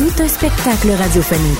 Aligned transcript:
Tout 0.00 0.22
un 0.22 0.28
spectacle 0.28 0.92
radiophonique. 0.92 1.58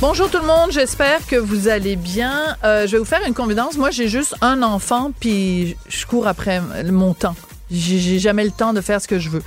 Bonjour 0.00 0.28
tout 0.28 0.40
le 0.40 0.46
monde, 0.48 0.72
j'espère 0.72 1.24
que 1.24 1.36
vous 1.36 1.68
allez 1.68 1.94
bien. 1.94 2.56
Euh, 2.64 2.88
je 2.88 2.92
vais 2.92 2.98
vous 2.98 3.04
faire 3.04 3.20
une 3.24 3.34
confidence. 3.34 3.76
Moi, 3.76 3.92
j'ai 3.92 4.08
juste 4.08 4.34
un 4.40 4.64
enfant, 4.64 5.12
puis 5.20 5.76
je 5.88 6.06
cours 6.06 6.26
après 6.26 6.60
mon 6.86 7.14
temps. 7.14 7.36
J'ai 7.70 8.18
jamais 8.18 8.42
le 8.42 8.50
temps 8.50 8.72
de 8.72 8.80
faire 8.80 9.00
ce 9.00 9.06
que 9.06 9.20
je 9.20 9.30
veux. 9.30 9.44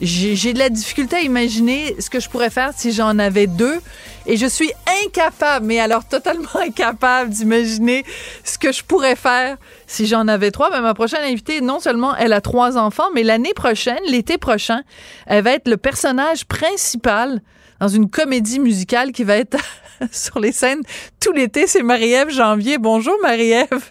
J'ai 0.00 0.52
de 0.52 0.58
la 0.58 0.68
difficulté 0.68 1.16
à 1.16 1.20
imaginer 1.20 1.96
ce 1.98 2.08
que 2.08 2.20
je 2.20 2.28
pourrais 2.28 2.50
faire 2.50 2.72
si 2.76 2.92
j'en 2.92 3.18
avais 3.18 3.46
deux. 3.46 3.80
Et 4.26 4.36
je 4.36 4.46
suis 4.46 4.70
incapable, 5.04 5.66
mais 5.66 5.80
alors 5.80 6.06
totalement 6.06 6.54
incapable 6.54 7.30
d'imaginer 7.30 8.04
ce 8.44 8.58
que 8.58 8.72
je 8.72 8.84
pourrais 8.84 9.16
faire 9.16 9.56
si 9.86 10.06
j'en 10.06 10.28
avais 10.28 10.50
trois. 10.50 10.70
Ben, 10.70 10.82
ma 10.82 10.94
prochaine 10.94 11.22
invitée, 11.24 11.60
non 11.60 11.80
seulement 11.80 12.14
elle 12.14 12.32
a 12.32 12.40
trois 12.40 12.76
enfants, 12.76 13.08
mais 13.14 13.22
l'année 13.22 13.54
prochaine, 13.54 13.98
l'été 14.06 14.38
prochain, 14.38 14.82
elle 15.26 15.42
va 15.42 15.52
être 15.52 15.68
le 15.68 15.76
personnage 15.76 16.44
principal 16.44 17.40
dans 17.80 17.88
une 17.88 18.10
comédie 18.10 18.60
musicale 18.60 19.12
qui 19.12 19.24
va 19.24 19.36
être 19.36 19.56
sur 20.12 20.38
les 20.38 20.52
scènes 20.52 20.82
tout 21.20 21.32
l'été. 21.32 21.66
C'est 21.66 21.82
Marie-Ève 21.82 22.30
Janvier. 22.30 22.78
Bonjour 22.78 23.14
Marie-Ève. 23.22 23.90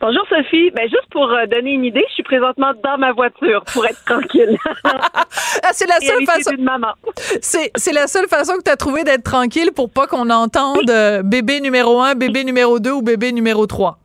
Bonjour 0.00 0.22
Sophie. 0.28 0.70
Ben 0.72 0.88
juste 0.88 1.06
pour 1.10 1.30
euh, 1.30 1.46
donner 1.46 1.72
une 1.72 1.84
idée, 1.84 2.04
je 2.08 2.14
suis 2.14 2.22
présentement 2.22 2.72
dans 2.84 2.98
ma 2.98 3.12
voiture 3.12 3.64
pour 3.72 3.86
être 3.86 4.04
tranquille. 4.04 4.56
ah, 4.84 5.70
c'est 5.72 5.86
la 5.86 6.00
seule 6.00 6.24
façon. 6.26 6.50
maman. 6.58 6.92
C'est 7.40 7.70
c'est 7.76 7.92
la 7.92 8.06
seule 8.06 8.28
façon 8.28 8.54
que 8.58 8.62
tu 8.64 8.70
as 8.70 8.76
trouvé 8.76 9.04
d'être 9.04 9.24
tranquille 9.24 9.70
pour 9.74 9.90
pas 9.90 10.06
qu'on 10.06 10.28
entende 10.28 10.90
euh, 10.90 11.22
bébé 11.22 11.60
numéro 11.60 12.00
1, 12.00 12.14
bébé 12.14 12.44
numéro 12.44 12.78
2 12.78 12.90
ou 12.90 13.02
bébé 13.02 13.32
numéro 13.32 13.66
3. 13.66 13.98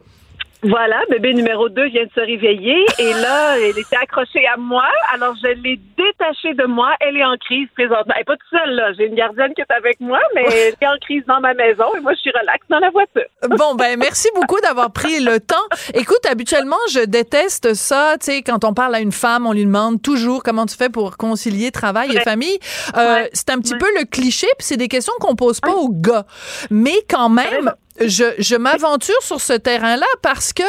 Voilà, 0.63 1.01
bébé 1.09 1.33
numéro 1.33 1.69
2 1.69 1.87
vient 1.89 2.03
de 2.03 2.11
se 2.13 2.19
réveiller 2.19 2.85
et 2.99 3.13
là, 3.13 3.57
elle 3.57 3.77
était 3.79 3.95
accrochée 3.95 4.45
à 4.45 4.57
moi. 4.57 4.85
Alors, 5.11 5.33
je 5.41 5.47
l'ai 5.47 5.79
détachée 5.97 6.53
de 6.53 6.67
moi. 6.67 6.91
Elle 6.99 7.17
est 7.17 7.25
en 7.25 7.35
crise 7.37 7.67
présentement. 7.73 8.13
Elle 8.13 8.19
n'est 8.19 8.23
pas 8.25 8.37
toute 8.37 8.59
seule, 8.59 8.75
là. 8.75 8.93
J'ai 8.93 9.07
une 9.07 9.15
gardienne 9.15 9.53
qui 9.55 9.61
est 9.61 9.73
avec 9.73 9.99
moi, 9.99 10.19
mais 10.35 10.43
elle 10.45 10.75
est 10.79 10.87
en 10.87 10.97
crise 11.01 11.23
dans 11.27 11.39
ma 11.39 11.55
maison 11.55 11.85
et 11.97 11.99
moi, 11.99 12.13
je 12.13 12.19
suis 12.19 12.31
relax 12.31 12.63
dans 12.69 12.77
la 12.77 12.91
voiture. 12.91 13.25
Bon, 13.49 13.73
ben, 13.73 13.97
merci 13.97 14.29
beaucoup 14.35 14.59
d'avoir 14.61 14.91
pris 14.91 15.19
le 15.19 15.39
temps. 15.39 15.55
Écoute, 15.95 16.23
habituellement, 16.29 16.77
je 16.91 17.05
déteste 17.05 17.73
ça. 17.73 18.17
Tu 18.19 18.25
sais, 18.27 18.41
quand 18.43 18.63
on 18.63 18.73
parle 18.75 18.93
à 18.93 18.99
une 18.99 19.11
femme, 19.11 19.47
on 19.47 19.53
lui 19.53 19.65
demande 19.65 19.99
toujours 20.01 20.43
comment 20.43 20.67
tu 20.67 20.75
fais 20.77 20.89
pour 20.89 21.17
concilier 21.17 21.71
travail 21.71 22.15
et 22.15 22.19
famille. 22.19 22.59
Euh, 22.97 23.23
C'est 23.33 23.49
un 23.49 23.57
petit 23.59 23.75
peu 23.75 23.87
le 23.97 24.05
cliché, 24.05 24.45
puis 24.59 24.67
c'est 24.67 24.77
des 24.77 24.89
questions 24.89 25.13
qu'on 25.19 25.35
pose 25.35 25.59
pas 25.59 25.73
aux 25.73 25.89
gars. 25.89 26.25
Mais 26.69 26.93
quand 27.09 27.29
même, 27.29 27.73
je, 27.99 28.23
je 28.37 28.55
m'aventure 28.55 29.21
sur 29.21 29.41
ce 29.41 29.53
terrain-là 29.53 30.05
parce 30.21 30.53
que 30.53 30.63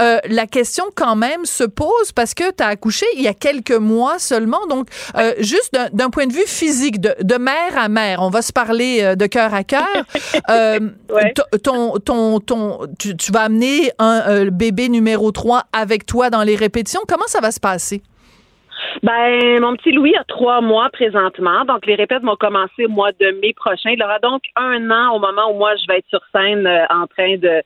euh, 0.00 0.18
la 0.28 0.46
question 0.46 0.84
quand 0.94 1.16
même 1.16 1.44
se 1.44 1.64
pose 1.64 2.12
parce 2.14 2.34
que 2.34 2.50
tu 2.50 2.62
as 2.62 2.68
accouché 2.68 3.06
il 3.16 3.22
y 3.22 3.28
a 3.28 3.34
quelques 3.34 3.72
mois 3.72 4.18
seulement. 4.18 4.66
Donc, 4.68 4.88
euh, 5.16 5.34
juste 5.38 5.76
d'un 5.92 6.10
point 6.10 6.26
de 6.26 6.32
vue 6.32 6.46
physique, 6.46 7.00
de, 7.00 7.14
de, 7.22 7.36
mère 7.36 7.76
à 7.76 7.88
mère, 7.88 8.22
on 8.22 8.30
va 8.30 8.42
se 8.42 8.52
parler 8.52 9.00
euh, 9.02 9.14
de 9.14 9.26
cœur 9.26 9.54
à 9.54 9.64
cœur. 9.64 9.86
Euh, 10.50 10.78
ouais. 11.10 11.32
ton, 11.62 11.98
ton, 11.98 12.40
ton, 12.40 12.80
tu, 12.98 13.16
tu 13.16 13.32
vas 13.32 13.42
amener 13.42 13.90
un 13.98 14.46
bébé 14.46 14.88
numéro 14.88 15.32
3 15.32 15.64
avec 15.72 16.06
toi 16.06 16.30
dans 16.30 16.42
les 16.42 16.56
répétitions. 16.56 17.00
Comment 17.08 17.26
ça 17.26 17.40
va 17.40 17.50
se 17.50 17.58
passer? 17.58 18.02
Ben, 19.02 19.60
mon 19.60 19.76
petit 19.76 19.92
Louis 19.92 20.14
a 20.16 20.24
trois 20.24 20.60
mois 20.60 20.88
présentement. 20.90 21.64
Donc, 21.64 21.86
les 21.86 21.94
répètes 21.94 22.22
vont 22.22 22.36
commencer 22.36 22.86
au 22.86 22.88
mois 22.88 23.12
de 23.12 23.30
mai 23.42 23.52
prochain. 23.54 23.90
Il 23.90 24.02
aura 24.02 24.18
donc 24.18 24.42
un 24.56 24.90
an 24.90 25.14
au 25.14 25.18
moment 25.18 25.50
où 25.50 25.58
moi, 25.58 25.74
je 25.76 25.86
vais 25.86 25.98
être 25.98 26.08
sur 26.08 26.20
scène 26.34 26.66
euh, 26.66 26.84
en 26.90 27.06
train 27.06 27.36
de, 27.36 27.62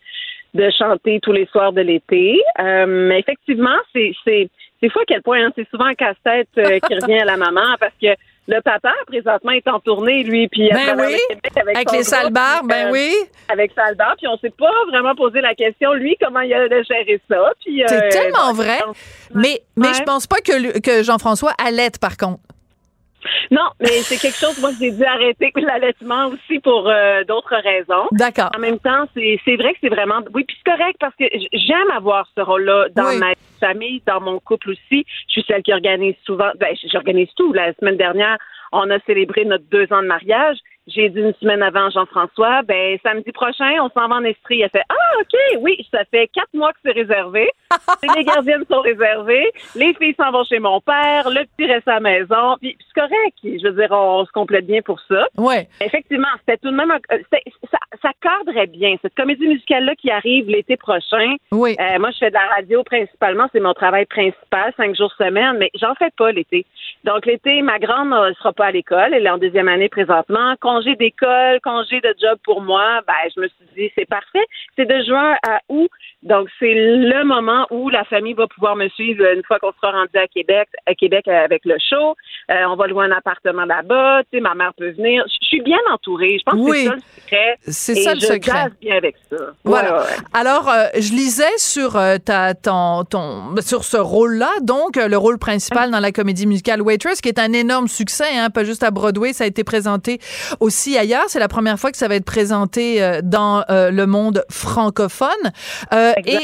de 0.55 0.71
chanter 0.71 1.21
tous 1.21 1.33
les 1.33 1.47
soirs 1.47 1.73
de 1.73 1.81
l'été. 1.81 2.41
Euh, 2.59 3.11
effectivement, 3.11 3.77
c'est, 3.93 4.13
c'est, 4.25 4.51
c'est 4.81 4.89
fou 4.91 4.99
à 5.01 5.05
quel 5.07 5.23
point, 5.23 5.45
hein, 5.45 5.53
c'est 5.55 5.69
souvent 5.71 5.87
un 5.87 5.95
casse-tête 5.95 6.49
euh, 6.59 6.79
qui 6.81 6.95
revient 6.95 7.21
à 7.21 7.25
la 7.25 7.37
maman 7.37 7.77
parce 7.79 7.95
que 8.01 8.09
le 8.51 8.61
papa, 8.63 8.93
présentement, 9.07 9.53
est 9.53 9.69
en 9.69 9.79
tournée, 9.79 10.25
lui, 10.25 10.49
puis 10.49 10.69
ben 10.73 10.97
oui, 10.99 11.17
avec, 11.31 11.77
avec 11.77 11.93
les 11.93 12.03
sales 12.03 12.33
ben 12.33 12.61
euh, 12.71 12.91
oui. 12.91 13.15
Avec 13.49 13.73
sale 13.75 13.95
bar, 13.95 14.15
puis 14.19 14.27
on 14.27 14.37
s'est 14.39 14.53
pas 14.59 14.73
vraiment 14.91 15.15
posé 15.15 15.41
la 15.41 15.55
question, 15.55 15.93
lui, 15.93 16.17
comment 16.21 16.41
il 16.41 16.53
a 16.53 16.67
géré 16.69 17.21
ça. 17.31 17.53
Puis, 17.65 17.83
c'est 17.87 18.05
euh, 18.05 18.09
tellement 18.11 18.53
vrai. 18.53 18.79
Mais, 19.35 19.63
mais 19.77 19.89
Ouais. 19.89 19.95
je 19.95 20.03
pense 20.03 20.27
pas 20.27 20.39
que, 20.39 20.79
que 20.81 21.03
Jean-François 21.03 21.53
allait, 21.65 21.91
par 22.01 22.17
contre. 22.17 22.41
Non, 23.51 23.69
mais 23.81 24.03
c'est 24.03 24.17
quelque 24.17 24.37
chose, 24.39 24.59
moi, 24.61 24.71
j'ai 24.79 24.91
dû 24.91 25.05
arrêter 25.05 25.53
l'allaitement 25.57 26.29
aussi 26.29 26.59
pour 26.61 26.89
euh, 26.89 27.25
d'autres 27.25 27.57
raisons. 27.57 28.09
D'accord. 28.13 28.51
En 28.57 28.61
même 28.61 28.79
temps, 28.79 29.07
c'est 29.15 29.39
c'est 29.45 29.57
vrai 29.57 29.73
que 29.73 29.79
c'est 29.83 29.89
vraiment... 29.89 30.21
Oui, 30.35 30.45
puis 30.45 30.57
c'est 30.59 30.71
correct 30.71 30.97
parce 31.01 31.15
que 31.17 31.25
j'aime 31.53 31.91
avoir 31.95 32.27
ce 32.37 32.41
rôle-là 32.41 32.87
dans 32.95 33.09
Oui. 33.09 33.19
ma 33.19 33.33
famille, 33.61 34.03
dans 34.07 34.21
mon 34.21 34.39
couple 34.41 34.71
aussi. 34.71 35.05
Je 35.29 35.33
suis 35.33 35.45
celle 35.47 35.63
qui 35.63 35.73
organise 35.73 36.15
souvent... 36.25 36.51
Ben, 36.59 36.75
j'organise 36.91 37.29
tout. 37.37 37.53
La 37.53 37.73
semaine 37.75 37.97
dernière, 37.97 38.39
on 38.73 38.89
a 38.91 38.99
célébré 39.01 39.45
notre 39.45 39.65
deux 39.71 39.93
ans 39.93 40.03
de 40.03 40.07
mariage. 40.07 40.57
J'ai 40.95 41.09
dit 41.11 41.21
une 41.21 41.35
semaine 41.35 41.63
avant 41.63 41.91
Jean-François, 41.91 42.63
ben 42.63 42.99
samedi 43.03 43.31
prochain, 43.33 43.77
on 43.83 43.91
s'en 43.91 44.09
va 44.09 44.17
en 44.17 44.25
Estrie. 44.25 44.63
Elle 44.63 44.71
fait 44.71 44.83
Ah, 44.89 44.95
OK, 45.21 45.39
oui, 45.61 45.87
ça 45.91 46.05
fait 46.11 46.29
quatre 46.29 46.53
mois 46.55 46.73
que 46.73 46.79
c'est 46.85 46.93
réservé. 46.93 47.51
les 48.17 48.25
gardiennes 48.25 48.65
sont 48.71 48.81
réservées. 48.81 49.51
Les 49.77 49.93
filles 49.95 50.15
s'en 50.19 50.31
vont 50.33 50.45
chez 50.45 50.59
mon 50.59 50.81
père. 50.81 51.29
Le 51.31 51.45
petit 51.57 51.71
reste 51.71 51.87
à 51.89 51.95
la 51.95 52.01
maison. 52.01 52.57
Puis 52.61 52.71
puis 52.75 52.87
c'est 52.95 53.01
correct. 53.01 53.37
Je 53.43 53.69
veux 53.69 53.75
dire, 53.75 53.89
on, 53.91 54.25
se 54.25 54.33
complète 54.33 54.67
bien 54.67 54.81
pour 54.83 55.01
ça. 55.09 55.27
Ouais. 55.37 55.69
Effectivement, 55.81 56.29
c'était 56.41 56.59
tout 56.59 56.71
de 56.71 56.77
même 56.77 56.91
un- 56.91 57.01
euh, 57.13 57.19
ça, 57.71 57.79
ça 58.03 58.11
cadrait 58.21 58.67
bien. 58.67 58.97
Cette 59.03 59.15
comédie 59.15 59.47
musicale-là 59.47 59.95
qui 59.97 60.11
arrive 60.11 60.47
l'été 60.49 60.77
prochain. 60.77 61.35
Oui. 61.53 61.77
Euh, 61.81 61.99
moi, 61.99 62.11
je 62.13 62.19
fais 62.19 62.29
de 62.31 62.35
la 62.35 62.47
radio 62.57 62.83
principalement, 62.85 63.49
c'est 63.53 63.61
mon 63.61 63.75
travail 63.75 64.07
principal, 64.07 64.73
cinq 64.77 64.95
jours 64.97 65.13
semaine, 65.19 65.57
mais 65.59 65.71
j'en 65.75 65.95
fais 65.95 66.11
pas 66.17 66.33
l'été. 66.33 66.65
Donc 67.05 67.27
l'été, 67.27 67.63
ma 67.63 67.79
grande 67.79 68.11
ne 68.11 68.35
sera 68.35 68.53
pas 68.53 68.67
à 68.67 68.71
l'école, 68.71 69.15
elle 69.15 69.27
est 69.27 69.31
en 69.31 69.39
deuxième 69.39 69.69
année 69.69 69.89
présentement. 69.89 70.55
Congé 70.81 70.97
d'école, 70.97 71.61
congé 71.63 72.01
de 72.01 72.15
job 72.21 72.39
pour 72.43 72.63
moi, 72.63 73.01
ben 73.07 73.13
je 73.37 73.41
me 73.43 73.49
suis 73.49 73.67
dit 73.77 73.93
c'est 73.95 74.09
parfait. 74.09 74.47
C'est 74.77 74.87
de 74.87 75.05
juin 75.05 75.35
à 75.47 75.61
août, 75.69 75.91
donc 76.23 76.49
c'est 76.59 76.73
le 76.73 77.23
moment 77.25 77.67
où 77.71 77.91
la 77.91 78.05
famille 78.05 78.33
va 78.33 78.47
pouvoir 78.47 78.77
me 78.77 78.89
suivre 78.89 79.23
une 79.35 79.43
fois 79.45 79.59
qu'on 79.59 79.73
sera 79.73 79.93
rendu 79.93 80.17
à 80.17 80.27
Québec, 80.27 80.69
à 80.87 80.95
Québec 80.95 81.29
avec 81.29 81.67
le 81.67 81.77
show. 81.79 82.15
Euh, 82.51 82.65
on 82.69 82.77
va 82.77 82.87
louer 82.87 83.05
un 83.07 83.11
appartement 83.13 83.67
là-bas, 83.67 84.23
tu 84.33 84.39
sais, 84.39 84.41
ma 84.41 84.55
mère 84.55 84.73
peut 84.77 84.91
venir. 84.93 85.23
Je 85.29 85.41
je 85.51 85.57
suis 85.57 85.65
bien 85.65 85.79
entourée. 85.93 86.39
Je 86.39 86.45
pense 86.45 86.55
Oui. 86.61 86.89
que 86.89 86.93
c'est 86.93 86.93
ça 86.93 86.95
le 86.95 87.01
secret. 87.21 87.57
C'est 87.67 87.95
ça 87.97 88.15
le 88.15 88.21
je 88.21 88.27
secret. 88.27 88.53
jase 88.53 88.73
bien 88.81 88.97
avec 88.97 89.17
ça. 89.29 89.37
Voilà. 89.65 90.03
Ouais. 90.03 90.07
Alors, 90.33 90.69
euh, 90.69 90.85
je 90.95 91.11
lisais 91.13 91.57
sur 91.59 91.97
euh, 91.97 92.19
ta, 92.19 92.55
ton, 92.55 93.03
ton, 93.03 93.57
sur 93.61 93.83
ce 93.83 93.97
rôle-là, 93.97 94.49
donc 94.63 94.95
le 94.95 95.17
rôle 95.17 95.39
principal 95.41 95.91
dans 95.91 95.99
la 95.99 96.13
comédie 96.13 96.47
musicale 96.47 96.81
Waitress, 96.83 97.21
qui 97.21 97.29
est 97.29 97.41
un 97.41 97.53
énorme 97.53 97.89
succès, 97.89 98.29
hein, 98.37 98.49
pas 98.51 98.63
juste 98.63 98.85
à 98.85 98.93
Broadway, 98.93 99.33
ça 99.33 99.43
a 99.43 99.49
été 99.49 99.65
présenté 99.65 100.21
aussi 100.71 100.97
ailleurs. 100.97 101.25
C'est 101.27 101.41
la 101.41 101.49
première 101.49 101.81
fois 101.81 101.91
que 101.91 101.99
ça 101.99 102.07
va 102.07 102.15
être 102.15 102.25
présenté 102.25 103.03
euh, 103.03 103.21
dans 103.25 103.65
euh, 103.71 103.91
le 103.91 104.07
monde 104.07 104.45
francophone. 104.49 105.29
Euh, 105.93 106.13
et 106.25 106.39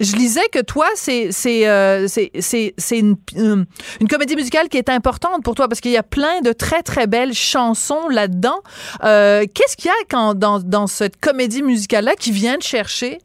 je 0.00 0.16
lisais 0.16 0.48
que 0.52 0.60
toi, 0.60 0.86
c'est 0.94 1.30
une, 2.92 3.16
comédie 4.08 4.36
musicale 4.36 4.68
qui 4.68 4.78
est 4.78 4.88
importante 4.88 5.42
pour 5.42 5.56
toi 5.56 5.66
parce 5.66 5.80
qu'il 5.80 5.90
y 5.90 5.96
a 5.96 6.04
plein 6.04 6.40
de 6.42 6.52
très 6.52 6.82
très 6.84 7.08
belles 7.08 7.34
chansons 7.34 8.08
là-dedans. 8.08 8.60
Qu'est-ce 9.02 9.76
qu'il 9.76 9.86
y 9.86 9.90
a 9.90 10.04
quand 10.08 10.34
dans 10.34 10.60
dans 10.60 10.86
cette 10.86 11.18
comédie 11.20 11.62
musicale 11.62 12.04
là 12.04 12.14
qui 12.14 12.30
vient 12.30 12.58
te 12.58 12.64
chercher 12.64 13.18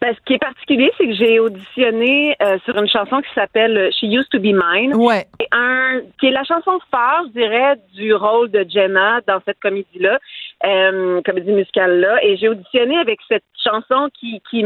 Ben, 0.00 0.14
ce 0.14 0.20
qui 0.24 0.34
est 0.34 0.38
particulier, 0.38 0.90
c'est 0.98 1.06
que 1.06 1.14
j'ai 1.14 1.38
auditionné 1.38 2.36
euh, 2.42 2.58
sur 2.64 2.76
une 2.76 2.88
chanson 2.88 3.20
qui 3.20 3.32
s'appelle 3.34 3.76
euh, 3.76 3.90
She 3.90 4.04
Used 4.04 4.28
to 4.30 4.38
Be 4.38 4.54
Mine. 4.54 4.94
Ouais. 4.94 5.26
C'est 5.40 5.48
un, 5.52 6.00
qui 6.20 6.26
est 6.26 6.30
la 6.30 6.44
chanson 6.44 6.78
phare, 6.90 7.24
je 7.28 7.40
dirais, 7.40 7.76
du 7.94 8.14
rôle 8.14 8.50
de 8.50 8.64
Jenna 8.68 9.20
dans 9.26 9.40
cette 9.44 9.60
comédie-là, 9.60 10.18
euh, 10.64 11.20
comédie 11.22 11.52
musicale-là. 11.52 12.24
Et 12.24 12.36
j'ai 12.36 12.48
auditionné 12.48 12.98
avec 12.98 13.20
cette 13.28 13.44
chanson 13.62 14.08
qui, 14.18 14.42
qui 14.50 14.64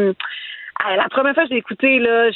ah, 0.84 0.96
la 0.96 1.08
première 1.08 1.34
fois 1.34 1.44
que 1.44 1.50
je 1.50 1.55
l'ai 1.55 1.61
écoutée, 1.61 1.99
là, 1.99 2.31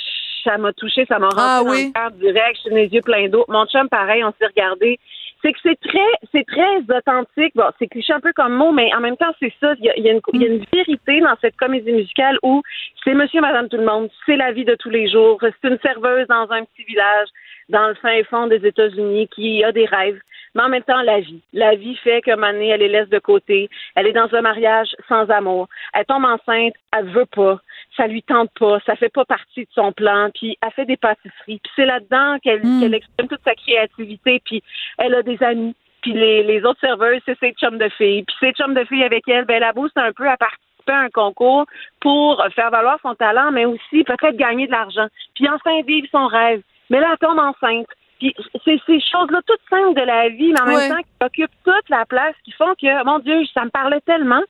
ça 0.44 0.56
m'a 0.58 0.72
touché, 0.72 1.04
ça 1.06 1.18
m'a 1.18 1.28
rentré 1.28 1.42
Ah 1.44 1.62
dans 1.64 1.72
le 1.72 1.92
cœur 1.92 2.10
direct, 2.12 2.58
j'ai 2.64 2.70
les 2.70 2.86
yeux 2.86 3.02
pleins 3.02 3.28
d'eau. 3.28 3.44
Mon 3.48 3.66
chum, 3.66 3.88
pareil, 3.88 4.24
on 4.24 4.32
s'est 4.38 4.46
regardé. 4.46 4.98
C'est 5.42 5.52
que 5.52 5.58
c'est 5.62 5.80
très, 5.80 6.12
c'est 6.32 6.46
très 6.46 6.96
authentique. 6.96 7.54
Bon, 7.54 7.70
c'est 7.78 7.86
cliché 7.86 8.12
un 8.12 8.20
peu 8.20 8.32
comme 8.34 8.54
mot, 8.54 8.72
mais 8.72 8.92
en 8.94 9.00
même 9.00 9.16
temps, 9.16 9.32
c'est 9.40 9.52
ça. 9.60 9.74
Il 9.78 9.86
y 9.86 9.90
a, 9.90 10.12
une, 10.12 10.20
y 10.34 10.44
a 10.44 10.48
une 10.48 10.64
vérité 10.72 11.20
dans 11.20 11.34
cette 11.40 11.56
comédie 11.56 11.92
musicale 11.92 12.38
où 12.42 12.62
c'est 13.04 13.14
monsieur, 13.14 13.40
madame, 13.40 13.68
tout 13.68 13.78
le 13.78 13.86
monde. 13.86 14.10
C'est 14.26 14.36
la 14.36 14.52
vie 14.52 14.64
de 14.64 14.74
tous 14.74 14.90
les 14.90 15.08
jours. 15.08 15.38
C'est 15.40 15.68
une 15.68 15.78
serveuse 15.78 16.26
dans 16.28 16.50
un 16.50 16.64
petit 16.64 16.84
village 16.84 17.28
dans 17.70 17.88
le 17.88 17.94
fin 17.94 18.22
fond 18.24 18.46
des 18.48 18.66
États-Unis 18.66 19.28
qui 19.28 19.64
a 19.64 19.72
des 19.72 19.86
rêves. 19.86 20.20
Mais 20.54 20.62
en 20.62 20.68
même 20.68 20.82
temps, 20.82 21.00
la 21.02 21.20
vie. 21.20 21.40
La 21.52 21.76
vie 21.76 21.96
fait 21.96 22.22
moment 22.26 22.52
donné, 22.52 22.68
elle 22.68 22.80
les 22.80 22.88
laisse 22.88 23.08
de 23.08 23.18
côté. 23.18 23.70
Elle 23.94 24.08
est 24.08 24.12
dans 24.12 24.32
un 24.34 24.40
mariage 24.40 24.88
sans 25.08 25.30
amour. 25.30 25.68
Elle 25.94 26.04
tombe 26.06 26.24
enceinte, 26.24 26.74
elle 26.92 27.06
veut 27.06 27.26
pas. 27.26 27.60
Ça 28.00 28.06
lui 28.06 28.22
tente 28.22 28.50
pas. 28.58 28.78
Ça 28.86 28.96
fait 28.96 29.10
pas 29.12 29.24
partie 29.26 29.60
de 29.64 29.68
son 29.74 29.92
plan. 29.92 30.30
Puis 30.34 30.56
elle 30.62 30.70
fait 30.72 30.86
des 30.86 30.96
pâtisseries. 30.96 31.60
Puis 31.62 31.72
c'est 31.76 31.84
là-dedans 31.84 32.38
qu'elle 32.42 32.64
Mm. 32.64 32.80
qu'elle 32.80 32.94
exprime 32.94 33.28
toute 33.28 33.44
sa 33.44 33.54
créativité. 33.54 34.40
Puis 34.44 34.62
elle 34.98 35.14
a 35.14 35.22
des 35.22 35.42
amis. 35.42 35.74
Puis 36.02 36.12
les, 36.14 36.42
les 36.44 36.64
autres 36.64 36.80
serveuses, 36.80 37.20
c'est 37.26 37.38
ses 37.38 37.52
chums 37.52 37.76
de 37.76 37.88
filles. 37.90 38.22
Puis 38.24 38.36
ses 38.40 38.52
chums 38.52 38.72
de 38.74 38.84
filles 38.84 39.04
avec 39.04 39.28
elle, 39.28 39.44
ben, 39.44 39.56
elle 39.56 39.64
a 39.64 39.72
booste 39.74 39.98
un 39.98 40.12
peu 40.12 40.26
à 40.28 40.36
participer 40.38 40.92
à 40.92 41.00
un 41.00 41.10
concours 41.10 41.66
pour 42.00 42.42
faire 42.54 42.70
valoir 42.70 42.98
son 43.02 43.14
talent, 43.14 43.50
mais 43.52 43.66
aussi 43.66 44.02
peut-être 44.04 44.36
gagner 44.36 44.66
de 44.66 44.72
l'argent. 44.72 45.08
Puis 45.34 45.46
enfin 45.48 45.82
vivre 45.86 46.08
son 46.10 46.26
rêve. 46.26 46.62
Mais 46.88 47.00
là, 47.00 47.08
elle 47.12 47.18
tombe 47.28 47.38
enceinte. 47.38 47.86
Puis 48.18 48.34
c'est 48.66 48.78
ces 48.86 49.00
choses-là 49.00 49.40
toutes 49.46 49.60
simples 49.70 49.98
de 49.98 50.04
la 50.06 50.28
vie, 50.28 50.52
mais 50.52 50.60
en 50.60 50.66
Ouais. 50.66 50.88
même 50.88 50.96
temps 50.96 51.02
qui 51.02 51.24
occupent 51.44 51.56
toute 51.64 51.88
la 51.88 52.04
place, 52.06 52.34
qui 52.44 52.52
font 52.52 52.74
que, 52.80 53.04
mon 53.04 53.18
Dieu, 53.20 53.42
ça 53.54 53.64
me 53.64 53.70
parlait 53.70 54.00
tellement. 54.02 54.42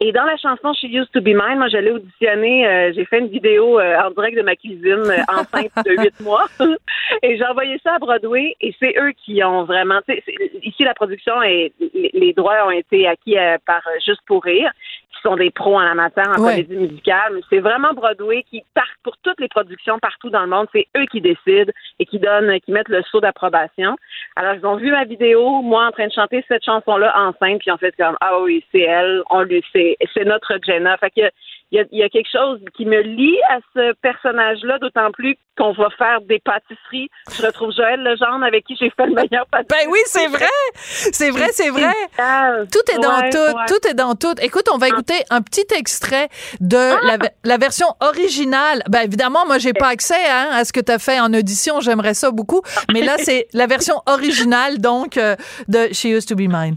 Et 0.00 0.12
dans 0.12 0.24
la 0.24 0.36
chanson 0.36 0.72
She 0.74 0.84
Used 0.84 1.10
to 1.12 1.20
Be 1.20 1.28
Mine, 1.28 1.58
moi, 1.58 1.68
je 1.68 1.78
l'ai 1.78 1.90
auditionné, 1.90 2.66
euh, 2.66 2.92
j'ai 2.94 3.04
fait 3.04 3.18
une 3.18 3.28
vidéo 3.28 3.78
euh, 3.80 3.96
en 3.98 4.10
direct 4.10 4.36
de 4.36 4.42
ma 4.42 4.56
cuisine, 4.56 4.82
euh, 5.10 5.22
enceinte 5.28 5.72
de 5.86 6.02
huit 6.02 6.20
mois. 6.20 6.46
et 7.22 7.36
j'ai 7.36 7.44
envoyé 7.46 7.78
ça 7.82 7.94
à 7.94 7.98
Broadway, 7.98 8.54
et 8.60 8.74
c'est 8.78 8.94
eux 8.98 9.12
qui 9.24 9.42
ont 9.42 9.64
vraiment, 9.64 10.00
tu 10.08 10.14
sais, 10.14 10.22
c'est- 10.26 10.50
ici, 10.62 10.84
la 10.84 10.94
production 10.94 11.42
et 11.42 11.72
les 12.12 12.32
droits 12.34 12.66
ont 12.66 12.70
été 12.70 13.06
acquis 13.08 13.38
euh, 13.38 13.56
par 13.66 13.80
euh, 13.86 13.98
Juste 14.04 14.20
pour 14.26 14.44
rire, 14.44 14.70
qui 15.12 15.22
sont 15.22 15.34
des 15.36 15.50
pros 15.50 15.76
en 15.76 15.80
la 15.82 15.94
matière, 15.94 16.28
en 16.28 16.40
Ouais. 16.42 16.62
comédie 16.64 16.76
musicale. 16.76 17.32
Mais 17.34 17.40
C'est 17.50 17.58
vraiment 17.58 17.92
Broadway 17.92 18.44
qui 18.48 18.62
part 18.74 18.84
pour 19.02 19.16
toutes 19.24 19.40
les 19.40 19.48
productions 19.48 19.98
partout 19.98 20.30
dans 20.30 20.42
le 20.42 20.46
monde. 20.48 20.68
C'est 20.72 20.86
eux 20.96 21.06
qui 21.10 21.20
décident 21.20 21.72
et 21.98 22.06
qui 22.06 22.18
donnent, 22.20 22.60
qui 22.60 22.70
mettent 22.70 22.88
le 22.88 23.02
saut 23.10 23.20
d'approbation. 23.20 23.96
Alors, 24.36 24.54
ils 24.54 24.64
ont 24.64 24.76
vu 24.76 24.92
ma 24.92 25.04
vidéo, 25.04 25.60
moi 25.62 25.86
en 25.86 25.90
train 25.90 26.06
de 26.06 26.12
chanter 26.12 26.44
cette 26.46 26.64
chanson-là 26.64 27.12
enceinte, 27.18 27.58
puis 27.60 27.70
ont 27.72 27.76
fait 27.78 27.94
comme 27.96 28.16
Ah 28.20 28.38
oui, 28.40 28.64
c'est 28.70 28.80
elle, 28.82 29.22
on 29.30 29.42
lui 29.42 29.56
c'est 29.78 29.96
c'est 30.14 30.24
notre 30.24 30.58
Jenna. 30.66 30.96
Fait 30.98 31.10
que 31.10 31.30
il 31.70 31.76
y 31.76 31.80
a, 31.82 31.84
il 31.92 31.98
y 31.98 32.02
a 32.02 32.08
quelque 32.08 32.30
chose 32.32 32.60
qui 32.74 32.86
me 32.86 32.98
lie 33.02 33.36
à 33.50 33.58
ce 33.74 33.92
personnage-là, 34.00 34.78
d'autant 34.78 35.10
plus 35.12 35.36
qu'on 35.58 35.72
va 35.72 35.88
faire 35.98 36.22
des 36.22 36.38
pâtisseries. 36.38 37.10
Je 37.36 37.44
retrouve 37.44 37.72
Joël 37.76 38.00
Legendre 38.02 38.42
avec 38.42 38.64
qui 38.64 38.74
j'ai 38.80 38.88
fait 38.88 39.04
le 39.06 39.12
meilleur 39.12 39.46
pâtisserie. 39.50 39.84
Ben 39.84 39.90
oui, 39.92 39.98
c'est 40.06 40.28
vrai. 40.28 40.46
C'est 40.74 41.28
vrai, 41.30 41.48
c'est 41.52 41.68
vrai. 41.68 41.92
Ah, 42.16 42.52
Tout 42.72 42.90
est 42.90 42.98
dans 42.98 43.20
ouais, 43.20 43.28
tout, 43.28 43.36
ouais. 43.36 43.64
tout 43.68 43.86
est 43.86 43.92
dans 43.92 44.14
tout. 44.14 44.32
Écoute, 44.40 44.64
on 44.72 44.78
va 44.78 44.88
écouter 44.88 45.12
un 45.28 45.42
petit 45.42 45.66
extrait 45.76 46.28
de 46.60 47.06
la, 47.06 47.18
ve- 47.18 47.30
la 47.44 47.58
version 47.58 47.88
originale. 48.00 48.82
Ben 48.88 49.00
évidemment, 49.02 49.44
moi 49.46 49.58
j'ai 49.58 49.74
pas 49.74 49.88
accès 49.88 50.14
hein, 50.30 50.48
à 50.52 50.64
ce 50.64 50.72
que 50.72 50.80
tu 50.80 50.90
as 50.90 50.98
fait 50.98 51.20
en 51.20 51.34
audition, 51.34 51.80
j'aimerais 51.80 52.14
ça 52.14 52.30
beaucoup, 52.30 52.62
mais 52.94 53.02
là 53.02 53.16
c'est 53.18 53.46
la 53.52 53.66
version 53.66 53.96
originale 54.06 54.78
donc 54.78 55.18
euh, 55.18 55.36
de 55.68 55.88
She 55.92 56.06
Used 56.06 56.28
to 56.28 56.34
Be 56.34 56.48
Mine. 56.48 56.76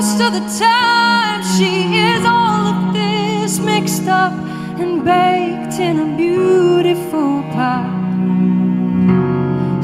Most 0.00 0.18
of 0.22 0.32
the 0.32 0.40
time, 0.58 1.42
she 1.58 1.94
is 1.94 2.24
all 2.24 2.68
of 2.68 2.94
this 2.94 3.60
mixed 3.60 4.08
up 4.08 4.32
and 4.80 5.04
baked 5.04 5.78
in 5.78 6.00
a 6.00 6.16
beautiful 6.16 7.42
pot. 7.52 7.84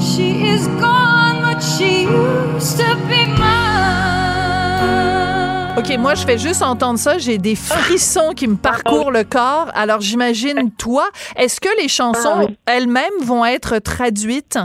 She 0.01 0.47
is 0.47 0.69
gone, 0.81 1.43
but 1.43 1.61
she 1.63 2.05
used 2.05 2.79
to 2.79 2.97
be 3.07 3.27
mine. 3.27 3.77
OK, 5.77 5.99
moi 5.99 6.15
je 6.15 6.25
fais 6.25 6.39
juste 6.39 6.63
entendre 6.63 6.99
ça, 6.99 7.19
j'ai 7.19 7.37
des 7.37 7.55
frissons 7.55 8.33
qui 8.35 8.49
me 8.49 8.57
parcourent 8.57 9.11
le 9.11 9.23
corps. 9.23 9.71
Alors 9.75 10.01
j'imagine 10.01 10.71
toi, 10.79 11.11
est-ce 11.37 11.61
que 11.61 11.69
les 11.79 11.89
chansons 11.89 12.57
elles-mêmes 12.65 13.21
vont 13.23 13.45
être 13.45 13.81
traduites? 13.81 14.59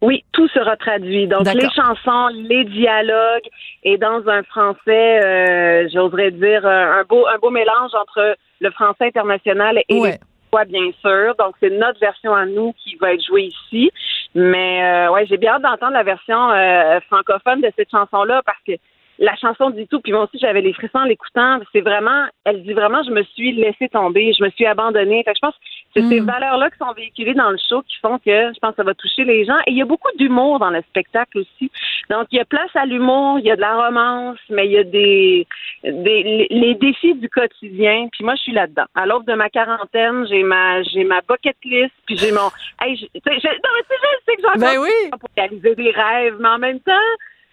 Oui, 0.00 0.24
tout 0.32 0.46
sera 0.48 0.76
traduit. 0.76 1.26
Donc, 1.26 1.52
les 1.52 1.68
chansons, 1.70 2.28
les 2.34 2.64
dialogues, 2.64 3.48
et 3.82 3.98
dans 3.98 4.26
un 4.28 4.42
français, 4.44 5.24
euh, 5.24 5.88
j'oserais 5.92 6.30
dire, 6.30 6.64
euh, 6.64 7.00
un 7.00 7.04
beau, 7.04 7.26
un 7.26 7.38
beau 7.38 7.50
mélange 7.50 7.90
entre 7.94 8.36
le 8.60 8.70
français 8.70 9.06
international 9.06 9.80
et 9.88 10.00
Ouais. 10.00 10.12
les 10.12 10.18
québécois, 10.18 10.64
bien 10.66 10.92
sûr. 11.00 11.34
Donc, 11.36 11.56
c'est 11.60 11.70
notre 11.70 11.98
version 11.98 12.32
à 12.34 12.46
nous 12.46 12.72
qui 12.84 12.94
va 12.96 13.12
être 13.12 13.24
jouée 13.26 13.50
ici. 13.54 13.90
Mais, 14.34 14.84
euh, 14.84 15.10
ouais, 15.12 15.26
j'ai 15.26 15.36
bien 15.36 15.54
hâte 15.54 15.62
d'entendre 15.62 15.94
la 15.94 16.04
version 16.04 16.50
euh, 16.50 17.00
francophone 17.08 17.60
de 17.60 17.70
cette 17.76 17.90
chanson-là 17.90 18.42
parce 18.46 18.58
que 18.66 18.72
la 19.18 19.34
chanson 19.36 19.70
dit 19.70 19.86
tout. 19.88 20.00
Puis 20.00 20.12
moi 20.12 20.24
aussi, 20.24 20.38
j'avais 20.38 20.60
les 20.60 20.72
frissons 20.72 20.98
en 20.98 21.04
l'écoutant. 21.04 21.58
C'est 21.72 21.80
vraiment, 21.80 22.26
elle 22.44 22.62
dit 22.62 22.72
vraiment, 22.72 23.02
je 23.02 23.10
me 23.10 23.22
suis 23.22 23.52
laissée 23.52 23.88
tomber, 23.88 24.32
je 24.38 24.44
me 24.44 24.50
suis 24.50 24.66
abandonnée. 24.66 25.22
Fait 25.24 25.32
que 25.32 25.36
je 25.36 25.46
pense 25.46 25.54
que 25.54 25.60
c'est 25.94 26.08
ces 26.08 26.20
valeurs-là 26.20 26.70
qui 26.70 26.78
sont 26.78 26.92
véhiculées 26.92 27.34
dans 27.34 27.50
le 27.50 27.58
show 27.68 27.82
qui 27.82 27.96
font 28.00 28.18
que 28.18 28.52
je 28.54 28.58
pense 28.60 28.70
que 28.70 28.76
ça 28.76 28.82
va 28.84 28.94
toucher 28.94 29.24
les 29.24 29.44
gens. 29.44 29.58
Et 29.66 29.72
il 29.72 29.76
y 29.76 29.82
a 29.82 29.86
beaucoup 29.86 30.10
d'humour 30.16 30.58
dans 30.58 30.70
le 30.70 30.80
spectacle 30.82 31.38
aussi. 31.38 31.70
Donc, 32.10 32.28
il 32.30 32.36
y 32.36 32.40
a 32.40 32.44
place 32.44 32.70
à 32.74 32.86
l'humour, 32.86 33.38
il 33.38 33.46
y 33.46 33.50
a 33.50 33.56
de 33.56 33.60
la 33.60 33.86
romance, 33.86 34.38
mais 34.50 34.66
il 34.66 34.72
y 34.72 34.78
a 34.78 34.84
des, 34.84 35.46
des 35.84 36.46
les, 36.50 36.74
défis 36.74 37.14
du 37.14 37.28
quotidien. 37.28 38.08
Puis 38.12 38.24
moi, 38.24 38.34
je 38.36 38.42
suis 38.42 38.52
là-dedans. 38.52 38.84
À 38.94 39.06
l'aube 39.06 39.26
de 39.26 39.34
ma 39.34 39.48
quarantaine, 39.50 40.26
j'ai 40.28 40.42
ma 40.42 40.82
j'ai 40.82 41.04
ma 41.04 41.20
bucket 41.28 41.56
list, 41.64 41.92
puis 42.06 42.16
j'ai 42.16 42.32
mon. 42.32 42.48
Hey, 42.80 42.96
je, 42.96 43.06
je- 43.14 43.20
non, 43.20 43.70
mais 43.74 43.82
tu 43.82 43.88
sais, 43.88 43.96
je 44.02 44.24
sais 44.24 44.36
que 44.36 44.42
j'ai 44.54 44.60
Ben 44.60 44.78
oui. 44.80 45.10
pour 45.10 45.28
réaliser 45.36 45.74
des 45.74 45.90
rêves, 45.90 46.36
mais 46.38 46.48
en 46.48 46.58
même 46.58 46.80
temps, 46.80 46.92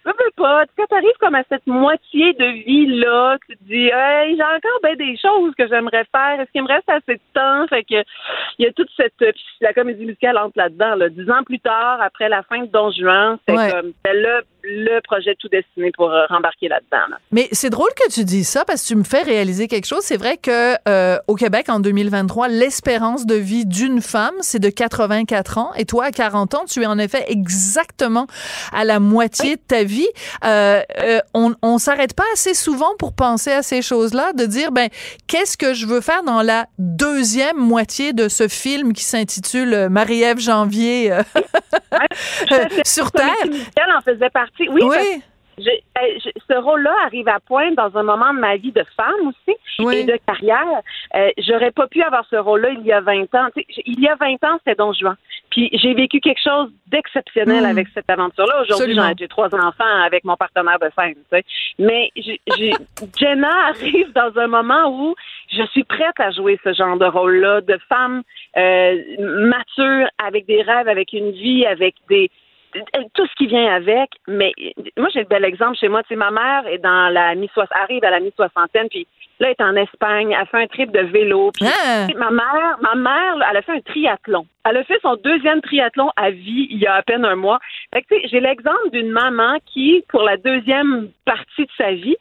je 0.06 0.24
veux 0.24 0.30
pas. 0.36 0.64
Quand 0.76 0.86
t'arrives 0.86 1.16
comme 1.20 1.34
à 1.34 1.42
cette 1.48 1.66
moitié 1.66 2.32
de 2.34 2.44
vie-là, 2.64 3.38
tu 3.48 3.56
te 3.56 3.64
dis, 3.64 3.90
hey, 3.92 4.36
j'ai 4.36 4.42
encore 4.42 4.80
ben 4.82 4.96
des 4.96 5.16
choses 5.16 5.54
que 5.58 5.66
j'aimerais 5.68 6.04
faire. 6.14 6.40
Est-ce 6.40 6.50
qu'il 6.52 6.62
me 6.62 6.68
reste 6.68 6.88
assez 6.88 7.14
de 7.14 7.20
temps? 7.34 7.66
Fait 7.68 7.82
que, 7.84 8.02
il 8.58 8.64
y 8.64 8.66
a 8.66 8.72
toute 8.72 8.90
cette, 8.96 9.16
puis 9.18 9.44
la 9.60 9.72
comédie 9.72 10.04
musicale 10.06 10.38
entre 10.38 10.56
là-dedans, 10.56 10.94
là. 10.94 11.08
Dix 11.08 11.30
ans 11.30 11.42
plus 11.44 11.60
tard, 11.60 12.00
après 12.00 12.28
la 12.28 12.42
fin 12.44 12.60
de 12.60 12.66
Don 12.66 12.90
Juan, 12.90 13.38
c'est 13.46 13.56
Ouais. 13.56 13.70
comme, 13.70 13.92
c'est 14.04 14.14
le, 14.66 15.00
projet 15.00 15.34
tout 15.38 15.48
destiné 15.48 15.92
pour 15.92 16.10
euh, 16.10 16.26
rembarquer 16.26 16.68
là-dedans, 16.68 17.06
là. 17.10 17.18
Mais 17.32 17.48
c'est 17.52 17.70
drôle 17.70 17.90
que 17.94 18.10
tu 18.12 18.24
dis 18.24 18.44
ça 18.44 18.64
parce 18.64 18.82
que 18.82 18.88
tu 18.88 18.96
me 18.96 19.04
fais 19.04 19.22
réaliser 19.22 19.68
quelque 19.68 19.86
chose. 19.86 20.02
C'est 20.02 20.16
vrai 20.16 20.36
que 20.36 20.74
euh, 20.88 21.18
au 21.28 21.34
Québec 21.34 21.68
en 21.68 21.80
2023, 21.80 22.48
l'espérance 22.48 23.26
de 23.26 23.34
vie 23.34 23.66
d'une 23.66 24.00
femme, 24.00 24.34
c'est 24.40 24.58
de 24.58 24.68
84 24.68 25.58
ans 25.58 25.72
et 25.76 25.84
toi 25.84 26.06
à 26.06 26.10
40 26.10 26.54
ans, 26.54 26.64
tu 26.66 26.82
es 26.82 26.86
en 26.86 26.98
effet 26.98 27.24
exactement 27.28 28.26
à 28.72 28.84
la 28.84 29.00
moitié 29.00 29.56
de 29.56 29.60
ta 29.60 29.84
vie. 29.84 30.08
Euh, 30.44 30.82
euh, 30.98 31.20
on 31.34 31.54
on 31.62 31.78
s'arrête 31.78 32.14
pas 32.14 32.24
assez 32.32 32.54
souvent 32.54 32.94
pour 32.98 33.14
penser 33.14 33.52
à 33.52 33.62
ces 33.62 33.82
choses-là, 33.82 34.32
de 34.32 34.44
dire 34.44 34.72
ben 34.72 34.88
qu'est-ce 35.26 35.56
que 35.56 35.74
je 35.74 35.86
veux 35.86 36.00
faire 36.00 36.22
dans 36.22 36.42
la 36.42 36.66
deuxième 36.78 37.56
moitié 37.56 38.12
de 38.12 38.28
ce 38.28 38.48
film 38.48 38.92
qui 38.92 39.04
s'intitule 39.04 39.74
euh, 39.74 39.88
Marie-Ève 39.88 40.38
Janvier 40.38 41.12
euh, 41.12 41.22
sur 42.84 43.10
Terre. 43.12 43.34
en 43.44 44.00
faisait 44.02 44.30
partie. 44.30 44.55
Oui, 44.60 44.82
Oui. 44.82 45.22
je- 45.58 45.62
je- 46.24 46.30
ce 46.48 46.58
rôle-là 46.58 46.94
arrive 47.04 47.28
à 47.28 47.40
point 47.40 47.72
dans 47.72 47.96
un 47.96 48.02
moment 48.02 48.32
de 48.34 48.38
ma 48.40 48.56
vie 48.56 48.72
de 48.72 48.84
femme 48.96 49.14
aussi 49.28 49.56
Oui. 49.78 49.96
et 49.96 50.04
de 50.04 50.18
carrière. 50.26 50.80
Euh, 51.14 51.30
J'aurais 51.38 51.70
pas 51.70 51.86
pu 51.86 52.02
avoir 52.02 52.24
ce 52.30 52.36
rôle-là 52.36 52.70
il 52.70 52.84
y 52.84 52.92
a 52.92 53.00
20 53.00 53.34
ans. 53.34 53.48
Tu 53.56 53.62
sais, 53.62 53.66
j- 53.70 53.82
il 53.86 54.00
y 54.00 54.08
a 54.08 54.14
20 54.16 54.42
ans, 54.44 54.58
c'était 54.58 54.74
Don 54.76 54.92
Juan. 54.92 55.16
Puis 55.50 55.70
j'ai 55.72 55.94
vécu 55.94 56.20
quelque 56.20 56.42
chose 56.42 56.70
d'exceptionnel 56.88 57.62
Mm. 57.62 57.66
avec 57.66 57.86
cette 57.94 58.10
aventure-là. 58.10 58.62
Aujourd'hui, 58.62 58.98
j'ai 59.18 59.28
trois 59.28 59.54
enfants 59.54 60.02
avec 60.04 60.24
mon 60.24 60.36
partenaire 60.36 60.78
de 60.78 60.90
scène. 60.98 61.14
tu 61.14 61.20
sais. 61.38 61.44
Mais 61.78 62.10
Jenna 63.18 63.68
arrive 63.68 64.12
dans 64.12 64.36
un 64.38 64.46
moment 64.48 64.88
où 64.90 65.14
je 65.50 65.62
suis 65.68 65.84
prête 65.84 66.18
à 66.18 66.30
jouer 66.32 66.58
ce 66.64 66.72
genre 66.74 66.98
de 66.98 67.06
rôle-là, 67.06 67.60
de 67.62 67.78
femme 67.88 68.22
euh, 68.58 68.96
mature, 69.18 70.08
avec 70.18 70.46
des 70.46 70.62
rêves, 70.62 70.88
avec 70.88 71.12
une 71.12 71.30
vie, 71.30 71.64
avec 71.66 71.94
des 72.08 72.30
tout 73.14 73.26
ce 73.26 73.34
qui 73.36 73.46
vient 73.46 73.74
avec. 73.74 74.10
Mais 74.26 74.52
moi, 74.96 75.08
j'ai 75.12 75.20
le 75.20 75.26
bel 75.26 75.44
exemple 75.44 75.76
chez 75.76 75.88
moi. 75.88 76.02
Tu 76.02 76.08
sais, 76.08 76.16
ma 76.16 76.30
mère 76.30 76.66
est 76.66 76.78
dans 76.78 77.12
la 77.12 77.34
mi 77.34 77.50
arrive 77.70 78.04
à 78.04 78.10
la 78.10 78.20
mi-soixantaine, 78.20 78.88
puis 78.88 79.06
là, 79.40 79.48
elle 79.48 79.54
est 79.58 79.62
en 79.68 79.76
Espagne, 79.76 80.36
elle 80.38 80.46
fait 80.46 80.62
un 80.62 80.66
trip 80.66 80.90
de 80.92 81.00
vélo. 81.00 81.50
Puis 81.52 81.66
Ah! 81.68 82.06
ma 82.16 82.30
mère, 82.30 82.78
ma 82.80 82.94
mère, 82.94 83.34
elle 83.50 83.56
a 83.56 83.62
fait 83.62 83.72
un 83.72 83.80
triathlon. 83.80 84.46
Elle 84.68 84.78
a 84.78 84.84
fait 84.84 84.98
son 85.02 85.14
deuxième 85.22 85.60
triathlon 85.60 86.10
à 86.16 86.30
vie 86.30 86.66
il 86.70 86.78
y 86.78 86.86
a 86.86 86.94
à 86.94 87.02
peine 87.02 87.24
un 87.24 87.36
mois. 87.36 87.58
Fait 87.94 88.02
que, 88.02 88.08
tu 88.14 88.20
sais, 88.22 88.28
j'ai 88.28 88.40
l'exemple 88.40 88.90
d'une 88.92 89.10
maman 89.10 89.58
qui, 89.72 90.04
pour 90.08 90.22
la 90.22 90.36
deuxième 90.38 91.08
partie 91.24 91.62
de 91.62 91.70
sa 91.78 91.92
vie, 91.92 92.16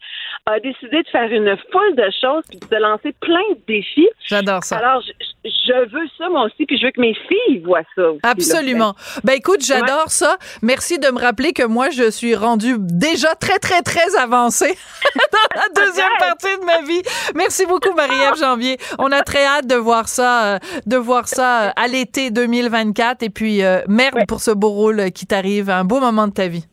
a 0.45 0.59
décidé 0.59 1.01
de 1.01 1.07
faire 1.09 1.31
une 1.31 1.57
foule 1.71 1.95
de 1.95 2.07
choses 2.21 2.43
puis 2.47 2.59
de 2.59 2.75
lancer 2.77 3.13
plein 3.19 3.41
de 3.51 3.59
défis. 3.67 4.07
J'adore 4.27 4.63
ça. 4.63 4.77
Alors, 4.77 5.01
je, 5.01 5.49
je 5.49 5.89
veux 5.89 6.07
ça 6.19 6.29
moi 6.29 6.43
aussi, 6.43 6.67
puis 6.67 6.77
je 6.77 6.85
veux 6.85 6.91
que 6.91 7.01
mes 7.01 7.15
filles 7.15 7.59
voient 7.63 7.81
ça. 7.95 8.09
aussi, 8.11 8.19
là. 8.23 8.29
Absolument. 8.29 8.93
Ben 9.23 9.33
écoute, 9.33 9.61
j'adore 9.65 10.09
ça. 10.09 10.37
Merci 10.61 10.99
de 10.99 11.07
me 11.07 11.19
rappeler 11.19 11.51
que 11.51 11.63
moi, 11.63 11.89
je 11.89 12.11
suis 12.11 12.35
rendue 12.35 12.75
déjà 12.79 13.33
très, 13.33 13.57
très, 13.57 13.81
très 13.81 14.15
avancée 14.19 14.75
dans 15.31 15.59
la 15.61 15.83
deuxième 15.85 16.11
partie 16.19 16.55
de 16.59 16.65
ma 16.65 16.81
vie. 16.83 17.01
Merci 17.35 17.65
beaucoup, 17.65 17.93
Marie-Ève 17.93 18.35
Janvier. 18.39 18.77
On 18.99 19.11
a 19.11 19.21
très 19.21 19.45
hâte 19.45 19.67
de 19.67 19.75
voir 19.75 20.07
ça, 20.07 20.55
euh, 20.55 20.59
de 20.85 20.97
voir 20.97 21.27
ça 21.27 21.67
euh, 21.67 21.71
à 21.75 21.87
l'été 21.87 22.31
2024. 22.31 23.23
Et 23.23 23.29
puis, 23.29 23.63
euh, 23.63 23.81
merde 23.87 24.25
pour 24.27 24.41
ce 24.41 24.51
beau 24.51 24.69
rôle 24.69 25.11
qui 25.11 25.25
t'arrive. 25.25 25.69
Un 25.69 25.83
beau 25.83 25.99
moment 25.99 26.27
de 26.27 26.33
ta 26.33 26.47
vie. 26.47 26.65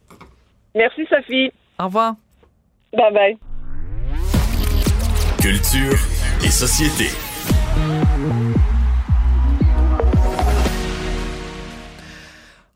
Merci, 0.75 1.07
Sophie. 1.09 1.53
Au 1.79 1.85
revoir. 1.85 2.15
Bye 2.93 3.13
bye. 3.13 3.39
Culture 5.41 5.99
et 6.45 6.51
société. 6.51 7.09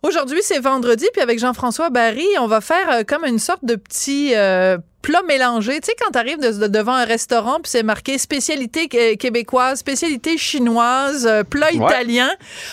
Aujourd'hui, 0.06 0.38
c'est 0.42 0.60
vendredi, 0.60 1.04
puis 1.12 1.20
avec 1.20 1.40
Jean-François 1.40 1.90
Barry, 1.90 2.26
on 2.38 2.46
va 2.46 2.60
faire 2.60 3.04
comme 3.06 3.25
une 3.25 3.40
sorte 3.40 3.64
de 3.64 3.75
petit 3.75 4.34
euh, 4.36 4.78
plat 5.06 5.22
mélangé. 5.28 5.78
Tu 5.80 5.86
sais, 5.86 5.92
quand 6.02 6.10
tu 6.10 6.18
arrives 6.18 6.40
devant 6.40 6.94
un 6.94 7.04
restaurant, 7.04 7.58
puis 7.62 7.70
c'est 7.70 7.84
marqué 7.84 8.18
spécialité 8.18 8.88
qué- 8.88 9.16
québécoise, 9.16 9.78
spécialité 9.78 10.36
chinoise, 10.36 11.26
euh, 11.30 11.44
plat 11.44 11.68
Ouais. 11.68 11.76
italien, 11.76 12.28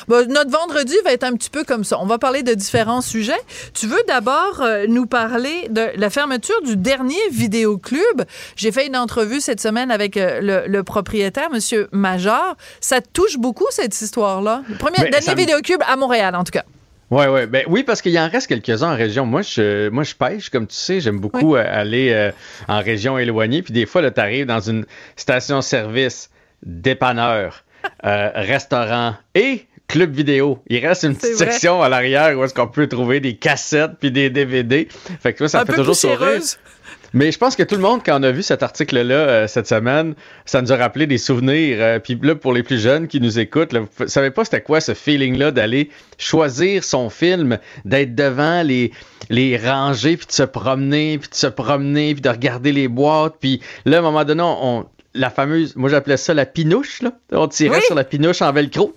ben, 0.07 0.25
notre 0.29 0.49
vendredi 0.49 0.95
va 1.05 1.13
être 1.13 1.23
un 1.25 1.33
petit 1.33 1.51
peu 1.51 1.63
comme 1.63 1.83
ça. 1.83 1.99
On 1.99 2.07
va 2.07 2.17
parler 2.17 2.41
de 2.41 2.55
différents 2.55 3.01
sujets. 3.01 3.39
Tu 3.75 3.85
veux 3.85 4.01
d'abord 4.07 4.61
euh, 4.61 4.85
nous 4.87 5.05
parler 5.05 5.67
de 5.69 5.89
la 5.95 6.09
fermeture 6.09 6.59
du 6.63 6.75
dernier 6.75 7.19
vidéoclub. 7.31 8.23
J'ai 8.55 8.71
fait 8.71 8.87
une 8.87 8.97
entrevue 8.97 9.39
cette 9.39 9.61
semaine 9.61 9.91
avec 9.91 10.17
euh, 10.17 10.39
le, 10.41 10.63
le 10.67 10.83
propriétaire, 10.83 11.51
Monsieur 11.51 11.87
Major. 11.91 12.55
Ça 12.81 12.99
te 12.99 13.07
touche 13.13 13.37
beaucoup, 13.37 13.67
cette 13.69 13.99
histoire-là? 14.01 14.63
Le 14.69 14.75
premier, 14.75 15.07
dernier 15.11 15.35
vidéoclub 15.35 15.81
à 15.87 15.95
Montréal, 15.97 16.35
en 16.35 16.43
tout 16.43 16.51
cas. 16.51 16.63
Ouais, 17.11 17.27
ouais. 17.27 17.47
Ben, 17.47 17.63
oui, 17.67 17.83
parce 17.83 18.01
qu'il 18.01 18.17
en 18.17 18.27
reste 18.27 18.47
quelques-uns 18.47 18.93
en 18.93 18.95
région. 18.95 19.25
Moi, 19.25 19.41
je, 19.41 19.89
moi, 19.89 20.03
je 20.03 20.15
pêche, 20.15 20.49
comme 20.49 20.67
tu 20.67 20.75
sais. 20.75 20.99
J'aime 20.99 21.19
beaucoup 21.19 21.55
euh, 21.55 21.63
aller 21.65 22.11
euh, 22.11 22.31
en 22.67 22.81
région 22.81 23.17
éloignée. 23.17 23.61
Puis 23.61 23.73
des 23.73 23.85
fois, 23.85 24.09
tu 24.09 24.19
arrives 24.19 24.45
dans 24.45 24.59
une 24.59 24.85
station-service, 25.15 26.29
dépanneur, 26.65 27.65
euh, 28.05 28.29
restaurant 28.33 29.15
et 29.35 29.67
club 29.87 30.11
vidéo. 30.11 30.63
Il 30.67 30.85
reste 30.85 31.03
une 31.03 31.15
petite 31.15 31.35
vrai. 31.35 31.51
section 31.51 31.83
à 31.83 31.89
l'arrière 31.89 32.37
où 32.37 32.43
est-ce 32.43 32.53
qu'on 32.53 32.67
peut 32.67 32.87
trouver 32.87 33.19
des 33.19 33.35
cassettes 33.35 33.91
puis 33.99 34.11
des 34.11 34.29
DVD. 34.29 34.87
Fait 35.21 35.33
que 35.33 35.39
toi, 35.39 35.49
ça 35.49 35.59
Un 35.59 35.61
me 35.61 35.65
fait 35.67 35.75
toujours 35.75 35.95
sourire. 35.95 36.41
Mais 37.13 37.31
je 37.31 37.37
pense 37.37 37.55
que 37.55 37.63
tout 37.63 37.75
le 37.75 37.81
monde, 37.81 38.01
quand 38.03 38.19
on 38.19 38.23
a 38.23 38.31
vu 38.31 38.41
cet 38.41 38.63
article-là 38.63 39.15
euh, 39.15 39.47
cette 39.47 39.67
semaine, 39.67 40.15
ça 40.45 40.61
nous 40.61 40.71
a 40.73 40.77
rappelé 40.77 41.05
des 41.05 41.17
souvenirs. 41.19 41.77
Euh, 41.79 41.99
Puis 41.99 42.17
là, 42.21 42.33
pour 42.35 42.53
les 42.53 42.63
plus 42.63 42.79
jeunes 42.79 43.07
qui 43.07 43.21
nous 43.21 43.37
écoutent, 43.39 43.71
là, 43.73 43.81
vous 43.81 44.07
savez 44.07 44.31
pas 44.31 44.45
c'était 44.45 44.61
quoi 44.61 44.81
ce 44.81 44.93
feeling-là 44.93 45.51
d'aller 45.51 45.89
choisir 46.17 46.83
son 46.83 47.09
film, 47.09 47.59
d'être 47.85 48.15
devant 48.15 48.63
les, 48.63 48.91
les 49.29 49.57
rangées, 49.57 50.17
puis 50.17 50.25
de 50.27 50.31
se 50.31 50.43
promener, 50.43 51.19
puis 51.19 51.29
de 51.29 51.35
se 51.35 51.47
promener, 51.47 52.13
puis 52.13 52.21
de 52.21 52.29
regarder 52.29 52.71
les 52.71 52.87
boîtes. 52.87 53.35
Puis 53.39 53.61
là, 53.85 53.97
à 53.97 53.99
un 53.99 54.03
moment 54.03 54.23
donné, 54.25 54.41
on, 54.43 54.79
on- 54.79 54.85
la 55.15 55.29
fameuse, 55.29 55.75
moi 55.75 55.91
j'appelais 55.91 56.17
ça 56.17 56.33
la 56.33 56.47
pinouche, 56.47 57.03
là. 57.03 57.11
On 57.31 57.47
tirait 57.47 57.75
Oui. 57.77 57.83
sur 57.85 57.93
la 57.93 58.03
pinouche 58.03 58.41
en 58.41 58.51
velcro. 58.51 58.95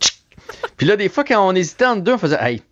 Puis 0.78 0.86
là, 0.86 0.96
des 0.96 1.10
fois, 1.10 1.24
quand 1.24 1.46
on 1.46 1.54
hésitait 1.54 1.84
entre 1.84 2.00
deux, 2.00 2.14
on 2.14 2.18
faisait, 2.18 2.38
hey, 2.40 2.62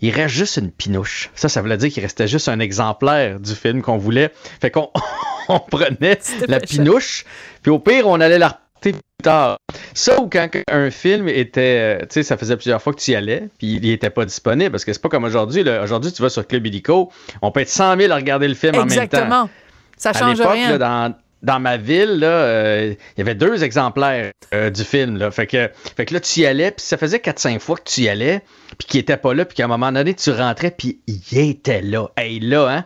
il 0.00 0.10
reste 0.10 0.34
juste 0.34 0.56
une 0.56 0.70
pinouche. 0.70 1.30
Ça, 1.34 1.48
ça 1.48 1.60
voulait 1.62 1.76
dire 1.76 1.90
qu'il 1.90 2.02
restait 2.02 2.28
juste 2.28 2.48
un 2.48 2.60
exemplaire 2.60 3.40
du 3.40 3.54
film 3.54 3.82
qu'on 3.82 3.96
voulait. 3.98 4.30
Fait 4.60 4.70
qu'on 4.70 4.90
on 5.48 5.60
prenait 5.60 6.18
la 6.48 6.60
pinouche, 6.60 7.24
puis 7.62 7.70
au 7.70 7.78
pire, 7.78 8.06
on 8.06 8.20
allait 8.20 8.38
la 8.38 8.48
reporter 8.48 8.92
plus 8.92 9.22
tard. 9.22 9.56
Ça, 9.94 10.20
ou 10.20 10.28
quand 10.28 10.48
un 10.70 10.90
film 10.90 11.28
était, 11.28 11.98
euh, 12.00 12.00
tu 12.00 12.06
sais, 12.10 12.22
ça 12.22 12.36
faisait 12.36 12.56
plusieurs 12.56 12.82
fois 12.82 12.92
que 12.92 13.00
tu 13.00 13.12
y 13.12 13.14
allais, 13.14 13.48
puis 13.58 13.78
il 13.82 13.88
n'était 13.90 14.10
pas 14.10 14.24
disponible, 14.24 14.70
parce 14.70 14.84
que 14.84 14.92
c'est 14.92 15.00
pas 15.02 15.08
comme 15.08 15.24
aujourd'hui. 15.24 15.64
Aujourd'hui, 15.68 16.12
tu 16.12 16.20
vas 16.22 16.28
sur 16.28 16.46
Club 16.46 16.66
Illico, 16.66 17.10
on 17.42 17.50
peut 17.50 17.60
être 17.60 17.68
100 17.68 17.96
000 17.98 18.12
à 18.12 18.16
regarder 18.16 18.48
le 18.48 18.54
film 18.54 18.74
en 18.74 18.78
même 18.80 18.88
temps. 18.88 18.94
Exactement. 18.94 19.48
Ça 19.96 20.10
À 20.10 20.12
change 20.12 20.38
l'époque, 20.38 20.52
rien. 20.52 20.76
là, 20.76 20.78
dans, 20.78 21.14
dans 21.42 21.60
ma 21.60 21.76
ville, 21.76 22.18
là, 22.18 22.28
euh, 22.28 22.94
il 23.16 23.18
y 23.18 23.20
avait 23.20 23.34
deux 23.34 23.62
exemplaires 23.62 24.32
euh, 24.54 24.70
du 24.70 24.84
film. 24.84 25.16
Là. 25.16 25.30
Fait, 25.30 25.46
que, 25.46 25.70
fait 25.96 26.06
que 26.06 26.14
là, 26.14 26.20
tu 26.20 26.40
y 26.40 26.46
allais, 26.46 26.70
puis 26.70 26.84
ça 26.84 26.96
faisait 26.96 27.18
4-5 27.18 27.58
fois 27.60 27.76
que 27.76 27.88
tu 27.88 28.02
y 28.02 28.08
allais, 28.08 28.42
puis 28.78 28.88
qu'il 28.88 29.00
était 29.00 29.16
pas 29.16 29.34
là, 29.34 29.44
puis 29.44 29.56
qu'à 29.56 29.64
un 29.64 29.68
moment 29.68 29.92
donné, 29.92 30.14
tu 30.14 30.30
rentrais, 30.30 30.70
puis 30.70 31.00
il 31.06 31.38
était 31.38 31.82
là. 31.82 32.08
Hey, 32.16 32.40
là, 32.40 32.68
hein? 32.68 32.84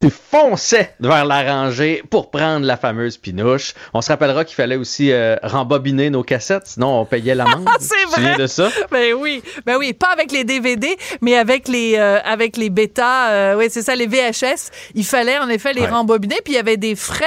Tu 0.00 0.10
fonçais 0.10 0.94
vers 1.00 1.24
la 1.24 1.42
rangée 1.42 2.02
pour 2.10 2.30
prendre 2.30 2.64
la 2.66 2.76
fameuse 2.76 3.16
pinouche. 3.16 3.74
On 3.94 4.00
se 4.00 4.08
rappellera 4.08 4.44
qu'il 4.44 4.54
fallait 4.54 4.76
aussi 4.76 5.10
euh, 5.12 5.36
rembobiner 5.42 6.10
nos 6.10 6.22
cassettes, 6.22 6.66
sinon 6.66 7.00
on 7.00 7.04
payait 7.04 7.34
l'amende. 7.34 7.68
C'est 7.80 7.94
Tu 7.96 8.04
te 8.06 8.14
souviens 8.14 8.28
vrai. 8.34 8.42
de 8.42 8.46
ça? 8.46 8.68
Ben 8.90 9.14
oui, 9.14 9.42
ben 9.66 9.76
oui, 9.78 9.92
pas 9.92 10.08
avec 10.12 10.32
les 10.32 10.44
DVD, 10.44 10.96
mais 11.20 11.36
avec 11.36 11.68
les 11.68 11.94
euh, 11.96 12.18
avec 12.24 12.56
les 12.56 12.70
bêta, 12.70 13.30
euh, 13.30 13.56
oui 13.56 13.66
c'est 13.70 13.82
ça, 13.82 13.94
les 13.94 14.06
VHS. 14.06 14.70
Il 14.94 15.04
fallait 15.04 15.38
en 15.38 15.48
effet 15.48 15.72
les 15.72 15.82
Ouais. 15.82 15.88
rembobiner, 15.88 16.36
puis 16.44 16.54
il 16.54 16.56
y 16.56 16.60
avait 16.60 16.76
des 16.76 16.94
frais 16.96 17.24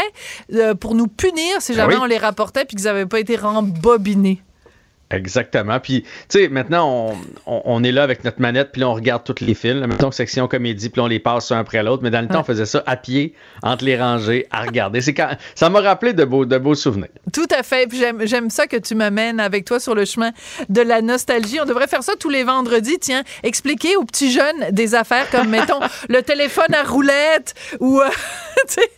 euh, 0.53 0.75
pour 0.75 0.95
nous 0.95 1.07
punir 1.07 1.61
si 1.61 1.73
jamais 1.73 1.93
Ah 1.95 1.97
oui. 1.97 2.03
on 2.03 2.05
les 2.05 2.17
rapportait 2.17 2.65
puis 2.65 2.75
qu'ils 2.75 2.85
n'avaient 2.85 3.05
pas 3.05 3.19
été 3.19 3.35
rembobinés. 3.35 4.41
Exactement. 5.11 5.79
Puis, 5.79 6.03
tu 6.29 6.39
sais, 6.39 6.47
maintenant, 6.47 7.11
on, 7.45 7.53
on- 7.53 7.61
on 7.65 7.83
est 7.83 7.91
là 7.91 8.03
avec 8.03 8.23
notre 8.23 8.41
manette, 8.41 8.71
puis 8.71 8.81
là, 8.81 8.89
on 8.89 8.93
regarde 8.93 9.23
tous 9.23 9.43
les 9.43 9.53
films. 9.53 9.85
Mettons 9.87 10.11
section 10.11 10.47
comédie, 10.47 10.89
puis 10.89 11.01
on 11.01 11.07
les 11.07 11.19
passe 11.19 11.51
un 11.51 11.59
après 11.59 11.83
l'autre. 11.83 12.01
Mais 12.03 12.09
dans 12.11 12.21
le 12.21 12.27
temps, 12.27 12.41
on 12.41 12.43
faisait 12.43 12.65
ça 12.65 12.83
à 12.85 12.95
pied, 12.95 13.33
entre 13.63 13.83
les 13.85 13.97
rangées, 13.99 14.47
à 14.51 14.61
regarder. 14.63 15.01
C'est 15.01 15.13
quand... 15.13 15.29
Ça 15.55 15.69
m'a 15.69 15.81
rappelé 15.81 16.13
de 16.13 16.23
beaux, 16.25 16.45
de 16.45 16.57
beaux 16.57 16.75
souvenirs. 16.75 17.09
Tout 17.33 17.47
à 17.57 17.63
fait. 17.63 17.87
Puis 17.87 17.97
j'aime, 17.99 18.25
j'aime 18.25 18.49
ça 18.49 18.67
que 18.67 18.77
tu 18.77 18.95
m'amènes 18.95 19.39
avec 19.39 19.65
toi 19.65 19.79
sur 19.79 19.95
le 19.95 20.05
chemin 20.05 20.31
de 20.69 20.81
la 20.81 21.01
nostalgie. 21.01 21.59
On 21.61 21.65
devrait 21.65 21.87
faire 21.87 22.03
ça 22.03 22.13
tous 22.19 22.29
les 22.29 22.43
vendredis. 22.43 22.99
Tiens, 22.99 23.23
expliquer 23.43 23.95
aux 23.97 24.03
petits 24.05 24.31
jeunes 24.31 24.71
des 24.71 24.95
affaires 24.95 25.29
comme, 25.29 25.49
mettons, 25.49 25.79
le 26.09 26.21
téléphone 26.21 26.73
à 26.73 26.83
roulette 26.83 27.53
ou, 27.79 27.99
euh, 27.99 28.09
tu 28.67 28.73
sais, 28.75 28.91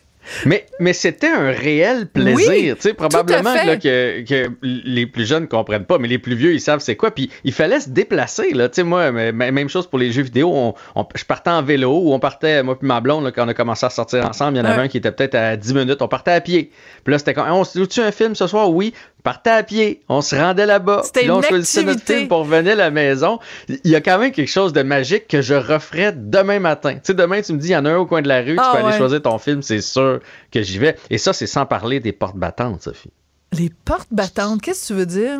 Mais, 0.46 0.66
mais 0.80 0.94
c'était 0.94 1.28
un 1.28 1.52
réel 1.52 2.08
plaisir. 2.08 2.50
Oui, 2.50 2.72
tu 2.76 2.82
sais, 2.82 2.94
probablement 2.94 3.54
là, 3.54 3.78
que, 3.78 4.22
que 4.22 4.50
les 4.62 5.06
plus 5.06 5.26
jeunes 5.26 5.48
comprennent 5.48 5.86
pas, 5.86 5.98
mais 5.98 6.08
les 6.08 6.18
plus 6.20 6.36
vieux, 6.36 6.54
ils 6.54 6.62
savent 6.62 6.80
c'est 6.80 6.96
quoi. 6.96 7.12
Puis 7.12 7.30
il 7.44 7.52
fallait 7.54 7.80
se 7.80 7.90
déplacer. 7.90 8.52
Là. 8.54 8.70
Tu 8.70 8.76
sais, 8.76 8.84
moi, 8.84 9.12
même 9.12 9.70
chose 9.70 9.88
pour 9.88 10.00
les 10.00 10.12
jeux 10.12 10.24
vidéo. 10.24 10.52
On, 10.54 10.74
on- 10.96 11.08
je 11.16 11.26
partais 11.26 11.50
en 11.50 11.62
vélo 11.62 11.92
ou 12.04 12.14
on 12.14 12.20
partait, 12.20 12.64
moi 12.64 12.78
puis 12.78 12.88
ma 12.88 13.02
blonde, 13.02 13.24
là, 13.26 13.32
quand 13.32 13.46
on 13.46 13.50
a 13.50 13.54
commencé 13.54 13.86
à 13.86 13.90
sortir 13.90 14.26
ensemble, 14.28 14.56
il 14.58 14.60
y 14.60 14.62
en 14.62 14.66
avait 14.66 14.78
Ouais. 14.78 14.84
un 14.86 14.88
qui 14.88 14.98
était 14.98 15.12
peut-être 15.12 15.36
à 15.36 15.56
10 15.58 15.74
minutes. 15.74 16.02
On 16.02 16.08
partait 16.08 16.32
à 16.32 16.42
pied. 16.42 16.72
Puis 17.04 17.12
là, 17.12 17.20
c'était 17.20 17.34
comme, 17.34 17.48
on 17.50 17.64
se 17.64 17.78
joue-tu 17.78 18.00
un 18.02 18.12
film 18.12 18.34
ce 18.36 18.48
soir? 18.48 18.70
Oui. 18.72 18.94
Partait 19.24 19.50
à 19.52 19.64
pied. 19.64 20.02
On 20.10 20.22
se 20.22 20.36
rendait 20.36 20.66
là-bas. 20.66 21.02
Puis 21.14 21.32
on 21.32 21.42
choisissait 21.42 21.84
notre 21.84 22.02
film 22.04 22.28
pour 22.28 22.40
revenir 22.40 22.74
à 22.74 22.76
la 22.76 22.92
maison. 22.92 23.40
Il 23.70 23.90
y 23.90 23.96
a 23.96 24.02
quand 24.02 24.18
même 24.20 24.32
quelque 24.34 24.50
chose 24.52 24.74
de 24.74 24.84
magique 24.84 25.28
que 25.30 25.42
je 25.42 25.54
referais 25.54 26.12
demain 26.14 26.60
matin. 26.60 26.96
Tu 26.96 27.00
sais, 27.04 27.14
demain, 27.14 27.42
tu 27.42 27.54
me 27.54 27.58
dis, 27.58 27.70
il 27.70 27.72
y 27.72 27.76
en 27.78 27.86
a 27.86 27.92
un 27.92 27.98
au 27.98 28.06
coin 28.06 28.22
de 28.22 28.28
la 28.28 28.42
rue, 28.42 28.58
Ah 28.60 28.72
tu 28.74 28.78
peux 28.78 28.84
ouais. 28.84 28.90
aller 28.90 28.98
choisir 28.98 29.22
ton 29.22 29.38
film, 29.38 29.62
c'est 29.62 29.80
sûr 29.82 30.20
que 30.52 30.62
j'y 30.62 30.78
vais. 30.78 30.98
Et 31.10 31.18
ça, 31.18 31.32
c'est 31.32 31.48
sans 31.48 31.66
parler 31.66 32.02
des 32.02 32.12
portes 32.12 32.36
battantes, 32.36 32.82
Sophie. 32.84 33.12
les 33.58 33.72
portes 33.86 34.10
battantes. 34.12 34.62
Qu'est-ce 34.62 34.82
que 34.82 34.88
tu 34.88 34.94
veux 35.00 35.06
dire? 35.06 35.40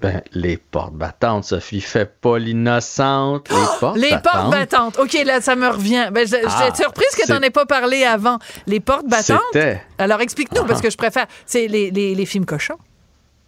Ben, 0.00 0.22
les 0.32 0.56
portes 0.56 0.94
battantes, 0.94 1.44
Sophie, 1.44 1.82
fais 1.82 2.06
pas 2.06 2.38
l'innocente. 2.38 3.48
Les 3.50 3.56
portes 3.80 3.96
Les 3.98 4.10
battantes. 4.12 4.32
portes 4.32 4.50
battantes. 4.50 4.98
OK, 4.98 5.12
là, 5.26 5.42
ça 5.42 5.56
me 5.56 5.68
revient. 5.68 6.08
Ben, 6.10 6.26
je- 6.26 6.36
Ah, 6.46 6.62
J'étais 6.64 6.82
surprise 6.84 7.08
que 7.18 7.30
n'en 7.30 7.40
aies 7.42 7.50
pas 7.50 7.66
parlé 7.66 8.04
avant. 8.04 8.38
Les 8.66 8.80
portes 8.80 9.06
battantes? 9.06 9.40
C'était. 9.52 9.82
Alors, 9.98 10.22
explique-nous, 10.22 10.62
Ah. 10.64 10.66
parce 10.66 10.80
que 10.80 10.88
je 10.88 10.96
préfère. 10.96 11.26
C'est 11.44 11.66
les, 11.66 11.90
les, 11.90 12.14
les 12.14 12.24
films 12.26 12.46
cochons. 12.46 12.78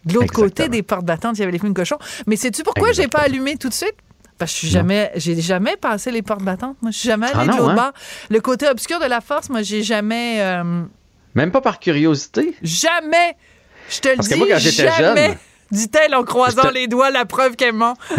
De 0.05 0.15
l'autre 0.15 0.33
côté 0.33 0.69
des 0.69 0.83
portes 0.83 1.05
battantes, 1.05 1.37
il 1.39 1.41
y 1.41 1.43
avait 1.45 1.53
les 1.53 1.59
films 1.59 1.75
cochons. 1.75 1.99
Mais 2.27 2.37
sais-tu 2.37 2.63
pourquoi 2.63 2.93
j'ai 2.93 3.09
pas 3.09 3.21
allumé 3.21 3.57
tout 3.57 3.69
de 3.69 3.75
suite? 3.75 3.95
Parce 4.39 4.51
que 4.51 4.55
je 4.57 4.59
suis 4.67 4.71
jamais, 4.71 5.13
j'ai 5.15 5.41
jamais 5.41 5.77
passé 5.77 6.11
les 6.11 6.23
portes 6.23 6.43
battantes. 6.43 6.77
Moi, 6.83 6.91
je 6.91 6.99
suis 6.99 7.09
jamais 7.09 7.29
Ah 7.33 7.39
allée 7.41 7.49
de 7.49 7.57
l'autre 7.57 7.71
hein? 7.71 7.75
bord. 7.77 7.93
Le 8.31 8.41
côté 8.41 8.67
obscur 8.69 8.99
de 8.99 9.05
la 9.05 9.21
force, 9.21 9.49
moi, 9.51 9.63
j'ai 9.63 9.83
jamais, 9.85 10.41
euh, 10.41 10.83
Même 11.37 11.53
pas 11.53 11.61
par 11.61 11.79
curiosité? 11.79 12.55
jamais, 12.63 13.37
je 13.89 14.01
te 14.01 14.09
le 14.09 14.17
dis, 14.17 14.35
moi, 14.35 14.47
quand 14.51 14.59
j'étais 14.59 14.89
jamais, 14.91 15.27
jeune- 15.29 15.37
dit-elle 15.71 16.15
en 16.17 16.25
croisant 16.25 16.71
les 16.71 16.89
doigts, 16.89 17.11
la 17.11 17.25
preuve 17.25 17.55
qu'elle 17.57 17.75
ment. 17.75 17.95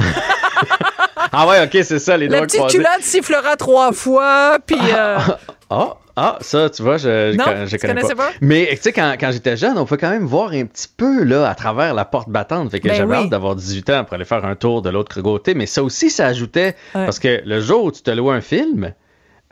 Ah 1.32 1.48
ouais, 1.48 1.64
ok, 1.64 1.72
c'est 1.84 2.00
ça, 2.00 2.16
les 2.18 2.28
La 2.28 2.38
doigts 2.38 2.46
petite 2.48 2.60
croisés. 2.60 2.78
culotte 2.78 3.02
sifflera 3.02 3.56
trois 3.56 3.92
fois, 3.92 4.58
puis... 4.66 4.78
euh, 4.94 5.18
Ah, 5.70 5.96
ah, 6.16 6.38
ça, 6.42 6.70
tu 6.70 6.84
vois, 6.84 6.98
je, 6.98 7.36
Non, 7.36 7.66
je, 7.66 7.78
connais 7.78 8.02
pas. 8.02 8.16
pas? 8.16 8.30
Mais 8.42 8.68
tu 8.72 8.78
sais, 8.82 8.94
quand, 8.94 9.16
quand 9.20 9.32
j'étais 9.32 9.58
jeune, 9.58 9.78
on 9.78 9.86
peut 9.86 9.98
quand 9.98 10.10
même 10.12 10.26
voir 10.26 10.52
un 10.52 10.66
petit 10.66 10.88
peu 10.96 11.24
là 11.24 11.50
à 11.50 11.56
travers 11.56 11.94
la 11.94 12.06
porte 12.06 12.30
battante. 12.30 12.70
Fait 12.70 12.80
que 12.80 12.88
Ben 12.88 12.96
j'avais 12.96 13.16
oui. 13.16 13.24
hâte 13.24 13.30
d'avoir 13.30 13.56
18 13.56 13.90
ans 13.90 14.04
pour 14.04 14.14
aller 14.14 14.26
faire 14.26 14.46
un 14.46 14.56
tour 14.56 14.82
de 14.84 14.90
l'autre 14.90 15.22
côté. 15.22 15.56
Mais 15.56 15.66
ça 15.66 15.82
aussi, 15.84 16.10
ça 16.12 16.28
ajoutait. 16.28 16.76
Ouais. 16.94 17.06
Parce 17.06 17.18
que 17.20 17.42
le 17.46 17.60
jour 17.62 17.86
où 17.86 17.92
tu 17.92 18.02
te 18.04 18.12
louais 18.12 18.36
un 18.36 18.42
film, 18.42 18.94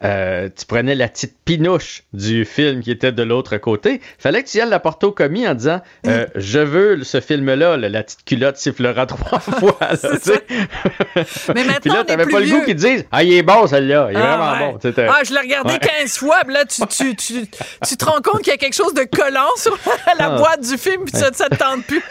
euh, 0.03 0.49
tu 0.57 0.65
prenais 0.65 0.95
la 0.95 1.07
petite 1.07 1.35
pinouche 1.45 2.03
du 2.13 2.45
film 2.45 2.81
qui 2.81 2.91
était 2.91 3.11
de 3.11 3.23
l'autre 3.23 3.57
côté. 3.57 4.01
Fallait 4.17 4.43
que 4.43 4.49
tu 4.49 4.57
y 4.57 4.61
ailles 4.61 4.69
la 4.69 4.79
porter 4.79 5.05
au 5.07 5.11
commis 5.11 5.47
en 5.47 5.53
disant 5.53 5.81
euh, 6.07 6.25
Je 6.35 6.59
veux 6.59 7.03
ce 7.03 7.21
film-là, 7.21 7.77
là, 7.77 7.89
la 7.89 8.03
petite 8.03 8.23
culotte 8.25 8.57
sifflera 8.57 9.05
trois 9.07 9.39
fois. 9.39 9.77
là. 9.81 9.97
Mais 11.55 11.63
maintenant, 11.63 11.73
Puis 11.81 11.89
là, 11.91 12.03
t'avais 12.03 12.25
pas 12.25 12.39
le 12.39 12.47
goût 12.47 12.63
qu'ils 12.65 12.75
disent 12.75 13.05
Ah, 13.11 13.23
il 13.23 13.33
est 13.33 13.43
bon, 13.43 13.67
celui-là. 13.67 14.07
Il 14.11 14.17
est 14.17 14.21
Ah, 14.21 14.37
vraiment 14.37 14.73
ouais. 14.73 14.93
bon. 14.95 15.03
Ah, 15.13 15.21
je 15.23 15.33
l'ai 15.33 15.39
regardé 15.39 15.73
Ouais. 15.73 15.79
15 16.01 16.17
fois, 16.17 16.37
puis 16.45 16.53
là, 16.53 16.65
tu, 16.65 16.81
tu, 16.87 17.15
tu, 17.15 17.47
tu 17.87 17.97
te 17.97 18.05
rends 18.05 18.21
compte 18.21 18.41
qu'il 18.41 18.51
y 18.51 18.55
a 18.55 18.57
quelque 18.57 18.75
chose 18.75 18.93
de 18.93 19.03
collant 19.03 19.49
sur 19.57 19.77
la 20.19 20.25
Ah. 20.25 20.37
boîte 20.37 20.61
du 20.61 20.77
film, 20.77 21.03
puis 21.05 21.17
ça, 21.17 21.29
ça 21.33 21.47
te 21.49 21.55
tente 21.55 21.85
plus. 21.85 22.01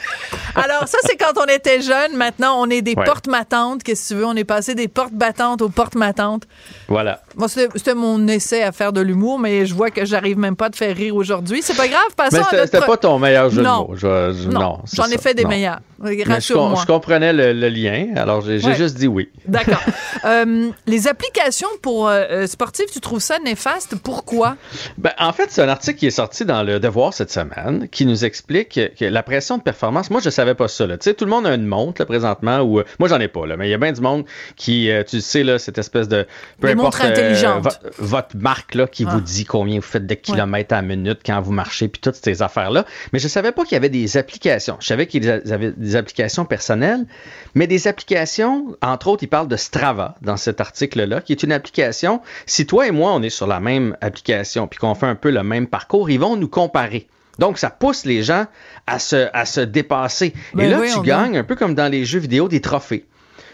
Alors, 0.55 0.87
ça, 0.89 0.99
c'est 1.03 1.17
quand 1.17 1.33
on 1.41 1.45
était 1.47 1.81
jeune. 1.81 2.17
Maintenant, 2.17 2.55
on 2.61 2.69
est 2.71 2.83
des 2.83 2.95
Ouais. 2.95 3.05
portes 3.05 3.27
mattantes. 3.29 3.83
Qu'est-ce 3.83 4.09
que 4.11 4.15
tu 4.15 4.21
veux? 4.21 4.27
On 4.27 4.35
est 4.37 4.45
passé 4.45 4.75
des 4.75 4.89
portes 4.89 5.13
battantes 5.13 5.63
aux 5.63 5.69
portes 5.69 5.95
mattantes. 5.95 6.45
Voilà. 6.89 7.21
Moi, 7.37 7.49
c'était 7.49 7.95
mon 7.95 8.27
essai 8.29 8.63
à 8.63 8.73
faire 8.73 8.93
de 8.93 9.01
l'humour, 9.01 9.39
mais 9.39 9.67
je 9.67 9.75
vois 9.75 9.91
que 9.91 10.05
j'arrive 10.05 10.39
même 10.39 10.57
pas 10.57 10.67
à 10.67 10.71
te 10.71 10.77
faire 10.77 10.95
rire 10.97 11.15
aujourd'hui. 11.17 11.61
C'est 11.63 11.77
pas 11.77 11.89
grave, 11.89 12.01
passons 12.17 12.37
Mais 12.37 12.39
à 12.39 12.61
notre 12.61 12.73
c'était 12.73 12.87
pas 12.87 12.97
ton 12.97 13.19
meilleur 13.19 13.51
jeu 13.51 13.63
Non. 13.63 13.83
de 13.85 13.89
mots. 13.89 13.97
Je- 13.97 14.37
je- 14.43 14.49
Non, 14.49 14.79
j'en 14.93 15.07
ai 15.07 15.19
fait 15.19 15.35
des 15.35 15.45
Non. 15.45 15.49
meilleurs. 15.51 15.81
Je, 16.03 16.87
comprenais 16.87 17.33
le, 17.33 17.53
le 17.53 17.69
lien, 17.69 18.09
alors 18.17 18.41
j'ai 18.41 18.61
Ouais. 18.65 18.75
juste 18.75 18.97
dit 18.97 19.07
oui. 19.07 19.29
D'accord. 19.47 19.81
Euh, 20.25 20.71
les 20.87 21.09
applications 21.09 21.69
pour 21.83 22.09
euh, 22.09 22.25
euh, 22.31 22.47
sportifs, 22.47 22.91
tu 22.93 23.01
trouves 23.01 23.21
ça 23.21 23.39
néfaste? 23.45 23.97
Pourquoi? 23.97 24.57
Ben, 24.99 25.13
en 25.19 25.33
fait, 25.33 25.47
c'est 25.51 25.63
un 25.63 25.69
article 25.69 25.99
qui 25.99 26.07
est 26.07 26.11
sorti 26.11 26.45
dans 26.45 26.63
le 26.63 26.81
Devoir 26.81 27.13
cette 27.15 27.31
semaine 27.31 27.89
qui 27.91 28.07
nous 28.07 28.25
explique 28.25 28.81
que, 28.99 29.05
la 29.05 29.23
pression 29.23 29.59
de 29.59 29.63
performance, 29.63 30.11
moi, 30.11 30.21
je 30.23 30.31
savais 30.31 30.55
pas 30.55 30.69
ça. 30.69 30.87
là. 30.87 30.97
Tu 30.99 31.05
sais, 31.05 31.15
tout 31.15 31.25
le 31.25 31.31
monde 31.31 31.47
a 31.47 31.55
une 31.55 31.67
montre 31.67 32.01
là, 32.03 32.07
présentement, 32.07 32.61
ou 32.61 32.83
moi, 32.99 33.09
j'en 33.09 33.21
ai 33.21 33.29
pas, 33.29 33.47
là, 33.47 33.57
mais 33.57 33.69
il 33.69 33.71
y 33.71 33.75
a 33.75 33.79
bien 33.79 33.93
du 33.93 34.01
monde 34.01 34.25
qui, 34.57 34.91
euh, 34.91 35.03
tu 35.05 35.21
sais, 35.21 35.43
là, 35.43 35.59
cette 35.59 35.79
espèce 35.79 36.09
de. 36.09 36.27
Peu 36.61 36.69
Des 36.69 36.73
importe 36.75 36.95
montres 36.99 37.05
intelligentes. 37.05 37.65
vo- 37.65 37.91
votre 37.99 38.37
marque 38.37 38.75
là, 38.75 38.87
qui 38.87 39.05
Ah. 39.07 39.13
vous 39.13 39.21
dit 39.21 39.45
combien 39.45 39.77
vous 39.77 39.83
faites 39.83 40.07
de 40.07 40.15
kilomètres 40.15 40.73
à 40.75 40.77
la 40.77 40.83
minute 40.83 41.21
quand 41.25 41.41
vous 41.41 41.53
marchez, 41.53 41.89
puis 41.89 42.01
toutes 42.01 42.17
ces 42.17 42.43
affaires-là. 42.43 42.85
Mais 43.13 43.19
je 43.19 43.29
savais 43.29 43.53
pas 43.53 43.65
qu'il 43.65 43.73
y 43.73 43.77
avait 43.77 43.89
des 43.89 44.17
applications. 44.17 44.77
Je 44.81 44.87
savais 44.87 45.07
qu'ils 45.07 45.29
avaient 45.29 45.73
des 45.77 45.90
applications 45.97 46.45
personnelles, 46.45 47.07
mais 47.55 47.67
des 47.67 47.89
applications, 47.89 48.77
entre 48.83 49.09
autres, 49.09 49.23
ils 49.23 49.29
parlent 49.29 49.49
de 49.49 49.57
Strava 49.57 50.17
dans 50.23 50.37
cet 50.37 50.61
article-là, 50.61 51.21
qui 51.21 51.33
est 51.33 51.43
une 51.43 51.53
application. 51.53 52.21
Si 52.47 52.67
toi 52.67 52.87
et 52.87 52.91
moi, 52.91 53.13
on 53.13 53.23
est 53.23 53.31
sur 53.31 53.47
la 53.47 53.61
même 53.61 53.97
application, 54.01 54.67
puis 54.67 54.79
qu'on 54.79 54.95
fait 54.95 55.07
un 55.07 55.15
peu 55.15 55.31
le 55.31 55.43
même 55.43 55.67
parcours, 55.67 56.11
ils 56.11 56.21
vont 56.21 56.37
nous 56.37 56.49
comparer. 56.49 57.09
Donc, 57.39 57.59
ça 57.59 57.71
pousse 57.71 58.05
les 58.05 58.23
gens 58.23 58.47
à 58.87 58.99
se, 58.99 59.29
à 59.33 59.47
se 59.47 59.61
dépasser. 59.61 60.35
Ben 60.53 60.65
et 60.65 60.69
là, 60.69 60.81
oui, 60.81 60.91
on 60.95 61.01
tu 61.01 61.07
gagnes, 61.07 61.39
un 61.39 61.45
peu 61.45 61.57
comme 61.57 61.75
dans 61.75 61.91
les 61.91 62.05
jeux 62.05 62.19
vidéo, 62.19 62.49
des 62.49 62.61
trophées. 62.61 63.07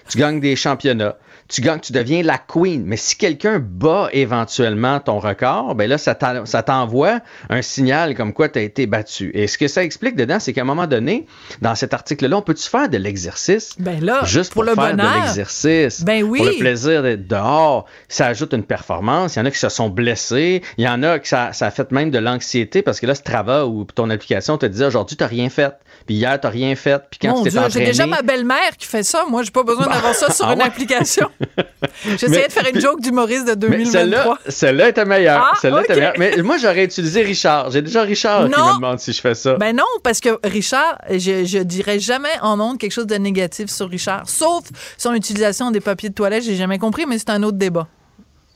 Tu 0.09 0.19
gagnes 0.19 0.41
des 0.41 0.57
championnats. 0.57 1.17
Tu 1.49 1.61
gagnes, 1.61 1.81
tu 1.81 1.93
deviens 1.93 2.23
la 2.23 2.39
queen. 2.39 2.83
Mais 2.85 2.97
si 2.97 3.17
quelqu'un 3.17 3.59
bat 3.61 4.09
éventuellement 4.13 4.99
ton 5.01 5.19
record, 5.21 5.75
ben 5.75 5.89
là, 5.89 5.97
ça 5.99 6.15
t'en- 6.15 6.45
ça 6.45 6.63
t'envoie 6.63 7.21
un 7.51 7.63
signal 7.63 8.15
comme 8.17 8.33
quoi 8.33 8.49
tu 8.49 8.59
as 8.59 8.63
été 8.63 8.87
battu. 8.87 9.31
Et 9.35 9.47
ce 9.47 9.57
que 9.59 9.69
ça 9.69 9.85
explique 9.85 10.17
dedans, 10.17 10.39
c'est 10.41 10.53
qu'à 10.53 10.63
un 10.63 10.65
moment 10.65 10.87
donné, 10.87 11.27
dans 11.63 11.75
cet 11.75 11.95
article-là, 11.95 12.37
on 12.39 12.43
peut-tu 12.43 12.69
faire 12.69 12.89
de 12.89 12.97
l'exercice? 12.99 13.71
Ben 13.79 14.03
là, 14.05 14.25
Juste 14.25 14.53
pour 14.53 14.65
pour, 14.65 14.71
le 14.71 14.75
faire 14.75 14.97
bonheur. 14.97 15.13
de 15.13 15.21
l'exercice. 15.21 16.03
Ben 16.03 16.23
oui. 16.23 16.39
Pour 16.39 16.47
le 16.47 16.59
plaisir 16.59 17.03
d'être 17.03 17.27
dehors. 17.29 17.87
Ça 18.09 18.27
ajoute 18.27 18.53
une 18.53 18.65
performance. 18.65 19.37
Il 19.37 19.39
y 19.39 19.43
en 19.43 19.47
a 19.47 19.51
qui 19.51 19.59
se 19.59 19.69
sont 19.69 19.89
blessés. 19.89 20.63
Il 20.79 20.85
y 20.85 20.89
en 20.89 21.03
a 21.03 21.19
qui 21.19 21.29
ça, 21.29 21.53
ça 21.53 21.67
a 21.67 21.71
fait 21.71 21.93
même 21.93 22.11
de 22.11 22.19
l'anxiété 22.19 22.83
parce 22.83 22.99
que 23.01 23.07
là, 23.07 23.15
Strava 23.15 23.67
ou 23.67 23.85
ton 23.85 24.11
application 24.11 24.59
te 24.59 24.67
dit 24.67 24.83
aujourd'hui, 24.85 25.17
tu 25.17 25.23
n'as 25.23 25.29
rien 25.29 25.49
fait. 25.49 25.73
Puis 26.07 26.17
hier, 26.17 26.41
tu 26.41 26.47
n'as 26.47 26.51
rien 26.53 26.75
fait. 26.77 27.03
Puis 27.11 27.19
quand 27.21 27.35
tu 27.39 27.45
t'es 27.45 27.51
Dieu, 27.51 27.61
j'ai 27.61 27.67
entraîné. 27.67 27.87
déjà 27.87 28.07
ma 28.07 28.23
belle-mère 28.23 28.77
qui 28.79 28.87
fait 28.87 29.03
ça. 29.03 29.25
Moi, 29.29 29.43
j'ai 29.43 29.51
pas 29.51 29.63
besoin 29.63 29.87
d'avoir 29.87 30.15
ça 30.15 30.31
sur 30.33 30.47
Ah 30.47 30.53
une 30.55 30.61
ouais? 30.61 30.67
application. 30.67 31.29
J'essayais 32.19 32.49
de 32.49 32.53
faire 32.53 32.67
une 32.73 32.81
joke 32.81 33.01
d'humoriste 33.01 33.47
de 33.47 33.67
Mais 33.69 33.85
celle-là, 33.85 34.25
2023. 34.25 34.39
celle-là 34.49 34.89
était 34.89 35.05
meilleure. 35.05 35.51
Ah, 35.53 35.57
celle-là 35.61 35.83
était 35.83 35.93
ok. 35.93 35.99
meilleure. 35.99 36.15
Mais 36.19 36.43
moi, 36.43 36.57
j'aurais 36.59 36.85
utilisé 36.85 37.23
Richard. 37.23 37.71
J'ai 37.71 37.83
déjà 37.83 38.03
Richard 38.03 38.45
qui 38.45 38.51
me 38.51 38.77
demande 38.77 38.99
si 38.99 39.13
je 39.13 39.21
fais 39.21 39.35
ça. 39.35 39.55
Ben 39.55 39.75
non, 39.75 39.85
parce 40.03 40.21
que 40.21 40.39
Richard, 40.45 40.99
je, 41.11 41.45
je 41.45 41.59
dirais 41.59 41.99
jamais 41.99 42.29
en 42.43 42.61
ondes 42.61 42.79
quelque 42.79 42.93
chose 42.93 43.07
de 43.07 43.17
négatif 43.17 43.71
sur 43.71 43.89
Richard, 43.89 44.29
sauf 44.29 44.65
son 44.99 45.15
utilisation 45.15 45.71
des 45.71 45.81
papiers 45.81 46.09
de 46.09 46.15
toilette. 46.15 46.45
J'ai 46.45 46.57
jamais 46.57 46.79
compris, 46.79 47.07
mais 47.07 47.19
c'est 47.19 47.31
un 47.31 47.43
autre 47.43 47.59
débat. 47.59 47.87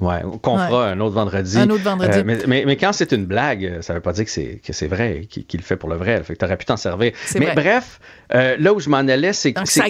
Ouais, 0.00 0.22
qu'on 0.42 0.58
Ouais. 0.58 0.66
fera 0.66 0.88
un 0.88 1.00
autre 1.00 1.14
vendredi. 1.14 1.58
Un 1.58 1.68
autre 1.70 1.84
vendredi. 1.84 2.18
Euh, 2.18 2.22
mais, 2.24 2.38
mais, 2.46 2.64
mais 2.66 2.76
quand 2.76 2.92
c'est 2.92 3.12
une 3.12 3.26
blague, 3.26 3.80
ça 3.82 3.92
veut 3.94 4.00
pas 4.00 4.12
dire 4.12 4.24
que 4.24 4.30
c'est, 4.30 4.60
que 4.64 4.72
c'est 4.72 4.86
vrai, 4.86 5.26
qu'il, 5.28 5.44
le 5.60 5.64
fait 5.64 5.76
pour 5.76 5.88
le 5.90 5.96
vrai. 5.96 6.22
Fait 6.24 6.34
que 6.34 6.38
t'aurais 6.38 6.56
pu 6.56 6.64
t'en 6.64 6.76
servir. 6.78 7.12
C'est 7.26 7.38
Mais 7.38 7.46
vrai. 7.52 7.54
bref, 7.54 8.00
euh, 8.34 8.56
là 8.58 8.72
où 8.72 8.80
je 8.80 8.88
m'en 8.88 8.96
allais, 8.98 9.32
c'est 9.32 9.52
que 9.52 9.60
ça 9.66 9.84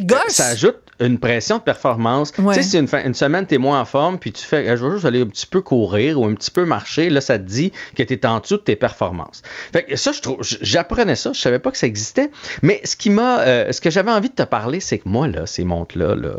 ajoute 0.48 0.76
une 0.98 1.18
pression 1.18 1.58
de 1.58 1.62
performance. 1.62 2.32
Ouais. 2.38 2.54
Tu 2.56 2.62
sais, 2.62 2.68
si 2.70 2.78
une, 2.78 2.88
une 3.06 3.14
semaine, 3.14 3.46
t'es 3.46 3.56
moins 3.58 3.80
en 3.80 3.84
forme, 3.84 4.18
puis 4.18 4.32
tu 4.32 4.44
fais, 4.44 4.68
euh, 4.68 4.76
je 4.76 4.84
veux 4.84 4.92
juste 4.94 5.04
aller 5.04 5.22
un 5.22 5.26
petit 5.26 5.46
peu 5.46 5.60
courir 5.62 6.20
ou 6.20 6.24
un 6.26 6.34
petit 6.34 6.50
peu 6.50 6.64
marcher, 6.64 7.08
là, 7.08 7.20
ça 7.20 7.38
te 7.38 7.44
dit 7.44 7.72
que 7.96 8.02
t'es 8.02 8.26
en 8.26 8.40
dessous 8.40 8.56
de 8.56 8.62
tes 8.62 8.76
performances. 8.76 9.42
Fait 9.72 9.84
que 9.84 9.96
ça, 9.96 10.12
je 10.12 10.20
trouve, 10.20 10.38
j'apprenais 10.40 11.16
ça, 11.16 11.32
je 11.32 11.40
savais 11.40 11.58
pas 11.58 11.70
que 11.70 11.78
ça 11.78 11.86
existait. 11.86 12.30
Mais 12.62 12.80
ce 12.84 12.96
qui 12.96 13.10
m'a, 13.10 13.40
euh, 13.40 13.72
ce 13.72 13.80
que 13.80 13.90
j'avais 13.90 14.10
envie 14.10 14.28
de 14.30 14.34
te 14.34 14.42
parler, 14.42 14.80
c'est 14.80 14.98
que 14.98 15.08
moi, 15.08 15.28
là, 15.28 15.46
ces 15.46 15.64
montres-là, 15.64 16.14
là, 16.16 16.32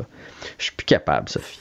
je 0.57 0.65
suis 0.65 0.73
plus 0.73 0.85
capable, 0.85 1.29
Sophie. 1.29 1.59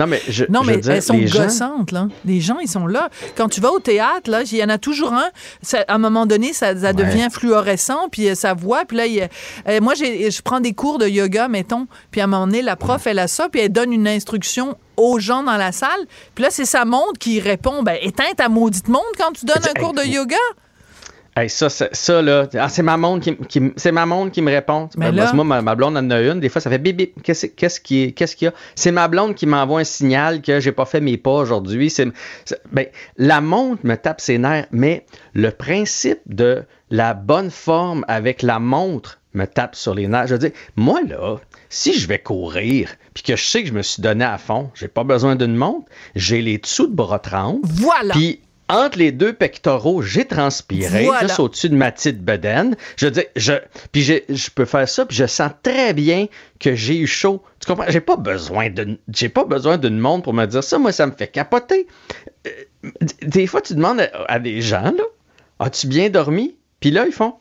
Non, 0.00 0.06
mais 0.06 0.20
je, 0.28 0.44
Non, 0.48 0.62
je 0.62 0.66
mais 0.66 0.74
veux 0.74 0.80
dire, 0.80 0.92
elles 0.92 1.02
sont 1.02 1.12
les 1.14 1.26
gens- 1.28 1.42
gossantes, 1.44 1.92
là. 1.92 2.08
Les 2.24 2.40
gens, 2.40 2.58
ils 2.58 2.68
sont 2.68 2.86
là. 2.86 3.08
Quand 3.36 3.48
tu 3.48 3.60
vas 3.60 3.70
au 3.70 3.78
théâtre, 3.80 4.30
là, 4.30 4.42
il 4.42 4.56
y 4.58 4.64
en 4.64 4.68
a 4.68 4.78
toujours 4.78 5.12
un. 5.12 5.28
Ça- 5.62 5.84
à 5.86 5.94
un 5.94 5.98
moment 5.98 6.26
donné, 6.26 6.52
ça, 6.52 6.76
ça 6.76 6.92
devient 6.92 7.28
fluorescent, 7.30 8.08
puis 8.10 8.28
euh, 8.28 8.34
ça 8.34 8.54
voit. 8.54 8.84
Puis 8.84 8.96
là, 8.96 9.06
il 9.06 9.28
euh, 9.68 9.80
moi, 9.80 9.94
je 9.94 10.42
prends 10.42 10.60
des 10.60 10.72
cours 10.72 10.98
de 10.98 11.06
yoga, 11.06 11.48
mettons. 11.48 11.86
Puis 12.10 12.20
à 12.20 12.24
un 12.24 12.26
moment 12.26 12.46
donné, 12.46 12.62
la 12.62 12.76
prof, 12.76 13.06
elle 13.06 13.18
a 13.18 13.28
ça, 13.28 13.48
puis 13.48 13.60
elle 13.60 13.72
donne 13.72 13.92
une 13.92 14.08
instruction 14.08 14.76
aux 14.96 15.18
gens 15.18 15.42
dans 15.42 15.56
la 15.56 15.72
salle. 15.72 15.90
Puis 16.34 16.44
là, 16.44 16.50
c'est 16.50 16.64
sa 16.64 16.84
montre 16.84 17.18
qui 17.18 17.40
répond, 17.40 17.82
ben, 17.82 17.96
éteins 18.02 18.32
ta 18.36 18.48
maudite 18.48 18.88
montre 18.88 19.06
quand 19.18 19.32
tu 19.32 19.44
donnes 19.46 19.62
un 19.68 19.80
cours 19.80 19.94
de 19.94 20.02
yoga. 20.04 20.36
Hey, 21.36 21.48
ça, 21.48 21.68
c'est- 21.70 21.94
ça, 21.94 22.20
là, 22.22 22.48
ah, 22.58 22.68
c'est 22.68 22.82
ma 22.82 22.96
montre 22.96 23.22
qui, 23.22 23.30
m- 23.30 23.36
qui 23.48 23.58
m- 23.58 23.72
c'est 23.76 23.92
ma 23.92 24.04
montre 24.04 24.32
qui 24.32 24.42
me 24.42 24.50
répond. 24.50 24.88
Mais 24.96 25.06
Ben, 25.12 25.16
là- 25.16 25.32
moi, 25.32 25.44
ma, 25.44 25.62
ma 25.62 25.74
blonde 25.76 25.96
en 25.96 26.10
a 26.10 26.20
une. 26.20 26.40
Des 26.40 26.48
fois, 26.48 26.60
ça 26.60 26.68
fait 26.70 26.78
bip 26.78 26.96
bip. 26.96 27.22
Qu'est-ce 27.22 27.46
qu'est-ce 27.46 27.80
qui 27.80 28.12
qu'est-ce 28.14 28.34
qu'il 28.34 28.46
y 28.46 28.48
a? 28.48 28.54
C'est 28.74 28.90
ma 28.90 29.06
blonde 29.06 29.36
qui 29.36 29.46
m'envoie 29.46 29.80
un 29.80 29.84
signal 29.84 30.42
que 30.42 30.58
j'ai 30.58 30.72
pas 30.72 30.86
fait 30.86 31.00
mes 31.00 31.16
pas 31.16 31.30
aujourd'hui. 31.30 31.88
C'est, 31.88 32.08
c'est- 32.44 32.60
ben, 32.72 32.86
la 33.16 33.40
montre 33.40 33.80
me 33.86 33.94
tape 33.96 34.20
ses 34.20 34.38
nerfs, 34.38 34.66
mais 34.72 35.06
le 35.32 35.50
principe 35.52 36.20
de 36.26 36.64
la 36.90 37.14
bonne 37.14 37.50
forme 37.50 38.04
avec 38.08 38.42
la 38.42 38.58
montre 38.58 39.20
me 39.32 39.44
tape 39.46 39.76
sur 39.76 39.94
les 39.94 40.08
nerfs. 40.08 40.26
Je 40.26 40.32
veux 40.32 40.38
dire, 40.40 40.50
moi, 40.74 41.00
là, 41.08 41.36
si 41.68 41.96
je 41.96 42.08
vais 42.08 42.18
courir, 42.18 42.90
puis 43.14 43.22
que 43.22 43.36
je 43.36 43.44
sais 43.44 43.62
que 43.62 43.68
je 43.68 43.72
me 43.72 43.82
suis 43.82 44.02
donné 44.02 44.24
à 44.24 44.36
fond, 44.38 44.70
j'ai 44.74 44.88
pas 44.88 45.04
besoin 45.04 45.36
d'une 45.36 45.54
montre, 45.54 45.86
j'ai 46.16 46.42
les 46.42 46.58
dessous 46.58 46.88
de 46.88 46.94
bras 46.94 47.20
trempes. 47.20 47.60
Voilà. 47.64 48.12
Puis 48.14 48.40
entre 48.70 48.98
les 48.98 49.12
deux 49.12 49.32
pectoraux, 49.32 50.00
j'ai 50.02 50.24
transpiré, 50.24 51.04
Voilà. 51.04 51.26
juste 51.26 51.40
au-dessus 51.40 51.68
de 51.68 51.74
ma 51.76 51.90
petite 51.92 52.22
bedaine. 52.24 52.76
Je 52.96 53.06
veux 53.06 53.10
dire, 53.10 53.24
je, 53.36 53.52
puis 53.92 54.02
je 54.02 54.50
peux 54.50 54.64
faire 54.64 54.88
ça, 54.88 55.04
puis 55.04 55.16
je 55.16 55.26
sens 55.26 55.50
très 55.62 55.92
bien 55.92 56.26
que 56.58 56.74
j'ai 56.74 56.96
eu 56.98 57.06
chaud. 57.06 57.42
Tu 57.60 57.66
comprends? 57.66 57.84
J'ai 57.88 58.00
pas 58.00 58.16
besoin 58.16 58.70
d'une, 58.70 58.96
j'ai 59.12 59.28
pas 59.28 59.44
besoin 59.44 59.76
d'une 59.78 59.98
montre 59.98 60.22
pour 60.24 60.34
me 60.34 60.46
dire 60.46 60.64
ça. 60.64 60.78
Moi, 60.78 60.92
ça 60.92 61.06
me 61.06 61.12
fait 61.12 61.28
capoter. 61.28 61.86
Euh, 62.46 62.50
des 63.22 63.46
fois, 63.46 63.60
tu 63.60 63.74
demandes 63.74 64.00
à, 64.00 64.08
à 64.28 64.38
des 64.38 64.60
gens, 64.62 64.82
là, 64.96 65.04
as-tu 65.58 65.86
bien 65.86 66.08
dormi? 66.08 66.56
Puis 66.80 66.90
là, 66.90 67.04
ils 67.06 67.12
font, 67.12 67.34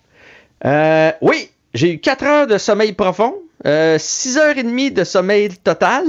Euh, 0.65 1.11
oui, 1.21 1.49
j'ai 1.73 1.93
eu 1.93 1.99
4 1.99 2.23
heures 2.25 2.47
de 2.47 2.57
sommeil 2.57 2.91
profond, 2.93 3.35
euh, 3.65 3.97
6 3.97 4.37
heures 4.37 4.57
et 4.57 4.63
demie 4.63 4.91
de 4.91 5.03
sommeil 5.03 5.49
total. 5.63 6.03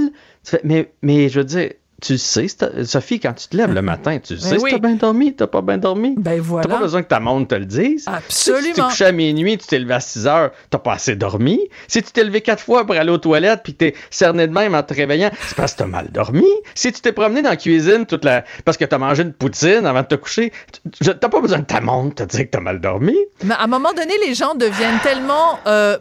Tu 0.45 0.51
fais, 0.53 0.61
mais, 0.65 0.91
mais 1.03 1.29
je 1.29 1.39
veux 1.41 1.45
dire, 1.45 1.71
tu 2.01 2.13
le 2.13 2.19
sais, 2.19 2.47
Sophie, 2.85 3.21
quand 3.21 3.33
tu 3.35 3.49
te 3.49 3.57
lèves 3.57 3.73
le 3.73 3.83
matin, 3.83 4.19
tu 4.19 4.35
le 4.35 4.41
sais 4.41 4.57
oui. 4.59 4.71
si 4.71 4.77
t'as 4.77 4.87
bien 4.89 4.97
dormi, 4.97 5.35
t'as 5.35 5.47
pas 5.47 5.61
bien 5.63 5.79
dormi. 5.79 6.15
Ben 6.17 6.37
T'as 6.37 6.43
voilà. 6.43 6.69
pas 6.69 6.79
besoin 6.81 7.03
que 7.03 7.09
ta 7.09 7.21
montre 7.21 7.49
te 7.49 7.55
le 7.55 7.65
dise. 7.67 8.01
Si 8.01 8.05
tu 8.05 8.11
Absolument. 8.11 8.89
couché 8.89 9.05
à 9.05 9.13
minuit, 9.13 9.59
tu 9.59 9.67
t'es 9.67 9.79
levé 9.79 9.95
à 9.95 10.01
6 10.01 10.27
heures, 10.27 10.51
t'as 10.71 10.79
pas 10.79 10.95
assez 10.95 11.17
dormi. 11.17 11.61
Si 11.89 12.03
tu 12.03 12.11
t'es 12.13 12.25
levé 12.25 12.41
quatre 12.41 12.63
fois 12.63 12.85
pour 12.87 12.95
aller 12.95 13.11
aux 13.11 13.19
toilettes 13.19 13.61
puis 13.63 13.73
que 13.75 13.79
t'es 13.79 13.95
cerné 14.11 14.47
de 14.47 14.53
même 14.53 14.75
en 14.75 14.83
te 14.83 14.95
réveillant, 14.95 15.31
c'est 15.47 15.57
parce 15.57 15.73
que 15.73 15.79
t'as 15.79 15.87
mal 15.87 16.09
dormi. 16.11 16.47
Si 16.75 16.93
tu 16.93 17.01
t'es 17.01 17.13
promené 17.13 17.43
dans 17.43 17.51
la 17.51 17.57
cuisine 17.57 18.07
toute 18.07 18.25
la... 18.25 18.45
parce 18.65 18.77
que 18.77 18.85
t'as 18.85 18.99
mangé 18.99 19.23
une 19.23 19.33
poutine 19.33 19.87
avant 19.87 20.03
de 20.03 20.07
te 20.07 20.15
coucher, 20.15 20.53
t'as 21.01 21.29
pas 21.29 21.41
besoin 21.41 21.59
de 21.61 21.65
ta 21.65 21.81
montre 21.81 22.17
te 22.17 22.23
dire 22.25 22.47
que 22.47 22.51
t'as 22.51 22.61
mal 22.61 22.81
dormi. 22.81 23.17
Mais 23.45 23.55
à 23.55 23.65
un 23.65 23.67
moment 23.67 23.93
donné, 23.93 24.15
les 24.27 24.35
gens 24.35 24.55
deviennent 24.55 25.01
tellement 25.03 25.59
euh, 25.67 25.97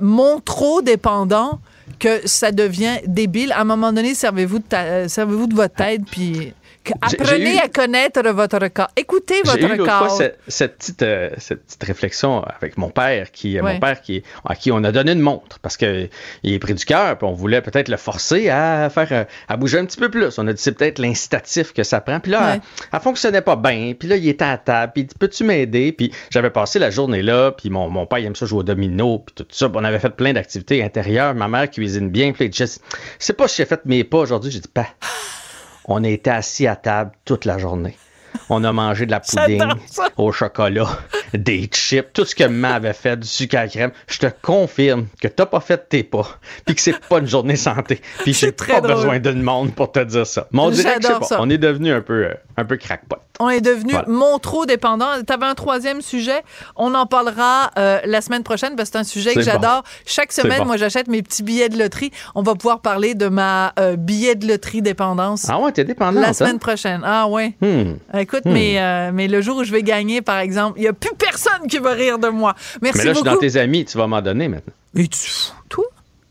trop 0.45 0.81
dépendants 0.81 1.59
que 1.97 2.27
ça 2.27 2.51
devient 2.51 2.97
débile. 3.05 3.51
À 3.51 3.61
un 3.61 3.65
moment 3.65 3.91
donné, 3.91 4.13
servez-vous 4.15 4.59
de, 4.59 4.63
ta- 4.63 4.83
euh, 4.83 5.07
servez-vous 5.07 5.47
de 5.47 5.55
votre 5.55 5.75
tête, 5.75 6.01
puis 6.09 6.53
Apprenez 7.01 7.55
eu- 7.55 7.59
à 7.59 7.67
connaître 7.67 8.21
votre 8.29 8.67
corps. 8.69 8.89
Écoutez 8.95 9.39
eu 9.39 9.43
votre 9.45 9.75
fois 9.75 9.85
corps. 9.85 10.11
cette, 10.17 10.39
cette 10.47 10.77
petite, 10.77 11.01
euh, 11.03 11.29
cette 11.37 11.65
petite 11.65 11.83
réflexion 11.83 12.43
avec 12.43 12.77
mon 12.77 12.89
père, 12.89 13.31
qui, 13.31 13.57
euh, 13.57 13.61
Ouais. 13.63 13.73
mon 13.73 13.79
père 13.79 14.01
qui, 14.01 14.23
à 14.45 14.55
qui 14.55 14.71
on 14.71 14.83
a 14.83 14.91
donné 14.91 15.11
une 15.13 15.19
montre 15.21 15.59
parce 15.59 15.77
que 15.77 16.07
il 16.43 16.53
est 16.53 16.59
pris 16.59 16.73
du 16.73 16.85
cœur, 16.85 17.17
puis 17.17 17.27
on 17.27 17.33
voulait 17.33 17.61
peut-être 17.61 17.87
le 17.89 17.97
forcer 17.97 18.49
à 18.49 18.89
faire, 18.89 19.07
euh, 19.11 19.23
à 19.47 19.57
bouger 19.57 19.79
un 19.79 19.85
petit 19.85 19.97
peu 19.97 20.09
plus. 20.09 20.37
On 20.39 20.47
a 20.47 20.53
dit 20.53 20.61
c'est 20.61 20.71
peut-être 20.73 20.99
l'incitatif 20.99 21.73
que 21.73 21.83
ça 21.83 22.01
prend. 22.01 22.19
Puis 22.19 22.31
là, 22.31 22.39
Ouais. 22.39 22.53
elle, 22.55 22.61
elle 22.93 22.99
fonctionnait 22.99 23.41
pas 23.41 23.55
bien. 23.55 23.93
Puis 23.97 24.07
là, 24.07 24.15
il 24.15 24.27
était 24.27 24.45
à 24.45 24.57
table. 24.57 24.91
Puis 24.93 25.01
il 25.03 25.05
dit 25.07 25.15
peux-tu 25.19 25.43
m'aider? 25.43 25.91
Puis 25.91 26.11
j'avais 26.29 26.49
passé 26.49 26.79
la 26.79 26.89
journée 26.89 27.21
là. 27.21 27.51
Puis 27.51 27.69
mon, 27.69 27.89
mon 27.89 28.05
père 28.05 28.19
il 28.19 28.25
aime 28.25 28.35
ça 28.35 28.45
jouer 28.45 28.59
au 28.59 28.63
domino. 28.63 29.19
Puis 29.19 29.35
tout 29.35 29.45
ça. 29.51 29.67
Puis 29.69 29.77
on 29.79 29.83
avait 29.83 29.99
fait 29.99 30.09
plein 30.09 30.33
d'activités 30.33 30.83
intérieures. 30.83 31.33
Ma 31.35 31.47
mère 31.47 31.69
cuisine 31.69 32.09
bien. 32.09 32.31
Puis 32.33 32.51
je 32.53 32.65
sais 33.19 33.33
pas 33.33 33.47
si 33.47 33.57
j'ai 33.57 33.65
fait 33.65 33.81
mes 33.85 34.03
pas 34.03 34.17
aujourd'hui. 34.19 34.51
J'ai 34.51 34.59
dit 34.59 34.67
pas. 34.67 34.87
On 35.91 36.03
a 36.03 36.07
été 36.07 36.29
assis 36.29 36.67
à 36.67 36.75
table 36.75 37.11
toute 37.25 37.45
la 37.45 37.57
journée. 37.57 37.97
On 38.47 38.63
a 38.63 38.71
mangé 38.71 39.07
de 39.07 39.11
la 39.11 39.19
pouding 39.21 39.63
au 40.17 40.31
chocolat, 40.31 40.87
des 41.33 41.63
chips, 41.65 42.13
tout 42.13 42.25
ce 42.25 42.35
que 42.35 42.43
maman 42.43 42.75
avait 42.75 42.93
fait, 42.93 43.17
du 43.19 43.27
sucre 43.27 43.57
à 43.57 43.63
la 43.63 43.67
crème. 43.67 43.91
Je 44.07 44.19
te 44.19 44.27
confirme 44.43 45.07
que 45.19 45.27
t'as 45.27 45.47
pas 45.47 45.59
fait 45.59 45.89
tes 45.89 46.03
pas, 46.03 46.27
puis 46.65 46.75
que 46.75 46.81
c'est 46.81 46.99
pas 46.99 47.17
une 47.17 47.27
journée 47.27 47.55
santé, 47.55 48.01
puis 48.19 48.33
j'ai 48.33 48.51
très 48.51 48.73
pas 48.73 48.81
drôle. 48.81 48.95
besoin 48.97 49.19
d'une 49.19 49.41
monde 49.41 49.73
pour 49.73 49.91
te 49.91 50.03
dire 50.03 50.27
ça. 50.27 50.47
Mais 50.51 50.59
on 50.59 50.69
dirait 50.69 50.97
que 50.97 51.01
je 51.01 51.07
sais 51.07 51.13
J'adore 51.13 51.19
pas, 51.21 51.25
ça. 51.25 51.41
on 51.41 51.49
est 51.49 51.57
devenu 51.57 51.91
un 51.91 52.01
peu, 52.01 52.25
euh, 52.25 52.33
un 52.55 52.65
peu 52.65 52.77
crackpot. 52.77 53.17
On 53.41 53.49
est 53.49 53.61
devenu 53.61 53.93
Voilà. 53.93 54.07
mon 54.09 54.37
trop 54.37 54.65
dépendant. 54.65 55.07
Tu 55.25 55.31
avais 55.33 55.45
un 55.45 55.55
troisième 55.55 56.01
sujet. 56.01 56.41
On 56.75 56.93
en 56.93 57.05
parlera 57.05 57.71
euh, 57.77 57.99
la 58.05 58.19
semaine 58.21 58.43
prochaine 58.43 58.75
parce 58.75 58.89
que 58.89 58.93
c'est 58.93 58.99
un 58.99 59.03
sujet 59.05 59.31
que 59.33 59.39
bon. 59.39 59.45
j'adore. 59.45 59.83
Chaque 60.05 60.33
semaine, 60.33 60.59
bon. 60.59 60.65
moi, 60.65 60.77
j'achète 60.77 61.07
mes 61.07 61.21
petits 61.21 61.43
billets 61.43 61.69
de 61.69 61.77
loterie. 61.79 62.11
On 62.35 62.41
va 62.43 62.55
pouvoir 62.55 62.81
parler 62.81 63.15
de 63.15 63.27
ma 63.29 63.71
euh, 63.79 63.95
billet 63.95 64.35
de 64.35 64.45
loterie 64.47 64.81
dépendance. 64.81 65.45
Ah 65.49 65.57
ouais, 65.59 65.71
t'es 65.71 65.85
dépendante, 65.85 66.21
La 66.21 66.29
hein? 66.29 66.33
semaine 66.33 66.59
prochaine. 66.59 67.01
Ah 67.05 67.27
ouais. 67.27 67.53
Hmm. 67.61 67.93
Écoute, 68.17 68.43
Hmm. 68.45 68.51
mais, 68.51 68.79
euh, 68.81 69.11
mais 69.13 69.27
le 69.29 69.41
jour 69.41 69.57
où 69.57 69.63
je 69.63 69.71
vais 69.71 69.83
gagner, 69.83 70.21
par 70.21 70.39
exemple, 70.39 70.77
il 70.77 70.81
n'y 70.81 70.87
a 70.87 70.93
plus 70.93 71.15
personne 71.17 71.67
qui 71.69 71.77
va 71.77 71.91
rire 71.91 72.19
de 72.19 72.27
moi. 72.27 72.55
Merci 72.81 72.97
Mais 72.99 73.03
là, 73.05 73.11
je 73.11 73.15
suis 73.15 73.23
beaucoup. 73.23 73.35
dans 73.35 73.39
tes 73.41 73.57
amis, 73.57 73.85
tu 73.85 73.97
vas 73.97 74.07
m'en 74.07 74.21
donner 74.21 74.47
maintenant. 74.49 74.73
Mais 74.93 75.07
tu 75.07 75.17
fous, 75.29 75.53
toi? 75.69 75.85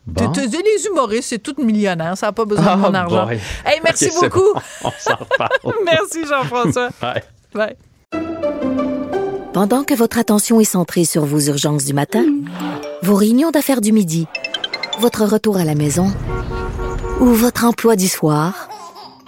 Bon. 0.09 0.31
T'es- 0.31 0.47
Les 0.47 0.85
humoristes, 0.87 1.29
c'est 1.29 1.39
tout 1.39 1.55
millionnaire. 1.57 2.17
Ça 2.17 2.27
n'a 2.27 2.31
pas 2.31 2.45
besoin 2.45 2.63
de 2.65 2.69
Ah, 2.69 2.75
mon 2.77 2.93
argent. 2.93 3.25
boy. 3.25 3.39
Hey, 3.65 3.79
merci 3.83 4.09
beaucoup. 4.19 4.39
bon. 4.53 4.61
On 4.83 4.91
s'en 4.99 5.15
reparle. 5.15 5.49
merci, 5.85 6.25
Jean-François. 6.27 6.89
Ouais. 7.03 7.23
Bye. 7.53 7.75
Pendant 9.53 9.83
que 9.83 9.93
votre 9.93 10.17
attention 10.17 10.59
est 10.59 10.63
centrée 10.65 11.05
sur 11.05 11.25
vos 11.25 11.39
urgences 11.39 11.85
du 11.85 11.93
matin, 11.93 12.23
vos 13.01 13.15
réunions 13.15 13.51
d'affaires 13.51 13.81
du 13.81 13.91
midi, 13.91 14.27
votre 14.99 15.25
retour 15.25 15.57
à 15.57 15.63
la 15.65 15.75
maison 15.75 16.11
ou 17.19 17.25
votre 17.25 17.65
emploi 17.65 17.95
du 17.95 18.07
soir, 18.07 18.69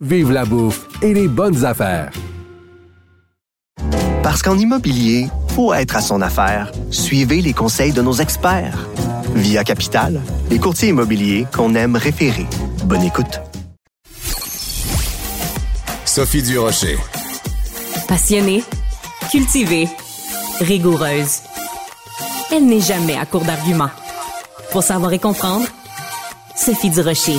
vive 0.00 0.30
la 0.30 0.44
bouffe 0.44 0.86
et 1.02 1.12
les 1.12 1.28
bonnes 1.28 1.64
affaires. 1.64 2.12
Parce 4.22 4.42
qu'en 4.42 4.56
immobilier, 4.56 5.28
pour 5.54 5.74
être 5.74 5.96
à 5.96 6.00
son 6.00 6.20
affaire, 6.22 6.70
suivez 6.90 7.40
les 7.40 7.52
conseils 7.52 7.92
de 7.92 8.02
nos 8.02 8.14
experts. 8.14 8.86
Via 9.34 9.64
Capital, 9.64 10.20
les 10.50 10.58
courtiers 10.58 10.90
immobiliers 10.90 11.46
qu'on 11.52 11.74
aime 11.74 11.96
référer. 11.96 12.46
Bonne 12.84 13.02
écoute. 13.02 13.40
Sophie 16.04 16.42
Durocher. 16.42 16.98
Passionnée, 18.06 18.62
cultivée, 19.30 19.88
rigoureuse. 20.60 21.42
Elle 22.50 22.66
n'est 22.66 22.80
jamais 22.80 23.16
à 23.16 23.26
court 23.26 23.44
d'arguments. 23.44 23.90
Pour 24.72 24.82
savoir 24.82 25.12
et 25.12 25.18
comprendre, 25.18 25.66
Sophie 26.56 26.90
Durocher. 26.90 27.38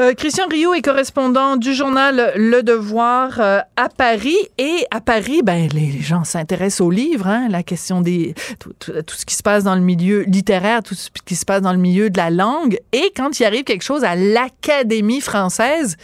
Euh, 0.00 0.14
Christian 0.14 0.46
Rio 0.48 0.72
est 0.72 0.80
correspondant 0.80 1.58
du 1.58 1.74
journal 1.74 2.32
Le 2.34 2.62
Devoir 2.62 3.38
euh, 3.38 3.60
à 3.76 3.90
Paris. 3.90 4.38
Et 4.56 4.86
à 4.90 5.02
Paris, 5.02 5.42
ben, 5.44 5.68
les, 5.74 6.00
gens 6.00 6.24
s'intéressent 6.24 6.80
aux 6.80 6.90
livres, 6.90 7.26
hein, 7.26 7.48
la 7.50 7.62
question 7.62 8.00
des. 8.00 8.34
Tout, 8.58 8.72
ce 8.80 9.26
qui 9.26 9.34
se 9.34 9.42
passe 9.42 9.62
dans 9.62 9.74
le 9.74 9.82
milieu 9.82 10.22
littéraire, 10.22 10.82
tout 10.82 10.94
ce 10.94 11.10
qui 11.26 11.36
se 11.36 11.44
passe 11.44 11.60
dans 11.60 11.72
le 11.72 11.78
milieu 11.78 12.08
de 12.08 12.16
la 12.16 12.30
langue. 12.30 12.78
Et 12.92 13.12
quand 13.14 13.40
il 13.40 13.44
arrive 13.44 13.64
quelque 13.64 13.84
chose 13.84 14.02
à 14.02 14.14
l'Académie 14.14 15.20
française, 15.20 15.98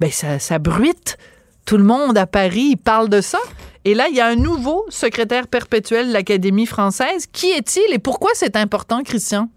ben, 0.00 0.10
ça, 0.10 0.58
bruite. 0.58 1.18
Tout 1.66 1.76
le 1.76 1.84
monde 1.84 2.16
à 2.16 2.26
Paris 2.26 2.76
parle 2.76 3.10
de 3.10 3.20
ça. 3.20 3.38
Et 3.84 3.92
là, 3.92 4.06
il 4.08 4.16
y 4.16 4.20
a 4.20 4.26
un 4.28 4.36
nouveau 4.36 4.86
secrétaire 4.88 5.46
perpétuel 5.46 6.08
de 6.08 6.12
l'Académie 6.14 6.66
française. 6.66 7.26
Qui 7.30 7.50
est-il 7.50 7.92
et 7.92 7.98
pourquoi 7.98 8.30
c'est 8.32 8.56
important, 8.56 9.02
Christian? 9.02 9.50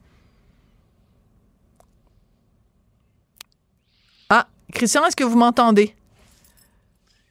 Ah, 4.29 4.47
Christian, 4.73 5.05
est-ce 5.05 5.15
que 5.15 5.23
vous 5.23 5.37
m'entendez? 5.37 5.95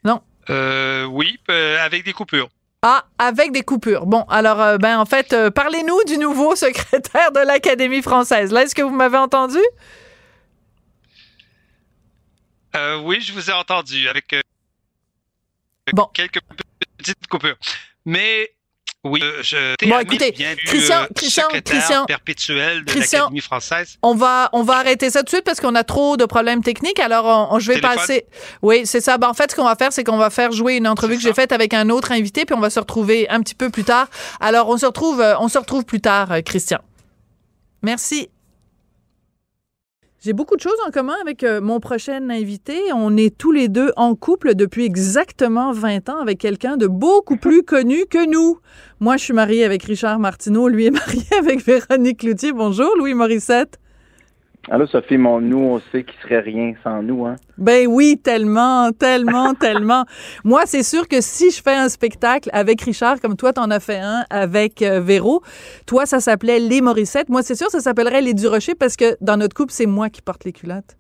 Non? 0.05 0.20
Euh, 0.51 1.05
oui, 1.05 1.38
euh, 1.51 1.79
avec 1.85 2.05
des 2.05 2.12
coupures. 2.12 2.49
Ah, 2.83 3.07
avec 3.18 3.51
des 3.53 3.62
coupures. 3.62 4.05
Bon, 4.07 4.23
alors, 4.29 4.61
euh, 4.61 4.77
ben, 4.77 4.99
en 4.99 5.07
fait, 5.07 5.33
euh, 5.33 5.51
parlez-nous 5.51 6.05
du 6.05 6.18
nouveau 6.18 6.55
secrétaire 6.57 7.33
de 7.33 7.40
l'Académie 7.40 8.03
française. 8.03 8.53
Là, 8.53 8.62
est-ce 8.62 8.75
que 8.75 8.83
vous 8.83 8.94
m'avez 8.94 9.16
entendu? 9.18 9.59
Euh, 12.77 12.99
oui, 12.99 13.20
je 13.20 13.33
vous 13.33 13.51
ai 13.51 13.53
entendu 13.53 14.09
avec 14.09 14.35
Bon. 15.92 16.07
quelques 16.12 16.40
petites 16.99 17.27
coupures. 17.29 17.57
Mais 18.05 18.51
oui, 19.05 19.21
euh, 19.23 19.43
je 19.43 19.88
Bon, 19.88 19.99
écoutez, 20.01 20.33
bien 20.33 20.55
Christian, 20.57 21.03
euh, 21.03 21.07
Christian, 21.14 21.45
Christian, 21.64 22.05
perpétuel 22.07 22.85
de 22.85 22.93
l'Académie 22.99 23.40
française. 23.40 23.97
On 24.03 24.14
va, 24.14 24.49
on 24.53 24.62
va 24.62 24.79
arrêter 24.79 25.11
ça 25.11 25.21
tout 25.21 25.25
de 25.27 25.29
suite 25.31 25.45
parce 25.45 25.61
qu'on 25.61 25.75
a 25.75 25.85
trop 25.85 26.17
de 26.17 26.25
problèmes 26.25 26.62
techniques. 26.62 26.99
Alors, 27.01 27.27
on, 27.27 27.55
on- 27.55 27.59
je 27.59 27.69
vais 27.69 27.75
Téléphone? 27.81 27.97
passer. 27.97 28.27
Oui, 28.62 28.83
c'est 28.87 29.01
ça. 29.01 29.19
Ben, 29.19 29.29
en 29.29 29.35
fait, 29.35 29.51
ce 29.51 29.57
qu'on 29.57 29.64
va 29.64 29.77
faire, 29.77 29.93
c'est 29.93 30.05
qu'on 30.05 30.17
va 30.17 30.31
faire 30.31 30.53
jouer 30.53 30.77
une 30.77 30.88
entrevue 30.88 31.17
que 31.17 31.23
j'ai 31.23 31.35
faite 31.35 31.53
avec 31.53 31.75
un 31.75 31.90
autre 31.90 32.12
invité, 32.12 32.45
puis 32.45 32.55
on 32.57 32.61
va 32.61 32.71
se 32.71 32.81
retrouver 32.81 33.29
un 33.29 33.40
petit 33.40 33.55
peu 33.55 33.71
plus 33.71 33.85
tard. 33.85 34.09
Alors, 34.40 34.69
on 34.69 34.77
se 34.79 34.87
retrouve, 34.87 35.21
euh, 35.21 35.35
on 35.38 35.49
se 35.49 35.59
retrouve 35.59 35.85
plus 35.85 36.01
tard, 36.01 36.29
Christian. 36.45 36.79
Merci. 37.83 38.31
J'ai 40.25 40.33
beaucoup 40.33 40.57
de 40.57 40.63
choses 40.63 40.73
en 40.89 40.91
commun 40.91 41.17
avec 41.21 41.45
euh, 41.45 41.61
mon 41.61 41.81
prochain 41.81 42.31
invité. 42.31 42.79
On 42.95 43.15
est 43.15 43.37
tous 43.37 43.53
les 43.53 43.69
deux 43.69 43.93
en 43.97 44.15
couple 44.15 44.55
depuis 44.55 44.87
exactement 44.87 45.71
20 45.73 46.09
ans 46.09 46.19
avec 46.19 46.39
quelqu'un 46.39 46.79
de 46.79 46.87
beaucoup 46.87 47.37
plus 47.37 47.63
connu 47.67 48.07
que 48.07 48.27
nous. 48.27 48.59
Moi, 49.01 49.19
je 49.19 49.25
suis 49.25 49.35
mariée 49.35 49.65
avec 49.65 49.83
Richard 49.83 50.19
Martineau. 50.19 50.69
Lui 50.69 50.87
est 50.87 50.91
marié 50.91 51.27
avec 51.39 51.63
Véronique 51.63 52.21
Cloutier. 52.21 52.53
Bonjour, 52.53 52.97
Louis 52.97 53.13
Morissette. 53.13 53.79
Allô, 54.70 54.87
Sophie, 54.87 55.18
mon 55.18 55.40
nous, 55.40 55.59
on 55.59 55.81
sait 55.92 56.05
qu'il 56.05 56.18
serait 56.22 56.40
rien 56.40 56.72
sans 56.83 57.03
nous, 57.03 57.27
hein? 57.27 57.37
Ben 57.59 57.87
oui, 57.87 58.18
tellement, 58.22 58.92
tellement, 58.92 59.55
tellement. 59.61 60.05
Moi, 60.42 60.62
c'est 60.64 60.83
sûr 60.83 61.07
que 61.07 61.20
si 61.20 61.50
je 61.50 61.62
fais 61.62 61.74
un 61.74 61.90
spectacle 61.90 62.48
avec 62.53 62.81
Richard, 62.81 63.20
comme 63.20 63.37
toi, 63.37 63.53
t'en 63.53 63.70
as 63.70 63.81
fait 63.81 63.98
un 63.98 64.24
avec 64.31 64.81
euh, 64.81 65.00
Véro, 65.00 65.42
toi, 65.87 66.07
ça 66.07 66.20
s'appelait 66.20 66.61
Les 66.61 66.81
Morissettes. 66.81 67.29
Moi, 67.29 67.42
c'est 67.42 67.55
sûr, 67.55 67.68
ça 67.70 67.81
s'appellerait 67.81 68.22
Les 68.22 68.33
Durocher 68.33 68.74
parce 68.74 68.96
que 68.96 69.16
dans 69.20 69.37
notre 69.37 69.55
couple, 69.55 69.72
c'est 69.72 69.87
moi 69.87 70.09
qui 70.09 70.22
porte 70.22 70.44
les 70.44 70.53
culottes. 70.53 70.96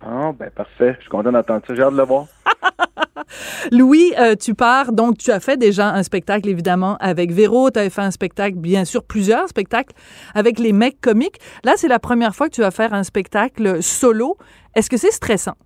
Ah, 0.00 0.32
ben 0.38 0.50
parfait. 0.50 0.94
Je 0.96 1.02
suis 1.02 1.10
content 1.10 1.32
d'entendre 1.32 1.62
ça. 1.66 1.74
J'ai 1.74 1.82
hâte 1.82 1.92
de 1.92 1.98
le 1.98 2.04
voir. 2.04 2.26
Louis, 3.72 4.12
euh, 4.18 4.34
tu 4.36 4.54
pars, 4.54 4.92
donc 4.92 5.18
tu 5.18 5.30
as 5.30 5.40
fait 5.40 5.56
déjà 5.56 5.88
un 5.90 6.02
spectacle, 6.02 6.48
évidemment, 6.48 6.96
avec 7.00 7.32
Véro. 7.32 7.70
Tu 7.70 7.78
avais 7.78 7.90
fait 7.90 8.02
un 8.02 8.10
spectacle, 8.10 8.56
bien 8.56 8.84
sûr, 8.84 9.04
plusieurs 9.04 9.48
spectacles 9.48 9.94
avec 10.34 10.58
les 10.58 10.72
mecs 10.72 11.00
comiques. 11.00 11.38
Là, 11.64 11.72
c'est 11.76 11.88
la 11.88 11.98
première 11.98 12.34
fois 12.34 12.48
que 12.48 12.54
tu 12.54 12.60
vas 12.60 12.70
faire 12.70 12.94
un 12.94 13.02
spectacle 13.02 13.82
solo. 13.82 14.36
Est-ce 14.74 14.90
que 14.90 14.96
c'est 14.96 15.10
stressant? 15.10 15.56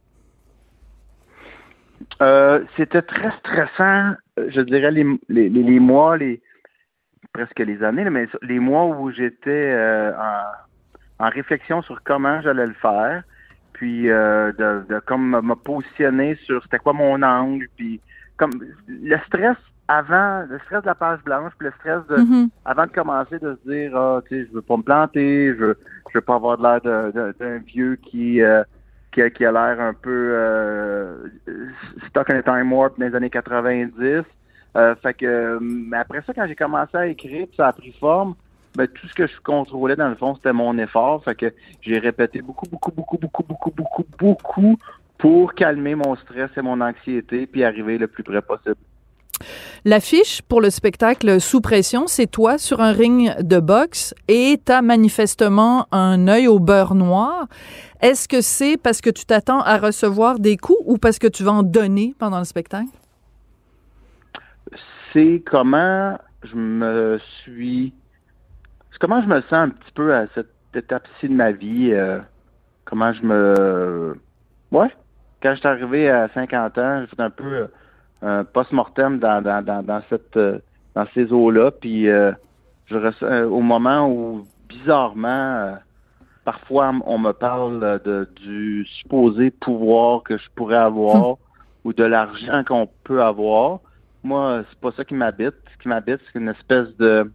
Euh, 2.23 2.65
C'était 2.77 3.03
très 3.03 3.31
stressant, 3.39 4.15
euh, 4.39 4.49
je 4.49 4.61
dirais, 4.61 4.91
les, 4.91 5.05
les, 5.29 5.81
mois, 5.81 6.17
les 6.17 6.41
presque 7.33 7.59
les 7.59 7.83
années, 7.83 8.09
mais 8.11 8.27
les 8.43 8.59
mois 8.59 8.87
où 8.87 9.11
j'étais 9.11 9.73
euh, 9.73 10.13
en 11.19 11.29
réflexion 11.29 11.83
sur 11.83 12.03
comment 12.03 12.41
j'allais 12.43 12.67
le 12.67 12.75
faire, 12.75 13.23
puis 13.81 14.11
euh, 14.11 14.53
de, 14.59 14.85
de 14.95 15.01
comme 15.01 15.31
me 15.41 15.55
positionner 15.55 16.35
sur 16.45 16.63
c'était 16.63 16.79
quoi 16.79 16.93
mon 16.93 17.23
angle, 17.23 17.67
puis 17.79 17.99
comme 18.37 18.51
le 18.87 19.17
stress 19.27 19.57
avant, 19.89 20.45
le 20.51 20.59
stress 20.67 20.83
de 20.83 20.87
la 20.87 20.95
page 20.95 21.21
blanche, 21.25 21.53
puis 21.59 21.67
le 21.69 21.73
stress 21.81 22.07
de 22.11 22.17
Mhm. 22.23 22.51
avant 22.67 22.85
de 22.85 22.91
commencer 22.93 23.39
de 23.39 23.59
se 23.65 23.71
dire 23.71 23.97
ah 23.97 24.21
tu 24.29 24.37
sais 24.37 24.47
je 24.51 24.53
veux 24.55 24.61
pas 24.61 24.77
me 24.77 24.83
planter, 24.83 25.55
je 25.55 25.59
veux, 25.65 25.79
je 26.13 26.19
veux 26.19 26.21
pas 26.21 26.35
avoir 26.35 26.59
de 26.59 26.63
l'air 26.63 27.33
d'un 27.41 27.57
vieux 27.59 27.97
qui 27.97 28.43
euh, 28.43 28.63
qui, 29.13 29.23
a- 29.23 29.31
qui 29.31 29.47
a 29.47 29.51
l'air 29.51 29.81
un 29.81 29.95
peu 29.95 30.33
euh, 30.35 31.17
stock 32.09 32.29
in 32.31 32.37
a 32.37 32.43
time 32.43 32.71
warp 32.71 32.99
dans 32.99 33.07
les 33.07 33.15
années 33.15 33.31
90. 33.31 34.25
Euh, 34.77 34.95
fait 34.97 35.15
que 35.15 35.59
mais 35.63 35.97
après 35.97 36.23
ça 36.27 36.35
quand 36.35 36.47
j'ai 36.47 36.55
commencé 36.55 36.95
à 36.99 37.07
écrire, 37.07 37.47
puis 37.47 37.57
ça 37.57 37.69
a 37.69 37.73
pris 37.73 37.93
forme, 37.99 38.35
ben, 38.77 38.87
tout 38.87 39.07
ce 39.09 39.15
que 39.15 39.27
je 39.27 39.33
contrôlais 39.43 39.97
dans 39.97 40.09
le 40.09 40.17
fond 40.17 40.35
c'était 40.35 40.53
mon 40.53 40.77
effort. 40.79 41.23
Fait 41.25 41.35
que 41.35 41.53
j'ai 41.81 41.99
répété 41.99 42.43
beaucoup 42.43 42.67
beaucoup 42.69 42.91
beaucoup 42.93 43.19
beaucoup 43.19 43.43
beaucoup 43.43 43.73
beaucoup 43.73 44.05
beaucoup 44.19 44.79
pour 45.19 45.55
calmer 45.55 45.95
mon 45.95 46.17
stress 46.17 46.51
et 46.57 46.63
mon 46.63 46.81
anxiété 46.81 47.47
puis 47.47 47.65
arriver 47.65 47.99
le 47.99 48.07
plus 48.07 48.23
près 48.23 48.43
possible. 48.43 48.77
L'affiche 49.87 50.43
pour 50.43 50.61
le 50.61 50.69
spectacle 50.69 51.41
Sous 51.41 51.63
pression, 51.63 52.07
c'est 52.07 52.27
toi 52.27 52.59
sur 52.59 52.81
un 52.81 52.93
ring 52.93 53.35
de 53.41 53.59
boxe 53.59 54.15
et 54.29 54.61
t'as 54.63 54.83
manifestement 54.83 55.87
un 55.93 56.29
œil 56.29 56.47
au 56.47 56.59
beurre 56.59 56.95
noir. 56.95 57.47
Est-ce 58.03 58.29
que 58.29 58.43
c'est 58.43 58.77
parce 58.77 59.01
que 59.01 59.09
tu 59.09 59.25
t'attends 59.25 59.61
à 59.61 59.79
recevoir 59.79 60.39
des 60.39 60.59
coups 60.59 60.81
ou 60.85 60.99
parce 60.99 61.19
que 61.19 61.27
tu 61.27 61.43
vas 61.43 61.53
en 61.53 61.63
donner 61.63 62.15
pendant 62.19 62.39
le 62.39 62.45
spectacle? 62.45 62.91
c'est 65.13 65.43
comment 65.45 66.19
je 66.43 66.55
me 66.55 67.21
suis. 67.43 67.93
Comment 69.01 69.23
je 69.23 69.27
me 69.29 69.41
sens 69.43 69.53
un 69.53 69.69
petit 69.71 69.93
peu 69.95 70.15
à 70.15 70.27
cette 70.35 70.51
étape-ci 70.75 71.29
de 71.29 71.35
ma 71.35 71.53
vie. 71.53 71.91
euh, 71.93 72.19
comment 72.85 73.13
je 73.13 73.23
me. 73.25 74.17
Ouais. 74.71 74.91
Quand 75.43 75.55
je 75.55 75.59
suis 75.61 75.69
arrivé 75.69 76.11
à 76.11 76.29
50 76.35 76.79
ans, 76.79 77.01
j'ai 77.01 77.07
fait 77.17 77.23
un 77.23 77.31
peu 77.31 77.45
euh, 77.55 77.67
un 78.23 78.45
post-mortem 78.45 79.19
dans, 79.19 79.41
dans, 79.43 79.65
dans, 79.65 79.83
dans, 79.83 80.03
cette, 80.11 80.37
euh, 80.37 80.59
dans 80.95 81.07
ces 81.15 81.33
eaux-là. 81.33 81.71
Puis 81.71 82.09
euh, 82.09 82.33
je 82.87 82.97
ressens- 82.97 83.25
euh, 83.27 83.47
au 83.47 83.61
moment 83.61 84.07
où, 84.09 84.47
bizarrement, 84.69 85.29
euh, 85.29 85.73
parfois 86.45 86.93
on 87.07 87.19
me 87.19 87.33
parle 87.33 88.01
de, 88.05 88.29
du 88.37 88.85
supposé 88.87 89.51
pouvoir 89.51 90.23
que 90.23 90.37
je 90.37 90.49
pourrais 90.55 90.77
avoir 90.77 91.37
ou 91.85 91.95
de 91.95 92.05
l'argent 92.05 92.63
qu'on 92.65 92.87
peut 93.05 93.23
avoir. 93.23 93.81
Moi, 94.23 94.63
c'est 94.69 94.79
pas 94.81 94.93
ça 94.93 95.05
qui 95.07 95.15
m'habite. 95.15 95.55
Ce 95.73 95.83
qui 95.83 95.89
m'habite, 95.89 96.21
c'est 96.31 96.39
une 96.39 96.49
espèce 96.51 96.95
de, 96.99 97.31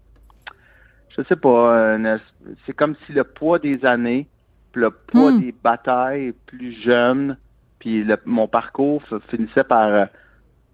je 1.18 1.24
sais 1.24 1.36
pas, 1.36 1.98
es- 1.98 2.18
c'est 2.66 2.74
comme 2.74 2.96
si 3.06 3.14
le 3.14 3.24
poids 3.24 3.60
des 3.60 3.86
années, 3.86 4.28
puis 4.72 4.82
le 4.82 4.92
poids 4.92 5.32
Hmm. 5.32 5.40
des 5.42 5.52
batailles 5.52 6.34
plus 6.48 6.74
jeunes, 6.82 7.38
puis 7.80 8.04
le- 8.04 8.18
mon 8.26 8.48
parcours 8.48 9.04
finissait 9.30 9.64
par 9.64 9.88
euh, 9.88 10.06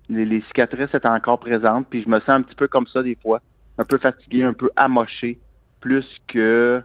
les, 0.09 0.25
les 0.25 0.41
cicatrices 0.43 0.93
étaient 0.93 1.07
encore 1.07 1.39
présentes, 1.39 1.87
puis 1.89 2.03
je 2.03 2.09
me 2.09 2.19
sens 2.19 2.29
un 2.29 2.41
petit 2.43 2.55
peu 2.55 2.67
comme 2.67 2.87
ça 2.87 3.03
des 3.03 3.15
fois, 3.21 3.41
un 3.77 3.85
peu 3.85 3.97
fatigué, 3.97 4.43
un 4.43 4.53
peu 4.53 4.69
amoché, 4.75 5.41
plus 5.79 6.05
que 6.27 6.83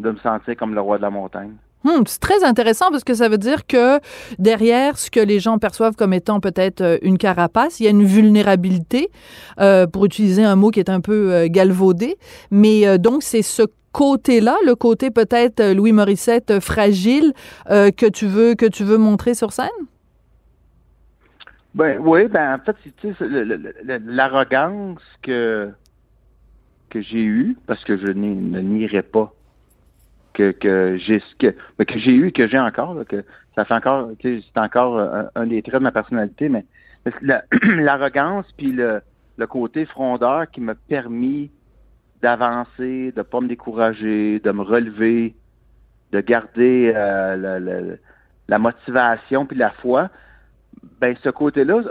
de 0.00 0.10
me 0.10 0.18
sentir 0.18 0.56
comme 0.56 0.74
le 0.74 0.80
roi 0.80 0.98
de 0.98 1.02
la 1.02 1.10
montagne. 1.10 1.56
Hmm, 1.86 2.02
c'est 2.04 2.18
très 2.18 2.42
intéressant 2.42 2.90
parce 2.90 3.04
que 3.04 3.14
ça 3.14 3.28
veut 3.28 3.38
dire 3.38 3.64
que 3.64 4.00
derrière 4.40 4.98
ce 4.98 5.08
que 5.08 5.20
les 5.20 5.38
gens 5.38 5.58
perçoivent 5.58 5.94
comme 5.94 6.12
étant 6.12 6.40
peut-être 6.40 6.80
euh, 6.80 6.98
une 7.00 7.16
carapace, 7.16 7.78
il 7.78 7.84
y 7.84 7.86
a 7.86 7.90
une 7.90 8.04
vulnérabilité, 8.04 9.08
euh, 9.60 9.86
pour 9.86 10.04
utiliser 10.04 10.42
un 10.42 10.56
mot 10.56 10.72
qui 10.72 10.80
est 10.80 10.90
un 10.90 11.00
peu 11.00 11.32
euh, 11.32 11.46
galvaudé. 11.48 12.16
Mais 12.50 12.98
donc, 12.98 13.22
c'est 13.22 13.42
ce 13.42 13.62
côté-là, 13.92 14.56
le 14.66 14.74
côté 14.74 15.12
peut-être 15.12 15.62
Louis 15.72 15.92
Morissette 15.92 16.58
fragile 16.58 17.32
que 17.68 18.08
tu 18.08 18.26
veux 18.26 18.54
que 18.54 18.66
tu 18.66 18.82
veux 18.82 18.98
montrer 18.98 19.34
sur 19.34 19.52
scène? 19.52 19.68
Ben 21.74 21.98
oui, 22.00 22.26
ben 22.26 22.56
en 22.56 22.64
fait, 22.64 22.76
c'est- 23.00 24.00
l'arrogance 24.06 25.00
que 25.22 25.70
que 26.90 27.00
j'ai 27.00 27.22
eue, 27.22 27.56
parce 27.66 27.84
que 27.84 27.96
je 27.96 28.08
ne 28.08 28.60
nierai 28.60 29.02
pas 29.02 29.32
que 30.36 30.52
que 30.52 30.96
j'ai 30.98 31.22
que 31.38 31.54
que 31.82 31.98
j'ai 31.98 32.14
eu, 32.14 32.30
que 32.30 32.46
j'ai 32.46 32.58
encore, 32.58 32.94
là, 32.94 33.04
que 33.04 33.24
ça 33.54 33.64
fait 33.64 33.74
encore, 33.74 34.10
c'est 34.22 34.42
encore 34.56 34.98
euh, 34.98 35.22
un, 35.34 35.46
des 35.46 35.62
traits 35.62 35.80
de 35.80 35.84
ma 35.84 35.92
personnalité, 35.92 36.48
mais 36.48 36.64
la- 37.22 37.44
l'arrogance 37.62 38.46
puis 38.56 38.72
le 38.72 39.00
le 39.38 39.46
côté 39.46 39.86
frondeur 39.86 40.50
qui 40.50 40.60
m'a 40.60 40.74
permis 40.74 41.50
d'avancer, 42.22 43.12
de 43.14 43.22
pas 43.22 43.40
me 43.40 43.48
décourager, 43.48 44.40
de 44.40 44.50
me 44.50 44.62
relever, 44.62 45.34
de 46.12 46.20
garder 46.20 46.92
euh, 46.94 47.36
le- 47.36 47.64
le- 47.64 47.98
la 48.48 48.58
motivation 48.58 49.46
puis 49.46 49.56
la 49.58 49.70
foi 49.70 50.10
ben 51.00 51.16
ce 51.22 51.30
côté-là, 51.30 51.82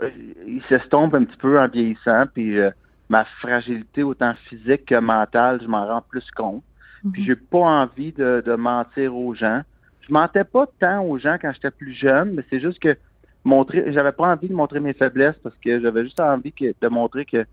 il 0.47 0.61
s'estompe 0.69 1.15
un 1.15 1.23
petit 1.25 1.37
peu 1.37 1.59
en 1.59 1.67
vieillissant, 1.67 2.25
puis 2.33 2.57
euh, 2.59 2.69
ma 3.09 3.25
fragilité 3.25 4.03
autant 4.03 4.33
physique 4.47 4.85
que 4.85 4.95
mentale, 4.95 5.59
je 5.61 5.67
m'en 5.67 5.85
rends 5.87 6.01
plus 6.01 6.29
compte. 6.31 6.63
Puis 7.13 7.23
j'ai 7.25 7.35
pas 7.35 7.59
envie 7.59 8.11
de, 8.11 8.43
de 8.45 8.55
mentir 8.55 9.15
aux 9.15 9.33
gens. 9.35 9.61
Je 10.07 10.13
mentais 10.13 10.43
pas 10.43 10.65
tant 10.79 11.03
aux 11.03 11.17
gens 11.17 11.37
quand 11.41 11.51
j'étais 11.53 11.71
plus 11.71 11.93
jeune, 11.93 12.33
mais 12.33 12.43
c'est 12.49 12.59
juste 12.59 12.79
que 12.79 12.95
montrer, 13.43 13.91
j'avais 13.91 14.11
pas 14.11 14.27
envie 14.27 14.47
de 14.47 14.53
montrer 14.53 14.79
mes 14.79 14.93
faiblesses 14.93 15.35
parce 15.43 15.55
que 15.63 15.79
j'avais 15.79 16.03
juste 16.03 16.19
envie 16.19 16.51
que- 16.51 16.73
de 16.79 16.87
montrer 16.87 17.25
que 17.25 17.45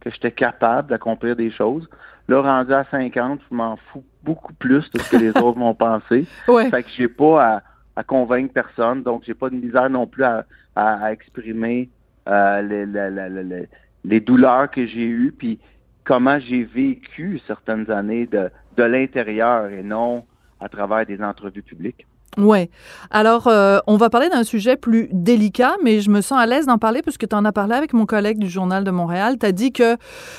que 0.00 0.10
j'étais 0.10 0.30
capable 0.30 0.88
d'accomplir 0.90 1.34
des 1.34 1.50
choses. 1.50 1.88
Là, 2.28 2.40
rendu 2.40 2.72
à 2.72 2.84
50, 2.90 3.40
je 3.50 3.54
m'en 3.56 3.76
fous 3.76 4.04
beaucoup 4.22 4.52
plus 4.52 4.88
de 4.92 5.00
ce 5.00 5.10
que 5.10 5.16
les 5.16 5.30
autres 5.42 5.58
vont 5.58 5.74
penser. 5.74 6.26
Ouais. 6.46 6.70
Fait 6.70 6.82
que 6.84 6.90
j'ai 6.90 7.08
pas 7.08 7.42
à, 7.56 7.62
à 7.96 8.04
convaincre 8.04 8.52
personne, 8.52 9.02
donc 9.02 9.22
j'ai 9.24 9.34
pas 9.34 9.50
de 9.50 9.56
misère 9.56 9.90
non 9.90 10.06
plus 10.06 10.22
à, 10.22 10.44
à, 10.76 11.06
à 11.06 11.12
exprimer 11.12 11.88
euh, 12.28 12.62
les, 12.62 12.86
les, 12.86 13.10
les, 13.10 13.42
les- 13.42 13.68
les 14.04 14.20
douleurs 14.20 14.70
que 14.70 14.86
j'ai 14.86 15.06
eues, 15.06 15.34
puis 15.36 15.58
comment 16.06 16.38
j'ai 16.38 16.64
vécu 16.64 17.40
certaines 17.46 17.90
années 17.90 18.26
de, 18.26 18.48
de 18.76 18.82
l'intérieur 18.84 19.66
et 19.66 19.82
non 19.82 20.24
à 20.60 20.68
travers 20.68 21.04
des 21.04 21.20
entrevues 21.20 21.62
publiques. 21.62 22.06
Ouais. 22.38 22.68
Alors, 23.10 23.46
euh, 23.46 23.78
on 23.86 23.96
va 23.96 24.10
parler 24.10 24.28
d'un 24.28 24.44
sujet 24.44 24.76
plus 24.76 25.08
délicat, 25.10 25.76
mais 25.82 26.00
je 26.00 26.10
me 26.10 26.20
sens 26.20 26.38
à 26.38 26.44
l'aise 26.44 26.66
d'en 26.66 26.76
parler 26.76 27.00
puisque 27.00 27.26
tu 27.26 27.34
en 27.34 27.44
as 27.46 27.52
parlé 27.52 27.74
avec 27.74 27.94
mon 27.94 28.04
collègue 28.04 28.38
du 28.38 28.48
Journal 28.48 28.84
de 28.84 28.90
Montréal. 28.90 29.36
Tu 29.40 29.46
as 29.46 29.52
dit 29.52 29.72
que 29.72 29.96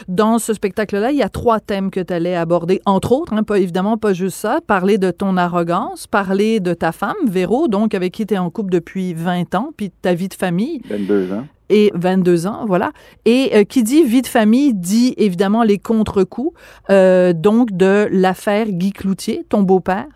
dans 0.08 0.38
ce 0.38 0.54
spectacle-là, 0.54 1.12
il 1.12 1.18
y 1.18 1.24
a 1.24 1.30
trois 1.30 1.60
thèmes 1.60 1.90
que 1.90 2.00
tu 2.00 2.14
allais 2.14 2.36
aborder, 2.36 2.82
entre 2.86 3.14
autres, 3.14 3.34
hein, 3.34 3.42
pas 3.42 3.58
évidemment 3.58 3.98
pas 3.98 4.14
juste 4.14 4.38
ça, 4.38 4.60
parler 4.66 5.00
de 5.00 5.10
ton 5.10 5.38
arrogance, 5.38 6.06
parler 6.06 6.60
de 6.60 6.76
ta 6.76 6.92
femme, 6.92 7.16
Véro, 7.26 7.68
donc 7.68 7.96
avec 7.96 8.14
qui 8.14 8.28
tu 8.28 8.36
es 8.36 8.38
en 8.38 8.52
couple 8.52 8.72
depuis 8.72 9.16
20 9.16 9.56
ans, 9.56 9.72
puis 9.76 9.90
de 9.90 9.96
ta 10.00 10.14
vie 10.14 10.28
de 10.28 10.36
famille 10.36 10.82
22 10.88 11.34
ans. 11.34 11.48
Et 11.70 11.92
22 11.94 12.48
ans, 12.48 12.66
voilà. 12.66 12.92
Et 13.26 13.52
euh, 13.54 13.64
qui 13.64 13.84
dit 13.84 14.04
vie 14.04 14.22
de 14.22 14.28
famille 14.28 14.74
dit 14.74 15.14
évidemment 15.18 15.64
les 15.64 15.80
contre-coups, 15.80 16.58
euh, 16.90 17.34
donc 17.34 17.72
de 17.72 18.08
l'affaire 18.12 18.68
Guy 18.70 18.92
Cloutier, 18.92 19.46
ton 19.50 19.64
beau-père. 19.64 20.08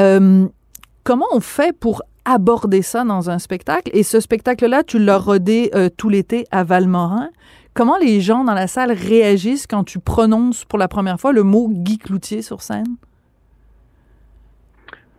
Euh, 0.00 0.46
comment 1.04 1.26
on 1.32 1.40
fait 1.40 1.76
pour 1.76 2.02
aborder 2.24 2.82
ça 2.82 3.04
dans 3.04 3.30
un 3.30 3.38
spectacle? 3.38 3.90
Et 3.94 4.02
ce 4.02 4.20
spectacle-là, 4.20 4.82
tu 4.82 4.98
l'as 4.98 5.18
rodé 5.18 5.70
tout 5.96 6.08
l'été 6.08 6.44
à 6.50 6.64
Valmorin. 6.64 7.28
Comment 7.74 7.98
les 7.98 8.20
gens 8.20 8.42
dans 8.42 8.54
la 8.54 8.66
salle 8.66 8.90
réagissent 8.90 9.66
quand 9.66 9.84
tu 9.84 9.98
prononces 9.98 10.64
pour 10.64 10.78
la 10.78 10.88
première 10.88 11.20
fois 11.20 11.32
le 11.32 11.42
mot 11.42 11.68
Guy 11.70 11.98
Cloutier 11.98 12.42
sur 12.42 12.62
scène? 12.62 12.96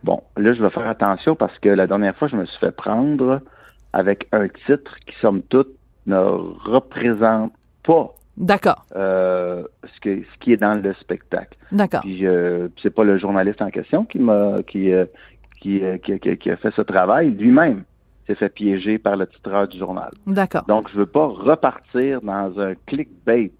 Bon, 0.02 0.22
là, 0.36 0.52
je 0.52 0.62
vais 0.62 0.70
faire 0.70 0.86
attention 0.88 1.34
parce 1.34 1.56
que 1.58 1.68
la 1.68 1.86
dernière 1.86 2.16
fois, 2.16 2.28
je 2.28 2.36
me 2.36 2.44
suis 2.46 2.58
fait 2.58 2.70
prendre 2.70 3.40
avec 3.92 4.28
un 4.32 4.48
titre 4.48 4.96
qui, 5.06 5.14
somme 5.20 5.42
toute, 5.42 5.77
ne 6.08 6.16
représente 6.16 7.52
pas 7.82 8.12
D'accord, 8.36 8.84
euh, 8.94 9.64
ce, 9.92 10.00
que, 10.00 10.22
ce 10.22 10.38
qui 10.38 10.52
est 10.52 10.56
dans 10.56 10.80
le 10.80 10.94
spectacle. 10.94 11.56
d'accord. 11.72 12.00
Puis 12.02 12.24
euh, 12.24 12.68
c'est 12.80 12.90
pas 12.94 13.02
le 13.04 13.18
journaliste 13.18 13.60
en 13.60 13.70
question 13.70 14.04
qui 14.04 14.18
m'a 14.20 14.62
qui, 14.64 14.92
euh, 14.92 15.06
qui, 15.60 15.82
euh, 15.84 15.98
qui, 15.98 16.18
qui- 16.20 16.50
a 16.50 16.56
fait 16.56 16.72
ce 16.74 16.82
travail. 16.82 17.30
Lui-même 17.32 17.82
s'est 18.28 18.36
fait 18.36 18.48
piéger 18.48 18.98
par 18.98 19.16
le 19.16 19.26
titreur 19.26 19.66
du 19.66 19.76
journal. 19.78 20.10
D'accord. 20.26 20.64
Donc, 20.68 20.88
je 20.92 20.98
veux 20.98 21.06
pas 21.06 21.26
repartir 21.26 22.20
dans 22.22 22.60
un 22.60 22.74
clickbait. 22.86 23.50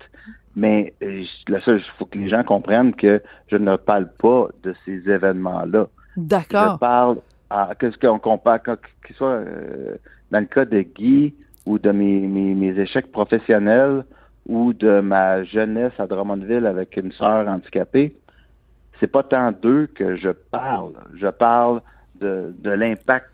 Mais 0.55 0.93
euh, 1.03 1.25
le 1.49 1.61
seul, 1.61 1.79
il 1.79 1.91
faut 1.99 2.05
que 2.07 2.19
les 2.19 2.29
gens 2.29 2.45
comprennent 2.45 2.95
que 2.95 3.21
je 3.51 3.57
ne 3.57 3.75
parle 3.77 4.09
pas 4.19 4.47
de 4.63 4.75
ces 4.85 5.09
événements-là. 5.11 5.89
Je 6.17 6.23
D'accord. 6.23 6.79
parle 6.79 7.17
à 7.51 7.71
qu'est-ce 7.79 7.99
qu'on 7.99 8.19
compare, 8.21 8.61
qu'il 8.63 9.17
soit 9.17 9.29
euh, 9.29 9.97
dans 10.31 10.41
le 10.41 10.47
cas 10.47 10.65
de 10.65 10.83
Guy 10.83 11.35
ou 11.69 11.79
de 11.79 11.91
mes, 11.91 12.21
mes, 12.21 12.55
mes 12.55 12.81
échecs 12.81 13.13
professionnels 13.13 14.05
ou 14.47 14.73
de 14.73 15.01
ma 15.01 15.45
jeunesse 15.45 15.93
à 15.99 16.07
Drummondville 16.07 16.65
avec 16.65 16.97
une 16.97 17.13
sœur 17.13 17.47
handicapée, 17.47 18.17
c'est 18.99 19.07
pas 19.07 19.23
tant 19.23 19.53
d'eux 19.53 19.87
que 19.95 20.17
je 20.17 20.31
parle. 20.31 20.95
Je 21.15 21.29
parle 21.29 21.83
de, 22.15 22.55
de 22.59 22.71
l'impact 22.71 23.29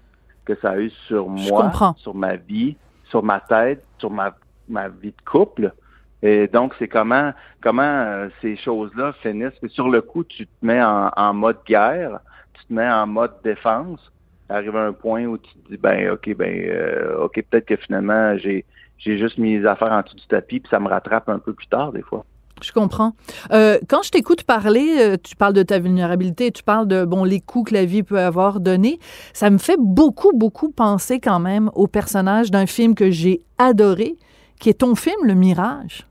que 0.44 0.56
ça 0.56 0.70
a 0.70 0.78
eu 0.78 0.90
sur 1.06 1.28
moi, 1.28 1.70
sur 1.96 2.14
ma 2.14 2.34
vie, 2.34 2.76
sur 3.04 3.22
ma 3.22 3.38
tête, 3.38 3.84
sur 3.98 4.10
ma, 4.10 4.34
ma 4.68 4.88
vie 4.88 5.12
de 5.12 5.24
couple. 5.24 5.72
Et 6.20 6.48
donc, 6.48 6.74
c'est 6.78 6.88
comment 6.88 7.32
comment 7.60 7.82
euh, 7.82 8.28
ces 8.42 8.56
choses-là 8.56 9.12
finissent. 9.22 9.60
Sur 9.68 9.88
le 9.88 10.02
coup, 10.02 10.24
tu 10.24 10.46
te 10.46 10.66
mets 10.66 10.82
en, 10.82 11.10
en 11.16 11.34
mode 11.34 11.58
guerre, 11.66 12.18
tu 12.54 12.64
te 12.64 12.72
mets 12.72 12.90
en 12.90 13.06
mode 13.06 13.34
défense, 13.44 14.00
arrive 14.48 14.76
à 14.76 14.86
un 14.86 14.92
point 14.92 15.24
où 15.24 15.38
tu 15.38 15.52
te 15.54 15.70
dis, 15.70 15.76
ben, 15.76 16.10
OK, 16.10 16.34
ben, 16.36 16.68
euh, 16.68 17.24
OK, 17.24 17.42
peut-être 17.48 17.66
que 17.66 17.76
finalement, 17.76 18.36
j'ai, 18.38 18.64
j'ai 18.98 19.18
juste 19.18 19.38
mis 19.38 19.58
les 19.58 19.66
affaires 19.66 19.92
en 19.92 20.02
dessous 20.02 20.16
du 20.16 20.26
tapis, 20.26 20.60
puis 20.60 20.70
ça 20.70 20.80
me 20.80 20.88
rattrape 20.88 21.28
un 21.28 21.38
peu 21.38 21.52
plus 21.52 21.66
tard, 21.66 21.92
des 21.92 22.02
fois. 22.02 22.24
Je 22.62 22.72
comprends. 22.72 23.12
Euh, 23.52 23.78
quand 23.88 24.02
je 24.02 24.10
t'écoute 24.10 24.44
parler, 24.44 24.96
euh, 24.98 25.16
tu 25.22 25.34
parles 25.36 25.54
de 25.54 25.62
ta 25.62 25.78
vulnérabilité, 25.78 26.52
tu 26.52 26.62
parles 26.62 26.86
de 26.86 27.04
bon 27.04 27.24
les 27.24 27.40
coups 27.40 27.70
que 27.70 27.74
la 27.74 27.84
vie 27.84 28.02
peut 28.02 28.20
avoir 28.20 28.60
donnés. 28.60 28.98
Ça 29.32 29.50
me 29.50 29.58
fait 29.58 29.76
beaucoup, 29.78 30.32
beaucoup 30.34 30.70
penser 30.70 31.20
quand 31.20 31.40
même 31.40 31.70
au 31.74 31.88
personnage 31.88 32.50
d'un 32.50 32.66
film 32.66 32.94
que 32.94 33.10
j'ai 33.10 33.42
adoré, 33.58 34.16
qui 34.60 34.70
est 34.70 34.80
ton 34.80 34.94
film 34.94 35.16
Le 35.24 35.34
Mirage. 35.34 36.06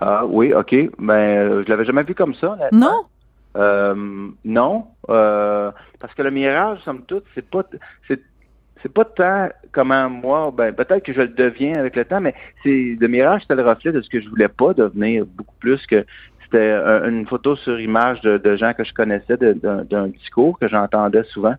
Ah 0.00 0.24
oui, 0.26 0.52
OK. 0.52 0.74
Ben, 0.98 1.62
je 1.64 1.68
l'avais 1.68 1.84
jamais 1.84 2.02
vu 2.02 2.14
comme 2.14 2.34
ça. 2.34 2.56
Non? 2.72 3.04
Euh, 3.56 4.28
non, 4.44 4.86
euh, 5.08 5.72
parce 5.98 6.14
que 6.14 6.22
le 6.22 6.30
mirage, 6.30 6.78
somme 6.84 7.02
toute, 7.02 7.24
c'est 7.34 7.48
pas, 7.48 7.64
c'est, 8.06 8.20
c'est 8.82 8.92
pas 8.92 9.04
tant 9.04 9.48
comment 9.72 10.08
moi, 10.08 10.52
ben 10.56 10.72
peut-être 10.72 11.04
que 11.04 11.12
je 11.12 11.22
le 11.22 11.28
deviens 11.28 11.74
avec 11.74 11.96
le 11.96 12.04
temps, 12.04 12.20
mais 12.20 12.34
c'est 12.62 12.96
le 12.98 13.08
mirage, 13.08 13.42
c'était 13.42 13.56
le 13.56 13.68
reflet 13.68 13.92
de 13.92 14.00
ce 14.02 14.08
que 14.08 14.20
je 14.20 14.28
voulais 14.28 14.48
pas 14.48 14.72
devenir, 14.72 15.26
beaucoup 15.26 15.56
plus 15.58 15.84
que 15.86 16.04
c'était 16.44 16.70
un- 16.70 17.08
une 17.08 17.26
photo 17.26 17.56
sur 17.56 17.78
image 17.80 18.20
de, 18.20 18.38
de 18.38 18.56
gens 18.56 18.72
que 18.72 18.84
je 18.84 18.92
connaissais, 18.92 19.36
d'un, 19.36 20.08
discours 20.08 20.58
que 20.58 20.68
j'entendais 20.68 21.24
souvent, 21.24 21.54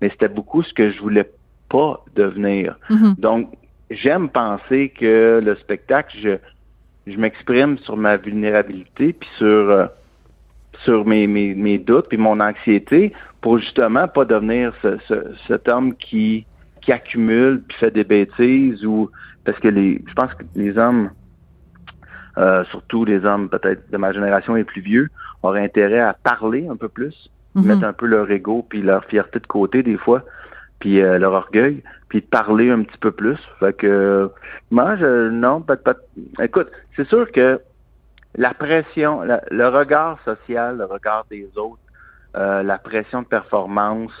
mais 0.00 0.10
c'était 0.10 0.28
beaucoup 0.28 0.62
ce 0.62 0.72
que 0.72 0.90
je 0.90 1.00
voulais 1.00 1.28
pas 1.68 2.04
devenir. 2.14 2.76
Mhm. 2.90 3.14
Donc, 3.18 3.52
j'aime 3.90 4.28
penser 4.28 4.90
que 4.90 5.40
le 5.44 5.54
spectacle, 5.56 6.16
je, 6.20 6.38
je 7.06 7.18
m'exprime 7.18 7.78
sur 7.78 7.96
ma 7.96 8.16
vulnérabilité, 8.16 9.12
puis 9.12 9.28
sur 9.38 9.46
euh, 9.46 9.86
sur 10.84 11.04
mes, 11.06 11.26
mes, 11.26 11.54
mes 11.54 11.78
doutes 11.78 12.08
puis 12.08 12.18
mon 12.18 12.40
anxiété 12.40 13.12
pour 13.40 13.58
justement 13.58 14.08
pas 14.08 14.24
devenir 14.24 14.72
ce, 14.82 14.98
ce- 15.08 15.34
cet 15.46 15.68
homme 15.68 15.94
qui 15.96 16.46
qui 16.82 16.92
accumule 16.92 17.62
puis 17.68 17.76
fait 17.78 17.90
des 17.90 18.04
bêtises 18.04 18.84
ou 18.84 19.10
parce 19.44 19.58
que 19.60 19.68
les 19.68 20.02
je 20.06 20.12
pense 20.14 20.32
que 20.34 20.44
les 20.54 20.76
hommes 20.78 21.10
euh, 22.38 22.64
surtout 22.64 23.04
les 23.04 23.24
hommes 23.24 23.48
peut-être 23.48 23.90
de 23.90 23.96
ma 23.98 24.12
génération 24.12 24.56
et 24.56 24.64
plus 24.64 24.80
vieux 24.80 25.08
auraient 25.42 25.64
intérêt 25.64 26.00
à 26.00 26.14
parler 26.14 26.66
un 26.68 26.76
peu 26.76 26.88
plus 26.88 27.28
Mhm. 27.54 27.66
mettre 27.66 27.84
un 27.84 27.92
peu 27.92 28.06
leur 28.06 28.30
ego 28.30 28.66
puis 28.68 28.80
leur 28.80 29.04
fierté 29.04 29.38
de 29.38 29.46
côté 29.46 29.82
des 29.82 29.98
fois 29.98 30.24
puis 30.80 31.02
euh, 31.02 31.18
leur 31.18 31.32
orgueil 31.34 31.82
puis 32.08 32.20
de 32.22 32.26
parler 32.26 32.70
un 32.70 32.82
petit 32.82 32.96
peu 32.98 33.10
plus 33.12 33.38
fait 33.60 33.74
que 33.76 34.30
moi 34.70 34.96
je 34.96 35.28
non 35.28 35.60
pas 35.60 35.76
pas 35.76 35.94
écoute 36.40 36.68
c'est 36.96 37.06
sûr 37.06 37.30
que 37.30 37.60
la 38.34 38.54
pression, 38.54 39.22
la- 39.22 39.42
le 39.50 39.68
regard 39.68 40.18
social, 40.24 40.78
le 40.78 40.84
regard 40.84 41.24
des 41.30 41.48
autres, 41.56 41.82
euh, 42.36 42.62
la 42.62 42.78
pression 42.78 43.22
de 43.22 43.26
performance, 43.26 44.12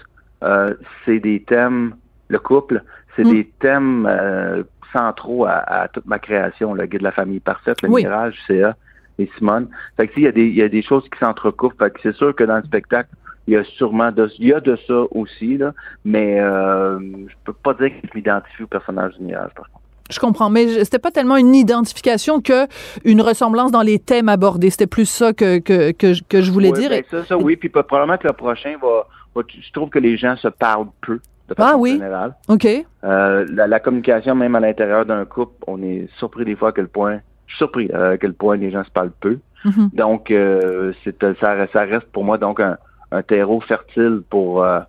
euh, 0.44 0.74
c'est 1.04 1.20
des 1.20 1.42
thèmes, 1.44 1.96
le 2.28 2.38
couple, 2.38 2.82
c'est 3.16 3.24
des 3.24 3.50
thèmes 3.60 4.06
euh, 4.06 4.62
centraux 4.92 5.46
à, 5.46 5.52
à 5.52 5.88
toute 5.88 6.06
ma 6.06 6.18
création, 6.18 6.74
le 6.74 6.86
guide 6.86 7.00
de 7.00 7.04
la 7.04 7.12
famille 7.12 7.40
parfaite, 7.40 7.80
le 7.82 7.88
Oui. 7.88 8.02
mirage, 8.02 8.38
CA 8.46 8.76
et 9.18 9.30
Simone. 9.38 9.68
Fait 9.96 10.08
que 10.08 10.14
il 10.16 10.22
y 10.24 10.26
a 10.26 10.32
des, 10.32 10.46
il 10.46 10.54
y 10.54 10.62
a 10.62 10.68
des 10.68 10.82
choses 10.82 11.08
qui 11.08 11.18
s'entrecoupent. 11.18 11.78
Fait 11.78 11.90
que 11.90 12.00
c'est 12.02 12.14
sûr 12.14 12.34
que 12.34 12.44
dans 12.44 12.56
le 12.56 12.62
spectacle, 12.64 13.10
il 13.46 13.54
y 13.54 13.56
a 13.56 13.64
sûrement 13.64 14.12
de, 14.12 14.30
il 14.38 14.48
y 14.48 14.52
a 14.54 14.60
de 14.60 14.76
ça 14.86 15.02
aussi, 15.10 15.58
là, 15.58 15.72
mais 16.04 16.40
euh, 16.40 16.98
je 17.28 17.34
peux 17.44 17.52
pas 17.52 17.74
dire 17.74 17.88
que 17.90 18.06
je 18.08 18.10
m'identifie 18.14 18.62
au 18.62 18.66
personnage 18.66 19.16
du 19.18 19.24
mirage, 19.24 19.52
par 19.54 19.68
contre. 19.70 19.81
Je 20.12 20.20
comprends, 20.20 20.50
mais 20.50 20.84
c'était 20.84 20.98
pas 20.98 21.10
tellement 21.10 21.36
une 21.36 21.54
identification 21.54 22.40
que 22.40 22.66
une 23.04 23.20
ressemblance 23.22 23.72
dans 23.72 23.82
les 23.82 23.98
thèmes 23.98 24.28
abordés. 24.28 24.70
C'était 24.70 24.86
plus 24.86 25.06
ça 25.06 25.32
que, 25.32 25.58
que, 25.58 25.90
que, 25.92 26.12
je- 26.12 26.22
que 26.28 26.40
je 26.40 26.52
voulais 26.52 26.70
dire. 26.72 26.90
ben, 26.90 27.02
ça, 27.10 27.24
ça, 27.24 27.36
oui. 27.36 27.56
Puis 27.56 27.68
probablement 27.68 28.18
que 28.18 28.26
le 28.28 28.32
prochain 28.34 28.74
va, 28.80 29.06
va- 29.34 29.42
Je 29.48 29.72
trouve 29.72 29.88
que 29.90 29.98
les 29.98 30.16
gens 30.16 30.36
se 30.36 30.48
parlent 30.48 30.86
peu, 31.00 31.14
de 31.48 31.54
Ah 31.58 31.62
façon 31.68 31.78
oui? 31.80 31.92
générale. 31.92 32.34
OK. 32.48 32.66
Euh, 33.04 33.46
la, 33.50 33.66
la 33.66 33.80
communication, 33.80 34.34
même 34.34 34.54
à 34.54 34.60
l'intérieur 34.60 35.04
d'un 35.06 35.24
couple, 35.24 35.54
on 35.66 35.82
est 35.82 36.08
surpris 36.18 36.44
des 36.44 36.54
fois 36.56 36.68
à 36.68 36.72
quel 36.72 36.88
point. 36.88 37.18
Je 37.46 37.54
suis 37.54 37.58
surpris 37.58 37.90
euh, 37.92 38.12
à 38.12 38.18
quel 38.18 38.34
point 38.34 38.56
les 38.56 38.70
gens 38.70 38.84
se 38.84 38.90
parlent 38.90 39.10
peu. 39.20 39.38
Mhm. 39.64 39.90
Donc, 39.92 40.30
euh, 40.30 40.92
c'est 41.04 41.16
ça, 41.40 41.52
reste- 41.54 41.72
ça 41.72 41.82
reste 41.82 42.06
pour 42.12 42.24
moi 42.24 42.36
donc 42.38 42.60
un, 42.60 42.76
un 43.10 43.22
terreau 43.22 43.60
fertile 43.60 44.22
pour. 44.30 44.62
euh, 44.64 44.80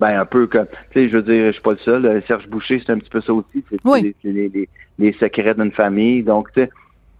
ben 0.00 0.20
un 0.20 0.26
peu 0.26 0.46
comme, 0.46 0.66
tu 0.90 1.00
sais, 1.00 1.08
je 1.08 1.16
veux 1.16 1.22
dire, 1.22 1.46
je 1.46 1.52
suis 1.52 1.62
pas 1.62 1.72
le 1.72 1.78
seul. 1.78 2.04
euh, 2.06 2.20
Serge 2.26 2.46
Boucher, 2.48 2.82
c'est 2.84 2.92
un 2.92 2.98
petit 2.98 3.10
peu 3.10 3.20
ça 3.20 3.32
aussi. 3.32 3.64
C'est 3.70 3.78
Oui. 3.84 4.14
les, 4.24 5.12
secrets 5.20 5.54
d'une 5.54 5.72
famille. 5.72 6.22
Donc, 6.22 6.52
tu 6.52 6.62
sais, 6.62 6.70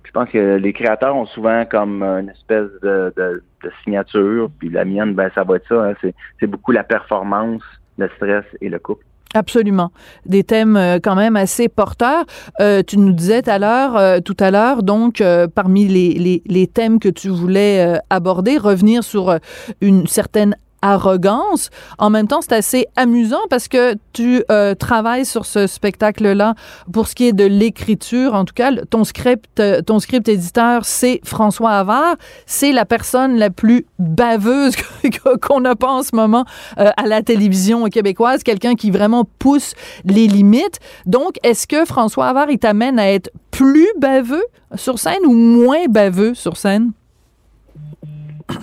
je 0.04 0.10
pense 0.12 0.28
que 0.30 0.56
les 0.56 0.72
créateurs 0.72 1.16
ont 1.16 1.26
souvent 1.26 1.64
comme 1.64 2.02
une 2.02 2.28
espèce 2.30 2.68
de, 2.82 3.12
de, 3.16 3.42
de 3.64 3.70
signature. 3.82 4.50
Puis 4.58 4.68
la 4.70 4.84
mienne, 4.84 5.14
ben 5.14 5.30
ça 5.34 5.42
va 5.44 5.56
être 5.56 5.68
ça. 5.68 5.82
hein, 5.84 5.94
c'est, 6.00 6.14
c'est 6.40 6.46
beaucoup 6.46 6.72
la 6.72 6.84
performance, 6.84 7.62
le 7.98 8.08
stress 8.16 8.44
et 8.60 8.68
le 8.68 8.78
couple. 8.78 9.04
Absolument. 9.34 9.90
Des 10.24 10.44
thèmes 10.44 10.76
euh, 10.76 10.98
quand 11.02 11.16
même 11.16 11.36
assez 11.36 11.68
porteurs. 11.68 12.24
Euh, 12.60 12.82
tu 12.86 12.96
nous 12.96 13.12
disais 13.12 13.42
tout 13.42 13.50
à 13.50 13.58
l'heure, 13.58 13.96
euh, 13.96 14.20
tout 14.20 14.36
à 14.40 14.50
l'heure, 14.50 14.82
donc, 14.82 15.20
euh, 15.20 15.46
parmi 15.46 15.86
les, 15.86 16.14
les, 16.14 16.42
les 16.46 16.66
thèmes 16.66 16.98
que 16.98 17.08
tu 17.10 17.28
voulais 17.28 17.98
aborder, 18.08 18.56
revenir 18.56 19.02
sur 19.04 19.36
une 19.82 20.06
certaine 20.06 20.56
arrogance. 20.82 21.70
En 21.98 22.10
même 22.10 22.28
temps, 22.28 22.40
c'est 22.40 22.54
assez 22.54 22.86
amusant 22.96 23.40
parce 23.50 23.68
que 23.68 23.94
tu 24.12 24.42
euh, 24.50 24.74
travailles 24.74 25.26
sur 25.26 25.46
ce 25.46 25.66
spectacle-là 25.66 26.54
pour 26.92 27.08
ce 27.08 27.14
qui 27.14 27.26
est 27.26 27.32
de 27.32 27.44
l'écriture. 27.44 28.34
En 28.34 28.44
tout 28.44 28.54
cas, 28.54 28.70
ton 28.90 29.04
script, 29.04 29.60
euh, 29.60 29.82
ton 29.82 29.98
script 29.98 30.28
éditeur, 30.28 30.84
c'est 30.84 31.20
François 31.24 31.72
Havard. 31.72 32.16
C'est 32.46 32.72
la 32.72 32.84
personne 32.84 33.36
la 33.36 33.50
plus 33.50 33.86
baveuse 33.98 34.74
qu'on 35.42 35.60
n'a 35.60 35.76
pas 35.76 35.90
en 35.90 36.02
ce 36.02 36.14
moment 36.14 36.44
euh, 36.78 36.90
à 36.96 37.06
la 37.06 37.22
télévision 37.22 37.84
québécoise. 37.86 38.42
Quelqu'un 38.42 38.74
qui 38.74 38.90
vraiment 38.90 39.24
pousse 39.38 39.74
les 40.04 40.26
limites. 40.26 40.78
Donc, 41.06 41.36
est-ce 41.42 41.66
que 41.66 41.84
François 41.84 42.28
Havard, 42.28 42.50
il 42.50 42.58
t'amène 42.58 42.98
à 42.98 43.10
être 43.10 43.30
plus 43.50 43.88
baveux 43.98 44.44
sur 44.74 44.98
scène 44.98 45.24
ou 45.24 45.32
moins 45.32 45.86
baveux 45.88 46.34
sur 46.34 46.56
scène? 46.56 46.92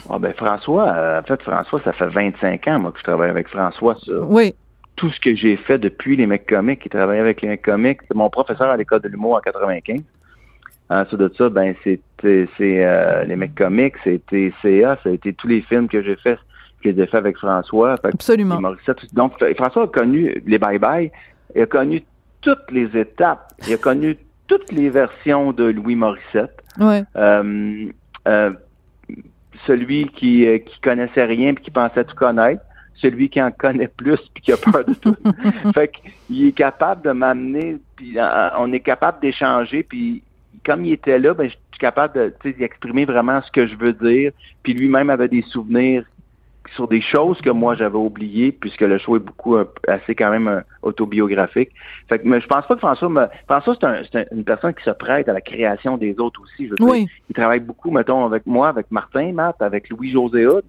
Ah 0.10 0.20
ben 0.20 0.34
François, 0.34 0.88
euh, 0.88 1.20
en 1.20 1.24
fait, 1.24 1.42
François, 1.42 1.82
ça 1.84 1.94
fait 1.94 2.08
25 2.08 2.68
ans, 2.68 2.80
moi, 2.80 2.92
que 2.92 3.00
je 3.00 3.04
travaille 3.04 3.30
avec 3.30 3.48
François 3.50 3.96
sur 3.96 4.30
Oui. 4.30 4.54
tout 4.96 5.10
ce 5.10 5.20
que 5.20 5.36
j'ai 5.36 5.58
fait 5.58 5.78
depuis 5.78 6.16
les 6.16 6.26
mecs 6.26 6.46
comiques. 6.48 6.82
Il 6.86 6.90
travaillait 6.90 7.22
avec 7.22 7.42
les 7.42 7.50
mecs 7.50 7.62
comiques. 7.64 8.00
C'est 8.08 8.16
mon 8.16 8.30
professeur 8.30 8.70
à 8.70 8.78
l'école 8.78 9.02
de 9.02 9.10
l'humour 9.10 9.36
en 9.36 9.40
95. 9.42 10.02
Ensuite 10.90 11.20
de 11.20 11.32
ça, 11.38 11.50
ben 11.50 11.74
c'était 11.84 12.48
c'est 12.58 12.86
euh, 12.86 13.24
les 13.24 13.36
mecs 13.36 13.56
comiques, 13.56 13.96
c'était 14.04 14.54
CA, 14.62 14.98
ça 15.02 15.10
a 15.10 15.12
été 15.14 15.34
tous 15.34 15.48
les 15.48 15.62
films 15.62 15.88
que 15.88 16.04
j'ai 16.04 16.16
fait, 16.18 16.38
que 16.84 16.94
j'ai 16.94 17.08
fait 17.08 17.18
avec 17.18 17.38
François. 17.38 17.96
Fait 17.98 18.10
Absolument. 18.10 18.60
Donc 19.14 19.44
François 19.58 19.84
a 19.84 19.88
connu 19.88 20.42
les 20.46 20.60
bye 20.60 20.78
bye, 20.78 21.12
il 21.56 21.62
a 21.64 21.66
connu 21.66 22.04
toutes 22.42 22.70
les 22.70 22.96
étapes, 22.98 23.54
il 23.68 23.74
a 23.74 23.78
connu 23.78 24.18
toutes 24.48 24.72
les 24.72 24.90
versions 24.90 25.52
de 25.54 25.64
Louis 25.64 25.96
Morissette. 25.96 26.62
Ouais. 26.80 27.04
Euh, 27.16 27.86
euh, 28.28 28.52
celui 29.66 30.08
qui, 30.10 30.48
euh, 30.48 30.60
qui 30.60 30.80
connaissait 30.82 31.26
rien 31.26 31.54
puis 31.54 31.66
qui 31.66 31.72
pensait 31.72 32.04
tout 32.04 32.16
connaître, 32.16 32.62
celui 32.96 33.30
qui 33.30 33.42
en 33.42 33.52
connaît 33.52 33.88
plus 33.88 34.20
puis 34.34 34.44
qui 34.44 34.52
a 34.52 34.58
peur 34.58 34.86
de 34.86 34.94
tout. 34.94 35.16
fait 35.74 35.92
qu'il 36.28 36.48
est 36.48 36.52
capable 36.52 37.04
de 37.04 37.12
m'amener, 37.12 37.78
puis 37.96 38.18
euh, 38.18 38.50
on 38.58 38.72
est 38.74 38.80
capable 38.80 39.22
d'échanger, 39.22 39.84
puis 39.84 40.24
comme 40.66 40.86
il 40.86 40.94
était 40.94 41.20
là, 41.20 41.34
ben, 41.34 41.46
je 41.50 41.56
suis 41.56 41.80
capable 41.80 42.16
de, 42.16 42.34
tu 42.42 42.52
sais, 42.52 42.58
d'exprimer 42.58 43.06
vraiment 43.06 43.42
ce 43.42 43.52
que 43.52 43.68
je 43.68 43.76
veux 43.76 43.94
dire, 43.94 44.32
puis 44.62 44.74
lui-même 44.74 45.10
avait 45.10 45.28
des 45.28 45.42
souvenirs 45.42 46.06
sur 46.76 46.88
des 46.88 47.02
choses 47.02 47.40
que 47.42 47.50
moi 47.50 47.76
j'avais 47.76 47.98
oubliées, 47.98 48.52
puisque 48.52 48.82
le 48.82 48.98
show 48.98 49.16
est 49.18 49.20
beaucoup 49.20 49.56
euh, 49.58 49.66
assez 49.88 50.16
quand 50.16 50.32
même 50.32 50.48
euh, 50.48 50.62
autobiographique. 50.82 51.70
Fait 52.10 52.20
que 52.20 52.28
mais 52.28 52.40
je 52.42 52.48
pense 52.48 52.66
pas 52.66 52.76
que 52.76 52.80
François 52.80 53.10
me. 53.10 53.26
François, 53.48 53.76
c'est 53.80 53.86
un, 53.86 54.02
c'est 54.10 54.20
un- 54.20 54.36
une 54.38 54.44
personne 54.44 54.74
qui 54.74 54.84
se 54.84 54.90
prête 54.92 55.28
à 55.28 55.34
la 55.34 55.42
création 55.42 55.98
des 55.98 56.18
autres 56.20 56.42
aussi. 56.42 56.66
Je 56.66 56.70
veux 56.72 56.76
dire. 56.78 56.88
Oui. 56.88 57.08
Il 57.30 57.36
travaille 57.36 57.60
beaucoup, 57.60 57.92
mettons, 57.92 58.26
avec 58.26 58.46
moi, 58.46 58.70
avec 58.70 58.90
Martin, 58.92 59.34
Matt, 59.34 59.62
avec 59.62 59.90
Louis-José 59.90 60.48
Hood. 60.48 60.64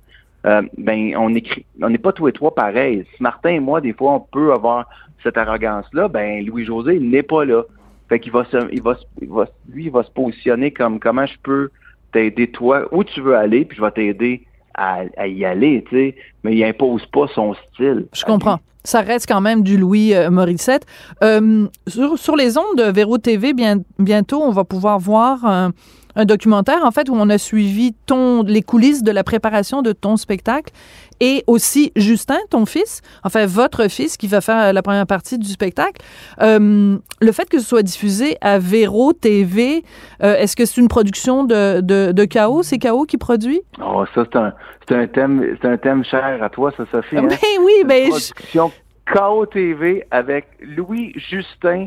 Euh, 0.47 0.61
ben, 0.77 1.17
on 1.17 1.35
écrit, 1.35 1.65
on 1.81 1.89
n'est 1.89 1.97
pas 1.97 2.13
tous 2.13 2.27
les 2.27 2.33
trois 2.33 2.55
pareils. 2.55 3.07
Si 3.17 3.23
Martin 3.23 3.51
et 3.51 3.61
moi, 3.61 3.81
des 3.81 3.95
fois, 3.95 4.13
on 4.15 4.21
peut 4.21 4.53
avoir 4.53 4.87
cette 5.23 5.39
arrogance-là, 5.39 6.09
ben, 6.09 6.45
Louis-José, 6.45 6.97
il 6.97 7.09
n'est 7.09 7.23
pas 7.23 7.45
là. 7.47 7.63
Fait 8.11 8.21
qu'il 8.21 8.33
va 8.33 8.45
se, 8.45 8.59
il 8.71 8.83
va, 8.83 8.97
se- 8.97 9.05
il 9.23 9.29
va, 9.31 9.47
lui, 9.71 9.85
il 9.85 9.91
va 9.91 10.03
se 10.03 10.11
positionner 10.11 10.71
comme 10.71 11.01
comment 11.01 11.25
je 11.25 11.39
peux 11.43 11.71
t'aider 12.13 12.49
toi, 12.49 12.87
où 12.93 13.03
tu 13.05 13.23
veux 13.23 13.35
aller, 13.35 13.65
puis 13.65 13.79
je 13.79 13.83
vais 13.83 13.91
t'aider 13.91 14.43
à, 14.75 15.03
à 15.17 15.27
y 15.27 15.45
aller, 15.45 15.85
tu 15.89 15.97
sais. 15.97 16.15
Mais 16.43 16.55
il 16.55 16.65
impose 16.65 17.05
pas 17.07 17.27
son 17.35 17.55
style. 17.55 18.07
Je 18.13 18.25
comprends. 18.25 18.59
Ça 18.85 19.01
reste 19.01 19.27
quand 19.27 19.41
même 19.41 19.63
du 19.63 19.79
Louis 19.79 20.15
euh, 20.15 20.31
Morissette. 20.31 20.85
Euh, 21.23 21.67
sur, 21.87 22.19
sur 22.19 22.37
les 22.37 22.59
ondes 22.59 22.77
de 22.77 22.85
Véro 22.85 23.17
TV, 23.17 23.55
bien, 23.55 23.79
bientôt, 23.99 24.43
on 24.43 24.51
va 24.51 24.65
pouvoir 24.65 24.99
voir 24.99 25.71
un, 26.17 26.25
documentaire, 26.25 26.85
en 26.85 26.91
fait, 26.91 27.09
où 27.09 27.15
on 27.15 27.29
a 27.31 27.39
suivi 27.39 27.95
ton, 28.07 28.43
les 28.43 28.63
coulisses 28.63 29.03
de 29.03 29.13
la 29.13 29.25
préparation 29.25 29.83
de 29.83 29.93
ton 29.93 30.17
spectacle 30.17 30.73
et 31.21 31.45
aussi 31.47 31.93
Justin, 31.97 32.39
ton 32.51 32.67
fils, 32.67 33.03
enfin 33.23 33.47
votre 33.47 33.89
fils 33.89 34.17
qui 34.17 34.27
va 34.27 34.41
faire 34.41 34.73
la 34.73 34.83
première 34.83 35.07
partie 35.07 35.39
du 35.39 35.49
spectacle. 35.49 36.03
Euh, 36.41 36.99
le 37.21 37.33
fait 37.33 37.49
que 37.49 37.59
ce 37.59 37.67
soit 37.67 37.83
diffusé 37.83 38.37
à 38.41 38.59
Véro 38.59 39.13
TV, 39.13 39.85
euh, 40.23 40.37
est-ce 40.37 40.57
que 40.57 40.65
c'est 40.65 40.81
une 40.81 40.89
production 40.89 41.45
de, 41.45 41.81
de, 41.81 42.13
de 42.13 42.25
Chaos? 42.25 42.63
C'est 42.63 42.79
Chaos 42.79 43.05
qui 43.05 43.17
produit? 43.17 43.61
Oh, 43.81 44.05
ça, 44.15 44.25
c'est 44.31 44.39
un, 44.39 44.53
c'est 44.89 44.97
un 44.97 45.07
thème, 45.07 45.57
c'est 45.61 45.69
un 45.69 45.77
thème 45.77 46.05
cher 46.05 46.43
à 46.43 46.49
toi, 46.49 46.73
ça, 46.77 46.85
Sophie. 46.91 47.17
Hein? 47.17 47.29
Ben 47.29 47.39
oui, 47.61 47.85
ben, 47.87 48.05
Une 48.05 48.11
production 48.11 48.73
KO 49.13 49.47
TV 49.47 50.05
avec 50.11 50.47
Louis 50.61 51.13
Justin 51.17 51.87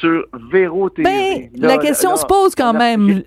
sur 0.00 0.24
Véro 0.50 0.88
TV. 0.90 1.08
Ben, 1.08 1.60
Là, 1.60 1.76
la 1.76 1.78
question 1.78 2.10
là, 2.10 2.16
se 2.16 2.26
pose 2.26 2.54
quand 2.54 2.72
même. 2.72 3.22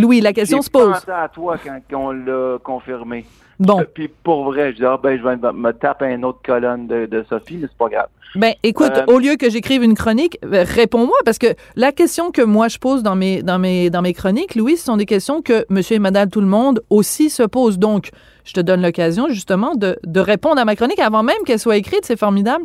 Louis, 0.00 0.20
la 0.20 0.32
question 0.32 0.58
j'ai 0.58 0.62
se 0.62 0.70
pose. 0.70 0.92
pensé 0.92 1.10
à 1.10 1.28
toi 1.28 1.56
quand 1.90 1.98
on 1.98 2.10
l'a 2.12 2.58
confirmé. 2.62 3.24
Bon. 3.58 3.82
Puis 3.92 4.06
pour 4.08 4.44
vrai, 4.44 4.70
je 4.72 4.76
dis, 4.76 4.84
ah, 4.84 4.98
ben, 5.02 5.18
je 5.18 5.22
vais 5.24 5.36
me- 5.52 5.72
taper 5.72 6.06
une 6.12 6.24
autre 6.24 6.38
colonne 6.44 6.86
de, 6.86 7.06
de 7.06 7.24
Sophie, 7.28 7.56
mais 7.56 7.66
c'est 7.68 7.76
pas 7.76 7.88
grave. 7.88 8.06
Ben, 8.36 8.52
écoute, 8.62 8.92
Euh, 8.94 9.06
au 9.12 9.18
lieu 9.18 9.34
que 9.36 9.50
j'écrive 9.50 9.82
une 9.82 9.94
chronique, 9.94 10.38
euh, 10.44 10.62
réponds-moi 10.64 11.16
parce 11.24 11.38
que 11.38 11.48
la 11.74 11.90
question 11.92 12.30
que 12.30 12.42
moi 12.42 12.68
je 12.68 12.78
pose 12.78 13.02
dans 13.02 13.16
mes 13.16 13.42
dans 13.42 13.58
mes 13.58 13.90
dans 13.90 14.02
mes 14.02 14.12
chroniques, 14.12 14.54
Louis, 14.54 14.76
ce 14.76 14.84
sont 14.84 14.96
des 14.98 15.06
questions 15.06 15.42
que 15.42 15.64
Monsieur 15.70 15.96
et 15.96 15.98
Madame 15.98 16.30
tout 16.30 16.40
le 16.42 16.46
monde 16.46 16.82
aussi 16.90 17.30
se 17.30 17.42
posent. 17.42 17.78
Donc, 17.78 18.10
je 18.44 18.52
te 18.52 18.60
donne 18.60 18.82
l'occasion 18.82 19.26
justement 19.28 19.74
de, 19.74 19.98
de 20.04 20.20
répondre 20.20 20.60
à 20.60 20.64
ma 20.64 20.76
chronique 20.76 21.00
avant 21.00 21.22
même 21.24 21.42
qu'elle 21.44 21.58
soit 21.58 21.78
écrite. 21.78 22.04
C'est 22.04 22.18
formidable. 22.18 22.64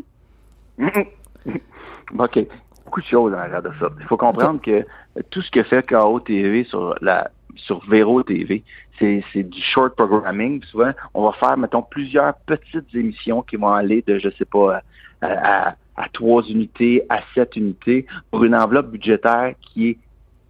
OK. 2.20 2.40
Beaucoup 2.94 3.02
de 3.02 3.08
choses 3.08 3.34
arrière 3.34 3.64
de 3.64 3.72
ça. 3.80 3.88
Il 4.00 4.06
faut 4.06 4.18
comprendre 4.18 4.62
que 4.62 4.86
tout 5.32 5.42
ce 5.42 5.50
que 5.50 5.64
fait 5.64 5.82
KO 5.84 6.20
TV 6.20 6.64
sur 6.66 6.94
la 7.02 7.32
sur 7.56 7.84
Véro 7.90 8.22
TV, 8.22 8.64
c'est 9.00 9.24
du 9.36 9.60
short 9.60 9.96
programming. 9.96 10.60
Puis 10.60 10.70
Souvent, 10.70 10.92
on 11.16 11.24
va 11.24 11.32
faire, 11.32 11.58
mettons, 11.58 11.82
plusieurs 11.82 12.36
petites 12.46 12.94
émissions 12.94 13.42
qui 13.42 13.56
vont 13.56 13.74
aller 13.74 14.04
de, 14.06 14.20
je 14.20 14.30
sais 14.38 14.46
pas, 14.46 14.84
à, 15.22 15.70
à, 15.70 15.76
à 15.96 16.10
trois 16.14 16.44
unités, 16.44 17.04
à 17.10 17.22
sept 17.34 17.56
unités, 17.56 18.06
pour 18.30 18.44
une 18.44 18.54
enveloppe 18.54 18.92
budgétaire 18.92 19.56
qui 19.60 19.90
est 19.90 19.98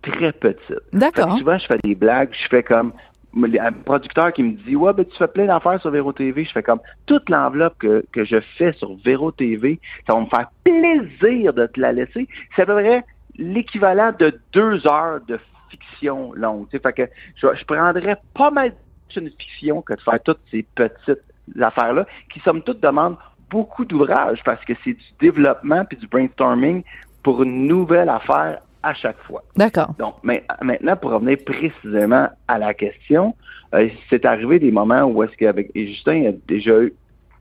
très 0.02 0.34
petite. 0.34 0.82
D'accord. 0.92 1.38
Souvent, 1.38 1.58
je 1.58 1.66
fais 1.66 1.80
des 1.82 1.96
blagues, 1.96 2.32
je 2.34 2.48
fais 2.50 2.64
comme 2.64 2.92
un 3.36 3.72
producteur 3.72 4.32
qui 4.34 4.44
me 4.44 4.52
dit 4.52 4.76
Ouais, 4.76 4.94
ben 4.94 5.06
tu 5.06 5.18
fais 5.18 5.28
plein 5.28 5.46
d'affaires 5.46 5.82
sur 5.82 5.92
Véro 5.92 6.14
TV. 6.14 6.46
Je 6.46 6.52
fais 6.52 6.64
comme 6.64 6.80
toute 7.06 7.30
l'enveloppe 7.30 7.78
que, 7.80 8.06
que 8.12 8.24
je 8.26 8.40
fais 8.58 8.74
sur 8.74 8.96
Véro 8.98 9.32
TV, 9.32 9.80
ça 10.08 10.14
va 10.14 10.22
me 10.22 10.26
faire 10.28 10.50
plaisir 10.64 11.54
de 11.54 11.66
te 11.68 11.80
la 11.80 11.94
laisser. 11.94 12.28
C'est 12.56 12.64
à 12.64 12.66
peu 12.66 12.76
près 12.76 13.04
l'équivalent 13.38 14.12
de 14.18 14.40
deux 14.52 14.86
heures 14.88 15.20
de 15.28 15.40
fiction 15.70 16.34
longue. 16.34 16.68
Tu 16.70 16.78
sais, 16.78 16.80
fait 16.80 16.94
que 16.94 17.10
je, 17.36 17.66
prendrais 17.66 18.18
pas 18.34 18.52
mal 18.52 18.74
une 19.16 19.30
fiction 19.30 19.82
que 19.82 19.94
de 19.94 20.02
faire 20.02 20.22
toutes 20.24 20.40
ces 20.50 20.66
petites 20.76 21.22
affaires-là, 21.60 22.06
qui 22.32 22.40
somme 22.40 22.64
toute 22.64 22.80
demandent 22.80 23.18
beaucoup 23.50 23.86
d'ouvrage 23.86 24.40
parce 24.44 24.64
que 24.66 24.74
c'est 24.84 24.94
du 24.94 25.06
développement 25.20 25.86
puis 25.86 25.98
du 25.98 26.08
brainstorming 26.08 26.84
pour 27.22 27.44
une 27.44 27.68
nouvelle 27.68 28.10
affaire 28.10 28.62
à 28.84 28.94
chaque 28.94 29.20
fois. 29.24 29.44
D'accord. 29.56 29.96
Donc, 29.98 30.16
mais, 30.24 30.44
maintenant, 30.62 30.96
pour 30.96 31.12
revenir 31.12 31.38
précisément 31.46 32.30
à 32.48 32.58
la 32.60 32.74
question, 32.74 33.36
euh, 33.74 33.90
c'est 34.10 34.26
arrivé 34.26 34.60
des 34.60 34.72
moments 34.72 35.04
où 35.04 35.24
est-ce 35.24 35.36
qu'avec 35.38 35.72
et 35.74 35.88
Justin 35.88 36.26
a 36.28 36.32
déjà 36.48 36.82
eu 36.82 36.94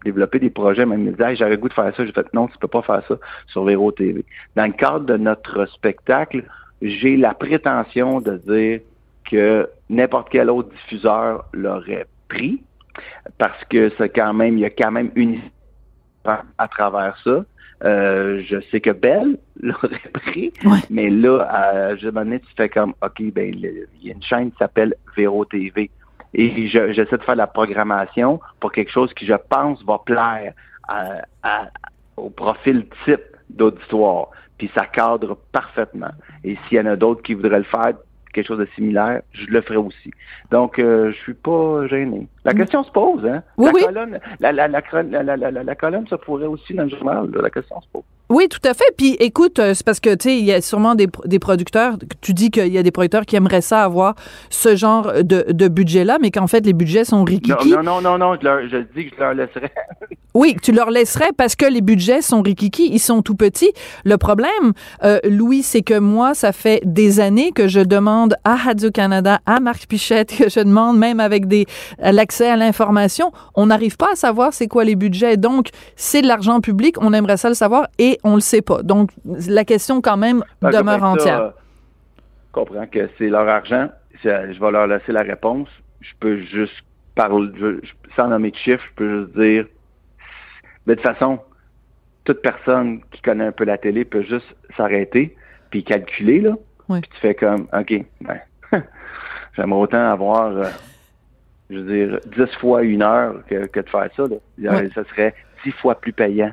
développé 0.05 0.38
des 0.38 0.51
projets, 0.51 0.86
même 0.86 1.01
il 1.01 1.07
me 1.07 1.12
disait 1.12 1.36
j'aurais 1.36 1.57
goût 1.57 1.68
de 1.68 1.74
faire 1.74 1.95
ça. 1.95 2.05
J'ai 2.05 2.12
fait 2.12 2.32
non, 2.32 2.49
tu 2.49 2.59
peux 2.59 2.68
pas 2.68 2.82
faire 2.82 3.03
ça 3.07 3.14
sur 3.49 3.64
Véro 3.64 3.93
TV. 3.93 4.24
Dans 4.57 4.66
le 4.66 4.72
cadre 4.72 5.01
de 5.01 5.16
notre 5.16 5.66
spectacle, 5.66 6.45
j'ai 6.80 7.16
la 7.16 7.34
prétention 7.34 8.20
de 8.20 8.36
dire 8.38 8.80
que 9.30 9.68
n'importe 9.88 10.28
quel 10.30 10.51
autre 10.51 10.70
diffuseur 10.70 11.45
l'aurait 11.53 12.07
pris 12.28 12.62
parce 13.38 13.64
que 13.64 13.93
c'est 13.99 14.11
quand 14.11 14.32
même, 14.34 14.59
il 14.59 14.61
y 14.61 14.64
a 14.64 14.70
quand 14.70 14.90
même 14.90 15.11
une 15.14 15.34
histoire 15.34 16.45
à 16.59 16.68
travers 16.68 17.16
ça. 17.24 17.45
Euh, 17.85 18.43
je 18.47 18.61
sais 18.70 18.80
que 18.80 18.91
Belle 18.91 19.39
l'aurait 19.61 19.99
pris, 20.12 20.53
mais 20.91 21.11
là, 21.11 21.41
à 21.51 21.89
un 21.91 21.95
moment 21.97 22.20
donné, 22.24 22.41
tu 22.41 22.49
fais 22.57 22.68
comme, 22.68 22.95
OK, 23.03 23.20
ben, 23.33 23.53
il 23.55 23.87
y 24.03 24.11
a 24.11 24.14
une 24.14 24.22
chaîne 24.22 24.51
qui 24.53 24.57
s'appelle 24.59 24.95
Véro 25.16 25.45
TV. 25.45 25.91
Et 26.35 26.68
je- 26.68 26.93
j'essaie 26.93 27.18
de 27.18 27.22
faire 27.22 27.35
de 27.35 27.39
la 27.39 27.47
programmation 27.47 28.41
pour 28.61 28.72
quelque 28.72 28.91
chose 28.91 29.12
qui, 29.14 29.26
je 29.26 29.35
pense, 29.51 29.85
va 29.85 29.99
plaire 30.05 30.53
à- 30.89 31.22
à- 31.43 31.68
au 32.16 32.30
profil 32.30 32.87
type 33.05 33.20
d'auditoire. 33.51 34.28
Puis 34.59 34.70
ça 34.74 34.87
cadre 34.87 35.37
parfaitement. 35.51 36.12
Et 36.45 36.57
s'il 36.68 36.78
y 36.78 36.80
en 36.80 36.87
a 36.87 36.97
d'autres 36.97 37.22
qui 37.22 37.35
voudraient 37.35 37.59
le 37.59 37.64
faire, 37.64 37.93
quelque 38.33 38.47
chose 38.47 38.59
de 38.61 38.68
similaire, 38.74 39.20
je 39.33 39.45
le 39.47 39.61
ferai 39.61 39.76
aussi. 39.76 40.11
Donc, 40.51 40.78
euh, 40.78 41.12
je 41.12 41.16
suis 41.18 41.35
pas 41.35 41.87
gêné. 41.89 42.26
La 42.45 42.55
question 42.55 42.82
se 42.82 42.90
pose, 42.90 43.24
hein? 43.24 43.43
Oui, 43.57 43.66
la, 43.66 43.72
oui. 43.72 43.82
Colonne, 43.84 44.18
la, 44.40 44.53
la, 44.53 44.68
la, 44.68 45.74
colonne 45.76 46.07
se 46.09 46.16
pourrait 46.16 46.47
aussi 46.47 46.74
dans 46.74 46.82
le 46.84 46.88
journal. 46.88 47.30
là. 47.32 47.43
La 47.43 47.51
question 47.51 47.80
se 47.80 47.86
pose. 47.93 48.03
Oui, 48.30 48.49
tout 48.49 48.66
à 48.68 48.72
fait. 48.74 48.93
Puis 48.97 49.16
écoute, 49.20 49.59
euh, 49.59 49.74
c'est 49.74 49.84
parce 49.84 50.01
que 50.01 50.14
tu 50.14 50.28
sais, 50.30 50.38
il 50.38 50.45
y 50.45 50.53
a 50.53 50.61
sûrement 50.61 50.95
des, 50.95 51.07
des 51.26 51.38
producteurs. 51.38 51.95
Tu 52.20 52.32
dis 52.32 52.51
qu'il 52.51 52.68
y 52.72 52.78
a 52.78 52.82
des 52.82 52.90
producteurs 52.90 53.26
qui 53.26 53.36
aimeraient 53.36 53.61
ça 53.61 53.84
avoir 53.84 54.14
ce 54.51 54.74
genre 54.74 55.12
de, 55.22 55.45
de 55.53 55.68
budget-là, 55.68 56.18
mais 56.20 56.30
qu'en 56.30 56.47
fait 56.47 56.64
les 56.66 56.72
budgets 56.72 57.05
sont 57.05 57.18
Non, 57.18 57.24
rikiki. 57.24 57.70
non, 57.70 57.82
non, 57.82 58.01
non, 58.01 58.18
non, 58.18 58.36
je, 58.40 58.45
leur- 58.45 58.68
je 58.68 58.78
dis 58.95 59.11
que 59.11 59.16
je 59.16 59.20
leur 59.20 59.34
laisserai. 59.34 59.70
Oui, 60.34 60.55
que 60.55 60.61
tu 60.62 60.72
leur 60.72 60.90
laisserais 60.90 61.28
parce 61.36 61.57
que 61.57 61.66
les 61.66 61.82
budgets 61.82 62.22
sont 62.22 62.40
rikiki, 62.40 62.88
ils 62.90 62.99
sont 63.01 63.20
tout 63.20 63.34
petits. 63.34 63.70
Le 64.07 64.16
problème, 64.16 64.72
euh, 65.05 65.18
Louis, 65.28 65.62
c'est 65.62 65.82
que 65.82 65.99
moi, 65.99 66.32
ça 66.32 66.53
fait 66.53 66.80
des 66.86 67.20
années 67.20 67.53
que 67.53 67.68
je 67.68 67.80
demande 67.80 68.34
à 68.43 68.57
Radio-Canada, 68.57 69.40
à 69.45 69.61
Marc 69.61 69.86
Pichette, 69.86 70.34
que 70.38 70.49
je 70.49 70.61
demande 70.61 70.97
même 70.99 71.20
avec 71.20 71.49
des 71.49 71.66
l'accès 72.33 72.51
à 72.51 72.57
l'information. 72.57 73.30
On 73.55 73.66
n'arrive 73.66 73.97
pas 73.97 74.12
à 74.12 74.16
savoir 74.16 74.53
c'est 74.53 74.66
quoi 74.68 74.85
les 74.85 74.97
budgets. 74.97 75.37
Donc, 75.37 75.68
c'est 75.97 76.22
de 76.22 76.26
l'argent 76.26 76.61
public, 76.61 76.97
on 77.01 77.12
aimerait 77.12 77.37
ça 77.37 77.49
le 77.49 77.55
savoir 77.55 77.89
et 77.99 78.18
on 78.24 78.35
le 78.37 78.41
sait 78.41 78.62
pas. 78.62 78.83
Donc, 78.83 79.11
la 79.49 79.64
question 79.64 80.01
quand 80.01 80.16
même 80.16 80.43
Ben, 80.62 80.70
demeure 80.70 81.01
ça, 81.01 81.07
entière. 81.07 81.41
euh, 81.41 81.51
Je 82.49 82.53
comprends 82.53 82.87
que 82.87 83.09
c'est 83.18 83.28
leur 83.28 83.47
argent. 83.49 83.89
Je 84.24 84.28
vais 84.61 84.70
leur 84.70 84.87
laisser 84.87 85.12
la 85.12 85.22
réponse. 85.22 85.68
Je 86.01 86.12
peux 86.20 86.39
juste 86.39 86.72
parler, 87.14 87.49
je- 87.59 87.80
sans 88.16 88.28
nommer 88.28 88.51
de 88.51 88.57
chiffres, 88.57 88.85
je 88.91 88.95
peux 88.97 89.20
juste 89.24 89.39
dire. 89.39 89.66
Mais 90.87 90.97
de 90.97 91.01
toute 91.01 91.11
façon, 91.12 91.39
toute 92.24 92.41
personne 92.41 93.01
qui 93.12 93.20
connaît 93.22 93.47
un 93.47 93.53
peu 93.53 93.64
la 93.64 93.78
télé 93.78 94.05
peut 94.05 94.22
juste 94.22 94.47
s'arrêter 94.76 95.37
puis 95.70 95.85
calculer, 95.85 96.41
là. 96.41 96.53
Oui. 96.89 97.01
Puis 97.01 97.11
tu 97.14 97.20
fais 97.20 97.35
comme, 97.35 97.66
OK, 97.78 98.05
ben, 98.20 98.41
j'aimerais 99.57 99.80
autant 99.80 100.11
avoir, 100.12 100.47
euh, 100.57 100.64
je 101.73 101.79
veux 101.79 102.07
dire, 102.07 102.18
dix 102.37 102.53
fois 102.61 102.83
une 102.83 103.03
heure 103.03 103.35
que, 103.49 103.66
que 103.66 103.81
de 103.81 103.89
faire 103.89 104.09
ça, 104.16 104.23
là. 104.25 104.73
Ouais. 104.73 104.91
Ça 104.95 105.03
serait 105.11 105.35
dix 105.64 105.73
fois 105.73 105.95
plus 105.95 106.12
payant 106.12 106.51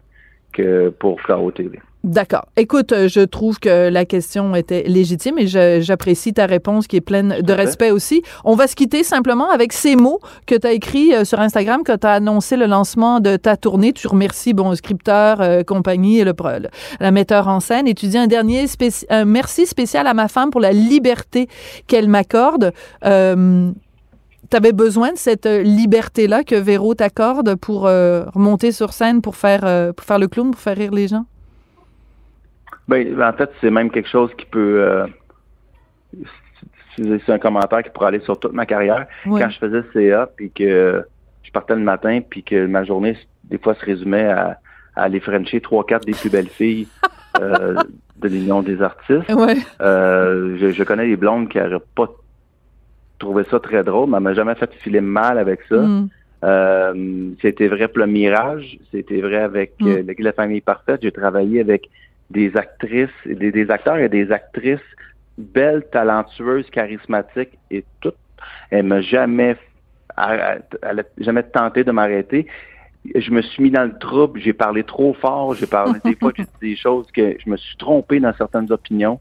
que 0.54 0.90
pour 0.90 1.20
Flao 1.22 1.52
TV. 1.52 1.80
D'accord. 2.02 2.46
Écoute, 2.56 2.94
euh, 2.94 3.10
je 3.10 3.20
trouve 3.20 3.60
que 3.60 3.90
la 3.90 4.06
question 4.06 4.56
était 4.56 4.84
légitime 4.84 5.38
et 5.38 5.48
j'apprécie 5.48 6.34
ta 6.34 6.46
réponse 6.46 6.88
qui 6.88 6.96
est 6.96 7.02
pleine 7.02 7.42
de 7.42 7.54
respect 7.54 7.92
aussi. 7.92 8.24
On 8.46 8.56
va 8.56 8.68
se 8.68 8.76
quitter 8.78 9.04
simplement 9.04 9.50
avec 9.52 9.74
ces 9.74 9.98
mots 9.98 10.20
que 10.48 10.56
tu 10.56 10.66
as 10.66 10.72
écrits 10.72 11.14
euh, 11.14 11.26
sur 11.26 11.42
Instagram 11.42 11.82
quand 11.86 11.98
tu 11.98 12.08
as 12.08 12.14
annoncé 12.14 12.56
le 12.56 12.68
lancement 12.68 13.20
de 13.20 13.36
ta 13.36 13.58
tournée. 13.58 13.92
Tu 13.92 14.08
remercies, 14.08 14.54
bon, 14.54 14.74
scripteur, 14.76 15.42
euh, 15.42 15.64
compagnie, 15.64 16.24
le, 16.24 16.34
pro- 16.34 16.48
le- 16.58 16.70
la 17.02 17.12
metteur 17.12 17.50
en 17.50 17.60
scène 17.60 17.86
et 17.86 17.94
tu 17.94 18.06
dis 18.08 18.18
un 18.18 18.28
dernier 18.28 18.66
spéci- 18.68 19.06
un 19.10 19.26
merci 19.26 19.66
spécial 19.66 20.08
à 20.08 20.14
ma 20.14 20.30
femme 20.30 20.52
pour 20.52 20.62
la 20.62 20.72
liberté 20.72 21.50
qu'elle 21.88 22.08
m'accorde. 22.08 22.72
Euh, 23.06 23.72
T'avais 24.50 24.74
besoin 24.74 25.12
de 25.12 25.18
cette 25.18 25.46
euh, 25.46 25.62
liberté-là 25.62 26.44
que 26.44 26.56
Véro 26.56 26.96
t'accorde 26.96 27.56
pour 27.56 27.86
euh, 27.86 28.24
remonter 28.34 28.72
sur 28.72 28.94
scène, 28.94 29.22
pour 29.22 29.36
faire, 29.36 29.64
euh, 29.64 29.94
pour 29.94 30.06
faire 30.06 30.18
le 30.18 30.28
clown, 30.28 30.50
pour 30.52 30.60
faire 30.60 30.76
rire 30.76 30.92
les 30.92 31.08
gens? 31.08 31.26
Ben, 32.88 33.22
en 33.22 33.34
fait, 33.34 33.52
c'est 33.62 33.70
même 33.70 33.92
quelque 33.92 34.10
chose 34.10 34.32
qui 34.38 34.46
peut. 34.46 34.82
euh, 34.82 35.06
c'est 36.98 37.30
un 37.30 37.38
commentaire 37.38 37.84
qui 37.84 37.92
pourrait 37.92 38.08
aller 38.08 38.20
sur 38.22 38.40
toute 38.40 38.54
ma 38.54 38.66
carrière. 38.66 39.06
Ouais. 39.28 39.40
Quand 39.40 39.50
je 39.52 39.60
faisais 39.60 39.84
CA, 39.94 40.28
puis 40.36 40.50
que 40.52 41.06
je 41.44 41.52
partais 41.52 41.76
le 41.76 41.82
matin, 41.82 42.20
puis 42.28 42.42
que 42.42 42.66
ma 42.66 42.84
journée, 42.84 43.16
des 43.44 43.60
fois, 43.60 43.76
se 43.76 43.86
résumait 43.86 44.26
à, 44.30 44.60
à 44.96 45.04
aller 45.04 45.20
frencher 45.20 45.62
trois, 45.62 45.86
quatre 45.86 46.06
des 46.06 46.14
plus 46.14 46.30
belles 46.32 46.50
filles 46.50 46.88
de 47.40 48.28
l'Union 48.28 48.64
des 48.64 48.82
artistes. 48.82 49.32
Ouais. 49.32 49.56
Je, 49.80 50.72
je 50.76 50.84
connais 50.84 51.06
des 51.08 51.16
blondes 51.16 51.48
qui 51.50 51.60
n'auraient 51.60 51.78
pas 51.96 52.08
trouvé 53.20 53.44
ça 53.52 53.60
très 53.60 53.84
drôle, 53.84 54.10
mais 54.10 54.18
elle 54.18 54.24
m'a 54.24 54.34
jamais 54.34 54.56
fait 54.56 54.72
filer 54.76 55.02
mal 55.02 55.38
avec 55.38 55.60
ça. 55.70 55.78
Mm. 55.78 56.10
Euh, 56.46 57.30
c'était 57.42 57.68
vrai 57.68 57.88
pour 57.90 58.00
le 58.00 58.08
Mirage, 58.08 58.78
c'était 58.92 59.22
vrai 59.22 59.38
avec 59.38 59.74
Mm. 59.80 59.88
euh, 59.88 60.14
la 60.18 60.34
famille 60.34 60.62
parfaite. 60.62 61.02
J'ai 61.04 61.12
travaillé 61.12 61.60
avec 61.60 61.90
des 62.30 62.56
actrices, 62.56 63.10
des, 63.26 63.52
des 63.52 63.70
acteurs 63.70 63.98
et 63.98 64.10
des 64.10 64.32
actrices 64.32 64.80
belles, 65.38 65.84
talentueuses, 65.92 66.70
charismatiques 66.70 67.58
et 67.72 67.84
tout. 68.02 68.14
Elle 68.72 68.86
m'a 68.86 69.02
jamais, 69.02 69.56
elle 70.18 71.00
a 71.00 71.04
jamais 71.18 71.44
tenté 71.44 71.84
de 71.84 71.92
m'arrêter. 71.92 72.46
Je 73.16 73.32
me 73.32 73.42
suis 73.42 73.64
mis 73.64 73.72
dans 73.72 73.86
le 73.86 73.98
trouble, 73.98 74.40
j'ai 74.42 74.54
parlé 74.54 74.84
trop 74.84 75.14
fort, 75.14 75.54
j'ai 75.56 75.66
parlé 75.66 76.00
des 76.04 76.16
fois, 76.16 76.32
j'ai 76.36 76.44
dit 76.62 76.70
des 76.72 76.76
choses 76.76 77.08
que 77.12 77.36
je 77.44 77.50
me 77.50 77.58
suis 77.58 77.78
trompé 77.78 78.20
dans 78.20 78.34
certaines 78.34 78.72
opinions. 78.72 79.20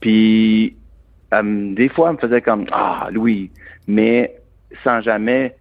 Puis 0.00 0.76
me- 1.32 1.74
des 1.74 1.88
fois, 1.88 2.08
elle 2.10 2.16
me 2.16 2.20
faisait 2.20 2.42
comme 2.42 2.66
Ah, 2.72 3.08
Louis, 3.10 3.50
mais 3.86 4.36
sans 4.84 5.00
jamais 5.00 5.56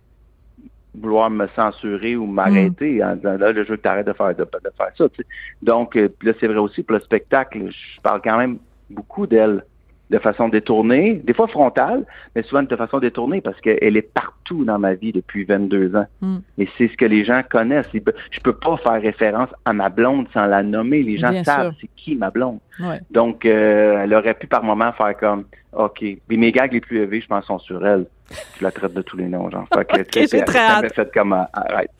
vouloir 0.93 1.29
me 1.29 1.47
censurer 1.55 2.15
ou 2.15 2.25
m'arrêter 2.25 3.03
en 3.03 3.15
disant 3.15 3.37
là, 3.37 3.51
le 3.51 3.65
jeu 3.65 3.75
que 3.75 3.81
t'arrêtes 3.81 4.07
de 4.07 4.13
faire, 4.13 4.35
de, 4.35 4.43
de 4.43 4.71
faire 4.77 4.91
ça. 4.97 5.09
tu. 5.09 5.23
Donc, 5.61 5.95
euh, 5.97 6.09
là, 6.21 6.33
c'est 6.39 6.47
vrai 6.47 6.57
aussi 6.57 6.83
pour 6.83 6.93
le 6.95 7.01
spectacle. 7.01 7.69
Je 7.69 8.01
parle 8.01 8.21
quand 8.23 8.37
même 8.37 8.59
beaucoup 8.89 9.27
d'elle 9.27 9.63
de 10.09 10.19
façon 10.19 10.49
détournée, 10.49 11.15
des 11.23 11.33
fois 11.33 11.47
frontale, 11.47 12.05
mais 12.35 12.43
souvent 12.43 12.63
de 12.63 12.75
façon 12.75 12.99
détournée 12.99 13.41
parce 13.41 13.59
qu'elle 13.61 13.97
est 13.97 14.13
partout 14.13 14.63
dans 14.63 14.77
ma 14.77 14.93
vie 14.93 15.11
depuis 15.11 15.45
22 15.45 15.95
ans. 15.95 16.05
Mm. 16.21 16.37
Et 16.59 16.69
c'est 16.77 16.87
ce 16.89 16.97
que 16.97 17.05
les 17.05 17.25
gens 17.25 17.41
connaissent. 17.49 17.89
Je 17.93 18.39
peux 18.41 18.53
pas 18.53 18.77
faire 18.77 19.01
référence 19.01 19.49
à 19.65 19.73
ma 19.73 19.89
blonde 19.89 20.27
sans 20.33 20.45
la 20.45 20.63
nommer. 20.63 21.01
Les 21.01 21.17
gens 21.17 21.31
Bien 21.31 21.43
savent 21.43 21.73
c'est 21.81 21.89
qui 21.95 22.15
ma 22.15 22.29
blonde. 22.29 22.59
Ouais. 22.79 22.99
Donc, 23.09 23.45
euh, 23.45 24.03
elle 24.03 24.13
aurait 24.13 24.33
pu 24.33 24.47
par 24.47 24.63
moment 24.63 24.91
faire 24.93 25.17
comme, 25.17 25.45
OK. 25.75 26.01
Mais 26.29 26.37
mes 26.37 26.51
gags 26.51 26.71
les 26.71 26.81
plus 26.81 26.99
élevés, 26.99 27.21
je 27.21 27.27
pense, 27.27 27.45
sont 27.45 27.59
sur 27.59 27.85
elle. 27.85 28.05
Je 28.57 28.63
la 28.63 28.71
traite 28.71 28.93
de 28.93 29.01
tous 29.03 29.17
les 29.17 29.25
noms, 29.27 29.49
genre. 29.51 29.65
Fait 29.73 29.85
que, 29.85 29.99
Ok, 30.01 30.09
tu 30.27 30.35
elle 30.35 30.45
très 30.45 30.59
hâte. 30.59 30.93
fait 30.95 31.13
comme, 31.13 31.33
ah, 31.33 31.47
arrête. 31.53 31.91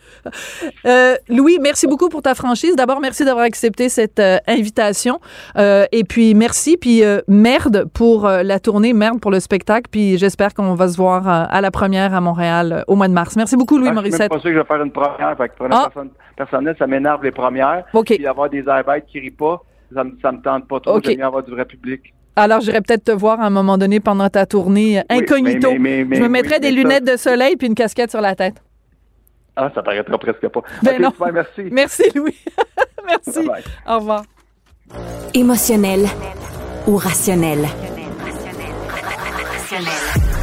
Euh, 0.85 1.15
Louis, 1.29 1.59
merci 1.61 1.85
beaucoup 1.87 2.09
pour 2.09 2.21
ta 2.21 2.33
franchise. 2.35 2.75
D'abord, 2.75 2.99
merci 2.99 3.25
d'avoir 3.25 3.45
accepté 3.45 3.89
cette 3.89 4.19
euh, 4.19 4.37
invitation. 4.47 5.19
Euh, 5.57 5.85
et 5.91 6.03
puis, 6.03 6.33
merci. 6.33 6.77
Puis, 6.77 7.03
euh, 7.03 7.19
merde 7.27 7.85
pour 7.93 8.25
euh, 8.25 8.41
la 8.43 8.59
tournée, 8.59 8.93
merde 8.93 9.19
pour 9.19 9.29
le 9.31 9.39
spectacle. 9.39 9.87
Puis, 9.91 10.17
j'espère 10.17 10.53
qu'on 10.53 10.73
va 10.73 10.87
se 10.87 10.97
voir 10.97 11.27
euh, 11.27 11.45
à 11.49 11.61
la 11.61 11.69
première 11.71 12.13
à 12.13 12.21
Montréal 12.21 12.71
euh, 12.73 12.81
au 12.87 12.95
mois 12.95 13.07
de 13.07 13.13
mars. 13.13 13.35
Merci 13.35 13.55
beaucoup, 13.55 13.77
Louis 13.77 13.89
Ah, 13.89 13.93
je 13.93 13.99
suis 13.99 14.09
Morissette. 14.09 14.29
pas 14.31 14.39
sûr 14.39 14.49
que 14.49 14.53
je 14.55 14.59
vais 14.59 14.65
faire 14.65 14.81
une 14.81 14.91
première. 14.91 15.37
Fait 15.37 15.49
que 15.49 15.55
pour 15.55 15.67
Ah. 15.69 15.89
personne 15.93 16.09
personnelle, 16.35 16.75
ça 16.79 16.87
m'énerve 16.87 17.23
les 17.23 17.31
premières. 17.31 17.85
Puis 18.05 18.25
avoir 18.25 18.49
des 18.49 18.63
airbêtes 18.67 19.05
qui 19.07 19.19
rient 19.19 19.29
pas, 19.31 19.61
ça 19.93 20.03
me, 20.03 20.17
ça 20.21 20.31
me 20.31 20.41
tente 20.41 20.67
pas 20.67 20.79
trop. 20.79 20.97
OK. 20.97 21.05
J'aime 21.05 21.19
mieux 21.19 21.25
avoir 21.25 21.43
du 21.43 21.51
vrai 21.51 21.65
public. 21.65 22.13
Alors, 22.35 22.59
j'irai 22.61 22.81
peut-être 22.81 23.05
te 23.05 23.11
voir 23.11 23.39
à 23.39 23.45
un 23.45 23.49
moment 23.49 23.77
donné 23.77 23.99
pendant 23.99 24.29
ta 24.29 24.45
tournée 24.45 24.99
euh, 24.99 25.03
Oui, 25.09 25.17
incognito. 25.19 25.71
mais- 25.71 25.79
mais- 25.79 26.03
mais- 26.05 26.15
Je 26.17 26.21
me 26.21 26.27
oui, 26.27 26.31
mettrai 26.31 26.59
des 26.59 26.69
ça- 26.69 26.73
lunettes 26.73 27.05
de 27.05 27.15
soleil 27.17 27.55
puis 27.55 27.67
une 27.67 27.75
casquette 27.75 28.11
sur 28.11 28.21
la 28.21 28.35
tête. 28.35 28.55
Ah, 29.55 29.71
ça 29.73 29.81
paraîtra 29.81 30.17
presque 30.17 30.47
pas. 30.49 30.61
Ben 30.83 31.01
non. 31.01 31.11
super, 31.11 31.31
merci. 31.31 31.61
Merci, 31.71 32.03
Louis. 32.13 32.35
merci. 33.07 33.47
Au 33.87 33.99
revoir. 33.99 34.23
Émotionnel 35.33 36.05
ou 36.87 36.97
rationnel? 36.97 37.59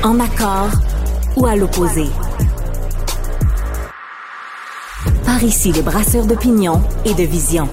En 0.02 0.18
accord 0.18 0.70
ou 1.36 1.46
à 1.46 1.56
l'opposé? 1.56 2.04
Par 5.26 5.42
ici, 5.42 5.72
les 5.72 5.82
brasseurs 5.82 6.26
d'opinion 6.26 6.80
et 7.04 7.14
de 7.14 7.22
vision. 7.22 7.68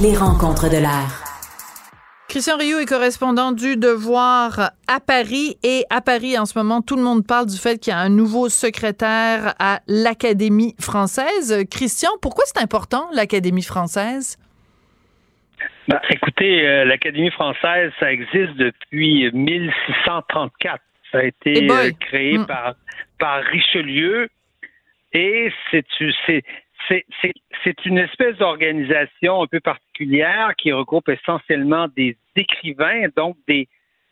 Les 0.00 0.16
rencontres 0.16 0.68
de 0.70 0.76
l'air. 0.78 1.23
Christian 2.34 2.56
Rioux 2.56 2.78
est 2.78 2.86
correspondant 2.88 3.52
du 3.52 3.76
Devoir 3.76 4.72
à 4.88 4.98
Paris 4.98 5.56
et 5.62 5.84
à 5.88 6.00
Paris 6.00 6.36
en 6.36 6.46
ce 6.46 6.58
moment 6.58 6.82
tout 6.82 6.96
le 6.96 7.02
monde 7.02 7.24
parle 7.24 7.46
du 7.46 7.56
fait 7.56 7.78
qu'il 7.78 7.92
y 7.92 7.94
a 7.94 8.00
un 8.00 8.08
nouveau 8.08 8.48
secrétaire 8.48 9.54
à 9.60 9.78
l'Académie 9.86 10.74
française. 10.80 11.64
Christian, 11.70 12.10
pourquoi 12.20 12.42
c'est 12.46 12.60
important 12.60 13.08
l'Académie 13.12 13.62
française? 13.62 14.36
Ben, 15.86 16.00
écoutez, 16.10 16.66
euh, 16.66 16.84
l'Académie 16.84 17.30
française, 17.30 17.92
ça 18.00 18.10
existe 18.12 18.56
depuis 18.56 19.30
1634. 19.32 20.82
Ça 21.12 21.18
a 21.18 21.22
Eh 21.22 21.28
été 21.28 21.66
boy! 21.68 21.86
euh, 21.86 21.90
créé 22.00 22.38
Mm. 22.38 22.46
par, 22.46 22.74
par 23.20 23.44
Richelieu 23.44 24.28
et 25.12 25.52
c'est 25.70 25.86
une 27.84 27.98
espèce 27.98 28.36
d'organisation 28.38 29.40
un 29.40 29.46
peu 29.46 29.60
particulière 29.60 30.50
qui 30.58 30.72
regroupe 30.72 31.08
essentiellement 31.08 31.86
des 31.96 32.16
écrivains, 32.36 33.06
donc 33.16 33.36
des, 33.48 33.68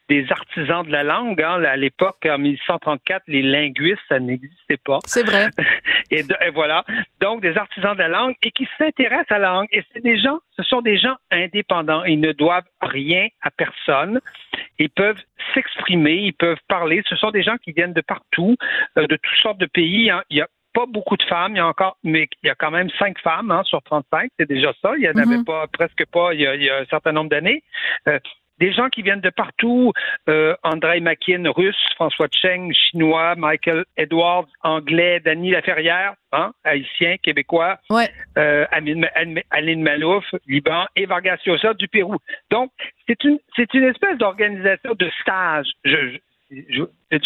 des 0.09 0.27
artisans 0.31 0.85
de 0.85 0.91
la 0.93 1.03
langue. 1.05 1.41
hein. 1.43 1.62
À 1.64 1.77
l'époque, 1.77 2.27
en 2.27 2.39
1634, 2.39 3.23
les 3.29 3.43
linguistes, 3.43 4.01
ça 4.09 4.18
n'existait 4.20 4.77
pas. 4.85 4.99
C'est 5.07 5.25
vrai. 5.25 5.49
Et, 6.11 6.23
de- 6.25 6.37
et 6.47 6.51
voilà. 6.51 6.85
Donc, 7.23 7.41
des 7.41 7.57
artisans 7.57 7.95
de 7.95 8.01
la 8.01 8.09
langue 8.09 8.35
et 8.43 8.51
qui 8.51 8.68
s'intéressent 8.77 9.31
à 9.31 9.39
la 9.39 9.49
langue. 9.53 9.68
Et 9.70 9.83
c'est 9.93 10.03
des 10.03 10.18
gens, 10.18 10.41
ce 10.57 10.62
sont 10.62 10.83
des 10.83 10.99
gens 10.99 11.16
indépendants. 11.31 12.05
Ils 12.05 12.20
ne 12.20 12.33
doivent 12.33 12.68
rien 12.83 13.29
à 13.41 13.51
personne. 13.51 14.20
Ils 14.79 14.91
peuvent 14.91 15.20
s'exprimer, 15.55 16.16
ils 16.16 16.35
peuvent 16.35 16.61
parler. 16.68 17.03
Ce 17.09 17.16
sont 17.16 17.31
des 17.31 17.43
gens 17.43 17.57
qui 17.57 17.73
viennent 17.73 17.95
de 17.95 18.03
partout, 18.03 18.57
euh, 18.99 19.07
de 19.07 19.16
toutes 19.16 19.39
sortes 19.41 19.59
de 19.59 19.64
pays. 19.66 20.11
hein. 20.11 20.23
Il 20.29 20.37
y 20.37 20.43
a 20.43 20.49
pas 20.73 20.87
beaucoup 20.87 21.16
de 21.16 21.23
femmes, 21.25 21.53
il 21.55 21.59
y 21.59 21.61
a 21.61 21.66
encore, 21.66 21.97
mais 22.03 22.29
il 22.43 22.47
y 22.47 22.51
a 22.51 22.55
quand 22.55 22.70
même 22.70 22.89
cinq 22.99 23.18
femmes 23.20 23.51
hein, 23.51 23.62
sur 23.64 23.83
35, 23.83 24.31
c'est 24.39 24.49
déjà 24.49 24.73
ça. 24.83 24.93
Il 24.97 25.03
y 25.05 25.09
en 25.09 25.12
avait 25.16 25.39
Mhm. 25.39 25.45
pas, 25.45 25.66
presque 25.66 26.05
pas, 26.07 26.33
il 26.35 26.41
y 26.41 26.47
a, 26.47 26.55
il 26.55 26.62
y 26.62 26.70
a 26.70 26.79
un 26.79 26.85
certain 26.87 27.12
nombre 27.12 27.31
d'années. 27.31 27.62
Euh, 28.09 28.18
des 28.59 28.73
gens 28.73 28.89
qui 28.91 29.03
viennent 29.03 29.20
de 29.20 29.31
partout, 29.31 29.93
euh, 30.29 30.55
André 30.62 31.01
Makin, 31.01 31.51
russe, 31.51 31.75
François 31.97 32.29
Cheng, 32.31 32.73
chinois, 32.73 33.35
Michael 33.35 33.85
Edwards, 33.97 34.47
anglais, 34.62 35.18
Danny 35.20 35.51
Laferrière, 35.51 36.14
hein, 36.31 36.53
haïtien, 36.62 37.16
québécois, 37.16 37.79
Ouais. 37.91 38.09
euh, 38.39 38.64
Aline 39.51 39.83
Malouf, 39.83 40.25
Liban, 40.47 40.87
et 40.95 41.07
Vargas 41.07 41.39
Llosa 41.45 41.75
du 41.75 41.89
Pérou. 41.89 42.16
Donc, 42.51 42.70
c'est 43.09 43.25
une, 43.25 43.39
c'est 43.57 43.73
une 43.75 43.85
espèce 43.85 44.16
d'organisation 44.18 44.95
de 44.95 45.11
stage. 45.20 45.66
Je, 45.85 46.18
je, 46.68 46.82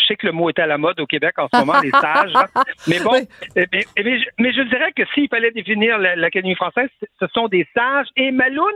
sais 0.07 0.17
que 0.17 0.27
le 0.27 0.33
mot 0.33 0.49
est 0.49 0.59
à 0.59 0.67
la 0.67 0.79
mode 0.79 1.01
au 1.01 1.07
Québec 1.07 1.35
en 1.39 1.49
ce 1.53 1.59
moment, 1.59 1.81
les 1.81 1.89
stages. 1.89 2.33
hein. 2.35 2.47
Mais 2.89 3.01
bon, 3.01 3.15
eh 3.57 3.67
eh 3.73 3.83
je- 4.19 4.29
mais 4.39 4.53
je 4.53 4.63
dirais 4.63 4.93
que 4.93 5.03
s'il 5.15 5.29
fallait 5.29 5.51
définir 5.51 5.99
la- 5.99 6.17
l'Académie 6.17 6.55
française, 6.55 6.89
ce 7.21 7.27
sont 7.35 7.49
des 7.49 7.67
stages. 7.71 8.07
Et 8.17 8.31
Maloun, 8.31 8.73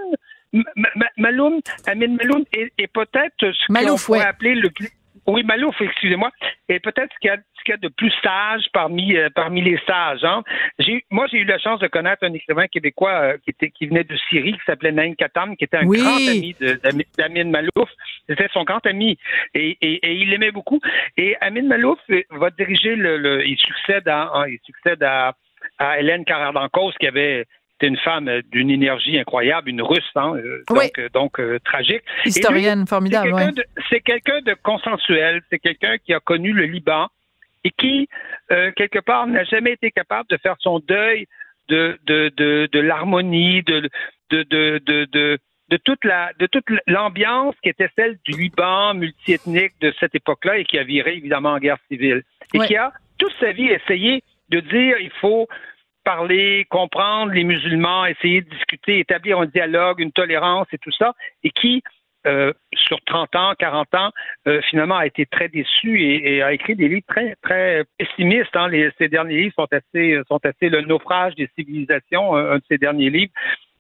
Maloun, 1.17 1.61
Amin 1.87 2.17
Maloun 2.17 2.45
est, 2.53 2.73
est 2.79 2.87
peut-être 2.93 3.35
ce 3.41 3.67
qu'on 3.67 3.97
pourrait 4.07 4.27
appeler 4.29 4.55
le 4.55 4.71
plus... 4.71 4.89
Oui, 5.27 5.43
Malouf, 5.45 5.81
excusez-moi. 5.81 6.31
Et 6.69 6.81
peut-être 6.81 7.13
ce 7.15 7.19
qu'il 7.21 7.29
y 7.29 7.33
a, 7.33 7.37
y 7.77 7.79
de 7.79 7.89
plus 7.89 8.13
sage 8.23 8.65
parmi, 8.73 9.17
euh, 9.17 9.29
parmi 9.35 9.61
les 9.61 9.79
sages. 9.87 10.25
Hein. 10.25 10.43
J'ai, 10.79 11.05
moi, 11.11 11.27
j'ai 11.31 11.39
eu 11.39 11.45
la 11.45 11.59
chance 11.59 11.79
de 11.81 11.87
connaître 11.87 12.25
un 12.25 12.33
écrivain 12.33 12.67
québécois 12.67 13.13
euh, 13.13 13.37
qui, 13.45 13.51
était, 13.51 13.71
qui 13.71 13.87
venait 13.87 14.03
de 14.05 14.17
Syrie, 14.29 14.55
qui 14.55 14.65
s'appelait 14.67 14.93
Naïm 14.93 15.15
Katam, 15.15 15.57
qui 15.57 15.65
était 15.65 15.77
un 15.77 15.87
Oui. 15.87 15.99
grand 15.99 16.17
ami 16.17 16.57
d'Amin 17.19 17.45
Malouf. 17.45 17.91
C'était 18.29 18.49
son 18.53 18.65
grand 18.65 18.85
ami. 18.87 19.19
Et, 19.55 19.77
et, 19.83 19.95
et 20.07 20.15
il 20.15 20.31
l'aimait 20.31 20.51
beaucoup. 20.53 20.81
Et 21.17 21.37
Amin 21.41 21.63
Malouf 21.63 21.99
euh, 22.11 22.23
va 22.31 22.51
diriger 22.51 22.97
le... 22.97 23.17
le- 23.19 23.47
il 23.47 23.59
succède 23.59 24.09
à, 24.09 24.31
hein, 24.35 24.47
il 24.49 24.59
succède 24.65 25.03
à, 25.03 25.35
à 25.79 25.99
Hélène 26.01 26.25
Carrère-Dancause, 26.25 26.95
qui 26.99 27.07
avait 27.07 27.47
était 27.81 27.87
une 27.89 27.97
femme 27.99 28.29
euh, 28.29 28.43
d'une 28.53 28.71
énergie 28.71 29.19
incroyable, 29.19 29.71
une 29.71 29.83
russe, 29.83 30.11
hein, 30.15 30.35
euh, 30.37 30.63
donc, 30.69 30.99
euh, 30.99 31.09
donc 31.13 31.41
euh, 31.41 31.59
tragique. 31.65 32.03
Lui, 32.25 32.31
Historienne 32.31 32.87
formidable, 32.87 33.31
c'est 33.89 34.01
quelqu'un 34.01 34.35
ouais. 34.35 34.43
de- 34.43 34.47
C'est 34.55 34.63
consensuel, 34.63 35.41
c'est 35.51 35.59
quelqu'un 35.59 35.97
qui 35.99 36.13
a 36.15 36.21
connu 36.21 36.53
le 36.53 36.65
Liban 36.65 37.09
et 37.65 37.71
qui, 37.71 38.09
euh, 38.53 38.71
quelque 38.77 38.99
part, 39.01 39.27
n'a 39.27 39.45
jamais 39.45 39.73
été 39.73 39.91
capable 39.91 40.29
de 40.31 40.37
faire 40.37 40.57
son 40.61 40.79
deuil 40.81 41.27
de, 41.69 41.99
de, 42.07 42.31
de, 42.37 42.69
de 42.73 42.81
l'harmonie, 42.81 43.63
de, 43.63 43.89
de, 44.31 44.43
de, 44.45 44.81
de, 44.85 45.05
de, 45.13 45.39
de 45.69 45.77
toute 45.77 46.05
la 46.05 46.33
de 46.39 46.47
toute 46.47 46.65
l'ambiance 46.89 47.55
qui 47.63 47.69
était 47.69 47.91
celle 47.97 48.19
du 48.25 48.33
Liban 48.41 48.95
multiethnique 48.95 49.73
de 49.81 49.93
cette 50.01 50.15
époque-là 50.15 50.59
et 50.59 50.65
qui 50.65 50.79
a 50.79 50.83
viré 50.85 51.17
évidemment 51.17 51.51
en 51.51 51.59
guerre 51.59 51.79
civile 51.89 52.23
et 52.55 52.59
Ouais. 52.59 52.67
qui 52.67 52.77
a 52.77 52.93
toute 53.19 53.33
sa 53.39 53.53
vie 53.53 53.69
essayé 53.69 54.23
de 54.49 54.59
dire 54.61 54.97
il 54.99 55.13
faut 55.21 55.47
parler, 56.05 56.67
comprendre 56.71 57.33
les 57.33 57.45
musulmans, 57.45 58.07
essayer 58.07 58.43
de 58.43 58.51
discuter, 58.51 58.99
établir 58.99 59.39
un 59.41 59.47
dialogue, 59.47 60.01
une 60.01 60.13
tolérance 60.13 60.67
et 60.73 60.79
tout 60.79 60.93
ça, 60.93 61.15
et 61.43 61.51
qui, 61.51 61.83
euh, 62.27 62.53
sur 62.75 63.01
30 63.07 63.35
ans, 63.37 63.53
40 63.59 63.95
ans, 63.95 64.11
euh, 64.47 64.61
finalement 64.69 64.97
a 64.97 65.07
été 65.07 65.27
très 65.27 65.49
déçu 65.49 66.03
et, 66.03 66.43
a 66.43 66.53
écrit 66.53 66.77
des 66.77 66.89
livres 66.89 67.07
très, 67.09 67.37
très 67.43 67.85
pessimistes. 67.99 68.55
hein. 68.55 68.69
Ces 68.99 69.09
derniers 69.09 69.43
livres 69.43 69.55
sont 69.57 69.69
assez, 69.73 70.21
sont 70.29 70.41
assez 70.45 70.69
le 70.69 70.83
naufrage 70.83 71.35
des 71.35 71.49
civilisations, 71.59 72.37
un, 72.37 72.57
de 72.57 72.63
ses 72.69 72.79
derniers 72.79 73.11
livres. 73.11 73.33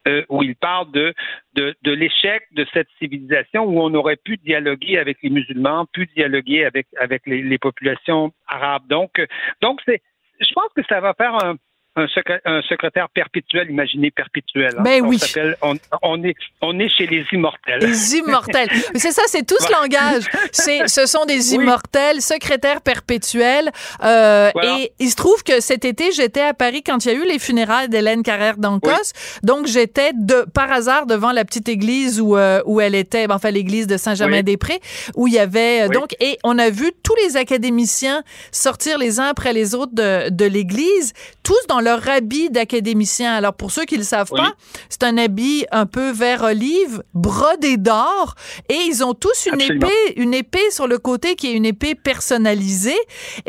euh, 0.08 0.24
où 0.30 0.42
il 0.42 0.56
parle 0.56 0.90
de, 0.92 1.12
de, 1.54 1.92
l'échec 1.92 2.42
de 2.52 2.66
cette 2.72 2.88
civilisation 2.98 3.64
où 3.64 3.82
on 3.82 3.92
aurait 3.92 4.16
pu 4.16 4.38
dialoguer 4.38 4.98
avec 4.98 5.18
les 5.22 5.28
musulmans, 5.28 5.84
pu 5.92 6.06
dialoguer 6.16 6.64
avec, 6.64 6.86
avec 6.98 7.26
les, 7.26 7.42
les 7.42 7.58
populations 7.58 8.32
arabes. 8.46 8.86
Donc, 8.88 9.20
donc 9.60 9.78
je 9.86 10.54
pense 10.54 10.72
que 10.74 10.82
ça 10.88 11.00
va 11.00 11.12
faire 11.12 11.34
un, 11.44 11.56
un, 11.96 12.06
secré- 12.06 12.40
un 12.44 12.62
secrétaire 12.62 13.08
perpétuel, 13.10 13.68
imaginé 13.70 14.10
perpétuel. 14.10 14.74
hein. 14.78 14.82
Ben 14.82 15.02
On 15.04 15.08
oui. 15.08 15.18
On, 15.62 15.74
on 16.02 16.22
est, 16.24 16.34
on 16.62 16.78
est 16.78 16.88
chez 16.88 17.06
les 17.06 17.24
immortels. 17.32 17.80
Les 17.80 18.16
immortels. 18.16 18.68
C'est 18.94 19.10
ça, 19.12 19.22
c'est 19.26 19.44
tout 19.44 19.56
ce 19.58 19.66
Voilà. 19.66 19.82
langage. 19.82 20.22
C'est, 20.52 20.86
ce 20.88 21.06
sont 21.06 21.24
des 21.24 21.50
Oui. 21.50 21.54
immortels, 21.62 22.22
secrétaires 22.22 22.80
perpétuels. 22.80 23.70
Euh, 24.04 24.50
Voilà. 24.54 24.78
Et 24.78 24.92
il 25.00 25.10
se 25.10 25.16
trouve 25.16 25.42
que 25.42 25.60
cet 25.60 25.84
été, 25.84 26.12
j'étais 26.12 26.40
à 26.42 26.54
Paris 26.54 26.82
quand 26.84 27.04
il 27.04 27.08
y 27.08 27.10
a 27.10 27.14
eu 27.14 27.24
les 27.26 27.38
funérailles 27.40 27.88
d'Hélène 27.88 28.22
Carrère 28.22 28.56
d'Ancos. 28.56 29.12
Donc, 29.42 29.66
j'étais 29.66 30.12
de, 30.14 30.46
par 30.54 30.70
hasard 30.70 31.06
devant 31.06 31.32
la 31.32 31.44
petite 31.44 31.68
église 31.68 32.20
où, 32.20 32.36
euh, 32.36 32.62
où 32.66 32.80
elle 32.80 32.94
était, 32.94 33.26
ben, 33.26 33.34
enfin, 33.34 33.50
l'église 33.50 33.86
de 33.88 33.96
Saint-Germain-des-Prés, 33.96 34.80
où 35.16 35.26
il 35.26 35.34
y 35.34 35.38
avait, 35.38 35.82
euh, 35.82 35.88
donc, 35.88 36.14
et 36.20 36.38
on 36.44 36.56
a 36.58 36.70
vu 36.70 36.92
tous 37.02 37.14
les 37.24 37.36
académiciens 37.36 38.22
sortir 38.52 38.96
les 38.98 39.18
uns 39.20 39.24
après 39.26 39.52
les 39.52 39.74
autres 39.74 39.92
de, 39.94 40.28
de 40.30 40.44
l'église, 40.44 41.12
tous 41.42 41.58
dans 41.68 41.79
leur 41.80 41.90
leur 41.90 42.08
habit 42.08 42.50
d'académicien. 42.50 43.34
Alors, 43.34 43.54
pour 43.54 43.72
ceux 43.72 43.84
qui 43.84 43.96
le 43.96 44.04
savent 44.04 44.30
pas, 44.30 44.52
c'est 44.88 45.02
un 45.02 45.18
habit 45.18 45.66
un 45.72 45.86
peu 45.86 46.12
vert 46.12 46.42
olive, 46.44 47.02
brodé 47.14 47.76
d'or, 47.78 48.36
et 48.68 48.76
ils 48.86 49.02
ont 49.04 49.12
tous 49.12 49.46
une 49.46 49.54
Absolument. 49.54 49.86
épée, 49.88 50.20
une 50.20 50.32
épée 50.34 50.70
sur 50.70 50.86
le 50.86 50.98
côté 50.98 51.34
qui 51.34 51.48
est 51.48 51.54
une 51.54 51.66
épée 51.66 51.96
personnalisée. 51.96 52.96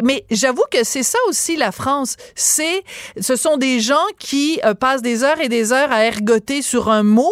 Mais 0.03 0.25
j'avoue 0.31 0.63
que 0.71 0.83
c'est 0.83 1.03
ça 1.03 1.19
aussi 1.27 1.55
la 1.55 1.71
France. 1.71 2.15
C'est, 2.33 2.83
ce 3.19 3.35
sont 3.35 3.57
des 3.57 3.79
gens 3.79 4.05
qui 4.17 4.59
euh, 4.65 4.73
passent 4.73 5.03
des 5.03 5.23
heures 5.23 5.39
et 5.39 5.49
des 5.49 5.71
heures 5.71 5.91
à 5.91 6.03
ergoter 6.05 6.61
sur 6.63 6.89
un 6.89 7.03
mot 7.03 7.31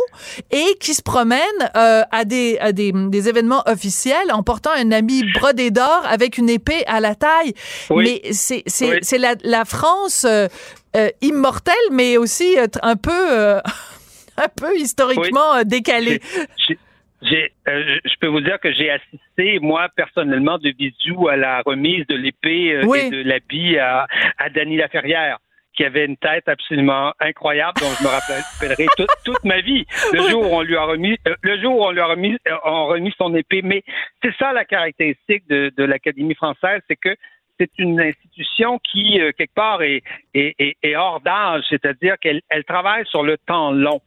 et 0.52 0.78
qui 0.80 0.94
se 0.94 1.02
promènent 1.02 1.40
euh, 1.76 2.04
à 2.12 2.24
des 2.24 2.58
à 2.60 2.72
des, 2.72 2.92
des 2.94 3.30
événements 3.30 3.64
officiels 3.66 4.32
en 4.32 4.44
portant 4.44 4.72
un 4.76 4.92
habit 4.92 5.24
brodé 5.34 5.72
d'or 5.72 6.02
avec 6.08 6.38
une 6.38 6.50
épée 6.50 6.84
à 6.86 7.00
la 7.00 7.16
taille. 7.16 7.54
Oui. 7.90 8.22
Mais 8.24 8.32
c'est 8.34 8.62
c'est 8.68 8.90
Oui. 8.92 8.98
c'est 9.02 9.18
la, 9.18 9.34
la 9.44 9.66
France 9.66 10.26
euh, 10.30 10.48
euh, 10.96 11.10
immortelle, 11.22 11.74
mais 11.92 12.18
aussi 12.18 12.58
euh, 12.58 12.68
un 12.82 12.96
peu 12.96 13.12
euh, 13.32 13.60
un 14.38 14.48
peu 14.56 14.76
historiquement 14.78 15.64
décalée. 15.64 16.20
J'ai- 17.22 17.52
euh, 17.68 18.00
je 18.06 18.14
peux 18.22 18.28
vous 18.28 18.40
dire 18.40 18.60
que 18.62 18.72
j'ai 18.72 18.90
assisté, 18.90 19.60
moi, 19.60 19.88
personnellement, 19.96 20.58
de 20.58 20.70
visu 20.78 21.14
à 21.30 21.36
la 21.36 21.62
remise 21.66 22.08
de 22.08 22.16
l'épée 22.16 22.80
Oui. 22.86 23.00
et 23.00 23.10
de 23.10 23.22
l'habit 23.24 23.78
à, 23.78 24.08
à 24.38 24.50
Dany 24.50 24.78
Laferrière 24.78 25.38
qui 25.76 25.84
avait 25.86 26.06
une 26.06 26.18
tête 26.18 26.48
absolument 26.50 27.14
incroyable 27.22 27.80
dont 27.80 27.88
je 27.98 28.04
me 28.04 28.10
rappellerai 28.10 28.86
toute, 28.98 29.10
toute 29.26 29.44
ma 29.46 29.62
vie. 29.62 29.86
Le 30.12 30.28
jour 30.30 30.52
où 30.52 30.56
on 30.56 30.62
lui 30.62 30.76
a 30.76 30.84
remis, 30.84 31.18
le 31.42 31.62
jour 31.62 31.78
où 31.80 31.84
on 31.86 31.92
lui 31.92 32.02
a 32.02 32.06
remis, 32.08 32.38
on 32.66 32.88
remis 32.88 33.14
son 33.18 33.34
épée. 33.36 33.62
Mais 33.64 33.84
c'est 34.22 34.34
ça 34.40 34.52
la 34.52 34.66
caractéristique 34.66 35.48
de, 35.48 35.72
de 35.78 35.84
l'Académie 35.86 36.36
française, 36.36 36.82
c'est 36.90 36.98
que 36.98 37.16
c'est 37.60 37.78
une 37.78 38.00
institution 38.00 38.80
qui, 38.80 39.20
euh, 39.20 39.32
quelque 39.38 39.54
part, 39.54 39.82
est, 39.82 40.02
est, 40.34 40.56
est, 40.60 40.78
est 40.82 40.96
hors 40.96 41.20
d'âge, 41.22 41.64
c'est-à-dire 41.70 42.18
qu'elle 42.20 42.42
elle 42.50 42.64
travaille 42.64 43.06
sur 43.08 43.24
le 43.24 43.38
temps 43.38 43.72
long. 43.72 44.02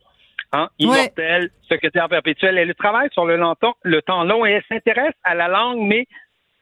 Hein, 0.54 0.68
immortelle, 0.78 1.48
secrétaire 1.62 2.08
perpétuelle, 2.10 2.58
elle 2.58 2.74
travaille 2.74 3.08
sur 3.12 3.24
le, 3.24 3.36
longtemps, 3.36 3.74
le 3.82 4.02
temps 4.02 4.22
long 4.24 4.44
et 4.44 4.50
elle 4.50 4.64
s'intéresse 4.68 5.14
à 5.24 5.34
la 5.34 5.48
langue, 5.48 5.80
mais 5.80 6.06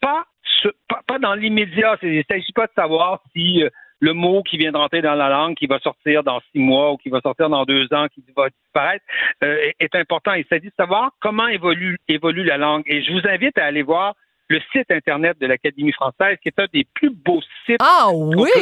pas, 0.00 0.24
ce- 0.62 0.68
pas, 0.88 1.00
pas 1.06 1.18
dans 1.18 1.34
l'immédiat. 1.34 1.96
Il 2.02 2.18
ne 2.18 2.22
s'agit 2.22 2.52
pas 2.52 2.66
de 2.66 2.72
savoir 2.76 3.20
si 3.34 3.64
euh, 3.64 3.68
le 3.98 4.12
mot 4.12 4.44
qui 4.44 4.58
vient 4.58 4.70
de 4.70 4.76
rentrer 4.76 5.02
dans 5.02 5.14
la 5.16 5.28
langue, 5.28 5.56
qui 5.56 5.66
va 5.66 5.80
sortir 5.80 6.22
dans 6.22 6.40
six 6.52 6.60
mois 6.60 6.92
ou 6.92 6.98
qui 6.98 7.08
va 7.08 7.20
sortir 7.20 7.48
dans 7.50 7.64
deux 7.64 7.92
ans, 7.92 8.06
qui 8.14 8.22
va 8.36 8.48
disparaître, 8.48 9.04
euh, 9.42 9.56
est, 9.58 9.74
est 9.80 9.94
important. 9.96 10.34
Il 10.34 10.44
s'agit 10.46 10.68
de 10.68 10.74
savoir 10.76 11.10
comment 11.20 11.48
évolue, 11.48 11.98
évolue 12.06 12.44
la 12.44 12.58
langue. 12.58 12.84
Et 12.86 13.02
je 13.02 13.10
vous 13.12 13.26
invite 13.26 13.58
à 13.58 13.64
aller 13.64 13.82
voir 13.82 14.14
le 14.50 14.60
site 14.72 14.90
Internet 14.90 15.38
de 15.40 15.46
l'Académie 15.46 15.92
française, 15.92 16.36
qui 16.42 16.48
est 16.48 16.58
un 16.60 16.66
des 16.72 16.84
plus 16.94 17.10
beaux 17.10 17.40
sites 17.64 17.78
Ah 17.80 18.08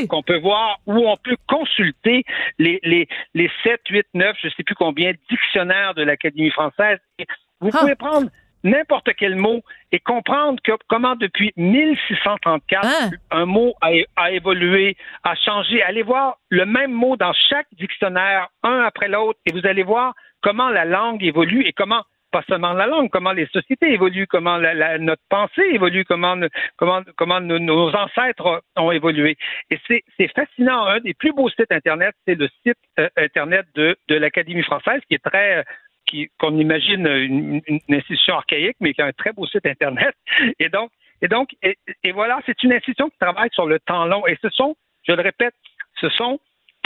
qu'on 0.09 0.23
peut, 0.23 0.39
voir, 0.39 0.79
où 0.87 1.09
on 1.09 1.17
peut 1.17 1.37
consulter 1.49 2.25
les, 2.59 2.79
les, 2.85 3.09
les 3.35 3.51
7, 3.65 3.81
8, 3.91 4.07
9, 4.15 4.37
je 4.41 4.47
ne 4.49 4.53
sais 4.53 4.63
plus 4.63 4.75
combien, 4.75 5.13
dictionnaires 5.31 5.95
de 5.95 6.03
l'Académie 6.03 6.51
française. 6.51 6.99
Vous 7.61 7.71
Ah. 7.73 7.79
pouvez 7.81 7.95
prendre 7.97 8.29
n'importe 8.65 9.09
quel 9.19 9.35
mot 9.37 9.63
et 9.93 9.99
comprendre 10.01 10.61
que, 10.63 10.73
comment 10.89 11.17
depuis 11.17 11.53
1634, 11.57 12.85
Hein? 12.87 13.11
un 13.31 13.47
mot 13.47 13.75
a, 13.81 13.91
a 14.17 14.31
évolué, 14.31 14.97
a 15.25 15.35
changé. 15.37 15.83
Allez 15.83 16.03
voir 16.03 16.39
le 16.51 16.67
même 16.67 16.93
mot 16.93 17.17
dans 17.17 17.33
chaque 17.33 17.67
dictionnaire, 17.73 18.49
un 18.63 18.81
après 18.81 19.09
l'autre, 19.09 19.39
et 19.47 19.53
vous 19.53 19.67
allez 19.67 19.83
voir 19.85 20.15
comment 20.43 20.69
la 20.69 20.85
langue 20.85 21.23
évolue 21.25 21.63
et 21.67 21.73
comment 21.73 22.03
pas 22.31 22.43
seulement 22.49 22.73
la 22.73 22.87
langue, 22.87 23.11
comment 23.11 23.33
les 23.33 23.47
sociétés 23.47 23.93
évoluent, 23.93 24.27
comment 24.27 24.57
la- 24.57 24.75
la- 24.75 24.99
notre 24.99 25.23
pensée 25.29 25.67
évolue, 25.73 26.05
comment, 26.05 26.37
comment, 26.77 27.03
comment 27.17 27.41
nos, 27.41 27.59
nos 27.59 27.95
ancêtres 27.95 28.63
ont 28.77 28.93
évolué. 28.93 29.37
Et 29.71 29.79
c'est 29.89 30.35
fascinant. 30.35 30.85
Un 30.85 31.01
des 31.01 31.15
plus 31.15 31.33
beaux 31.33 31.49
sites 31.51 31.73
Internet, 31.73 32.15
c'est 32.27 32.35
le 32.35 32.49
site 32.63 32.79
euh, 32.99 33.09
Internet 33.17 33.67
de, 33.75 33.97
de 34.09 34.15
l'Académie 34.17 34.63
française, 34.63 35.01
qui 35.09 35.15
est 35.15 35.25
très... 35.25 35.65
qu'on 36.39 36.59
imagine 36.59 37.07
une, 37.07 37.61
une- 37.67 37.81
institution 37.91 38.35
archaïque, 38.37 38.77
mais 38.81 38.95
qui 38.95 39.03
a 39.03 39.07
un 39.07 39.13
très 39.13 39.33
beau 39.33 39.47
site 39.47 39.67
Internet. 39.67 40.15
Et 40.59 40.69
donc, 40.69 40.91
et 41.21 41.29
donc, 41.29 41.49
et 41.63 42.13
voilà, 42.13 42.41
c'est 42.47 42.63
une 42.63 42.73
institution 42.73 43.11
qui 43.11 43.19
travaille 43.19 43.51
sur 43.53 43.67
le 43.67 43.79
temps 43.81 44.07
long. 44.07 44.27
Et 44.27 44.37
ce 44.41 44.49
sont, 44.51 44.77
je 45.07 45.13
le 45.13 45.23
répète, 45.23 45.55
ce 46.01 46.09
sont 46.11 46.39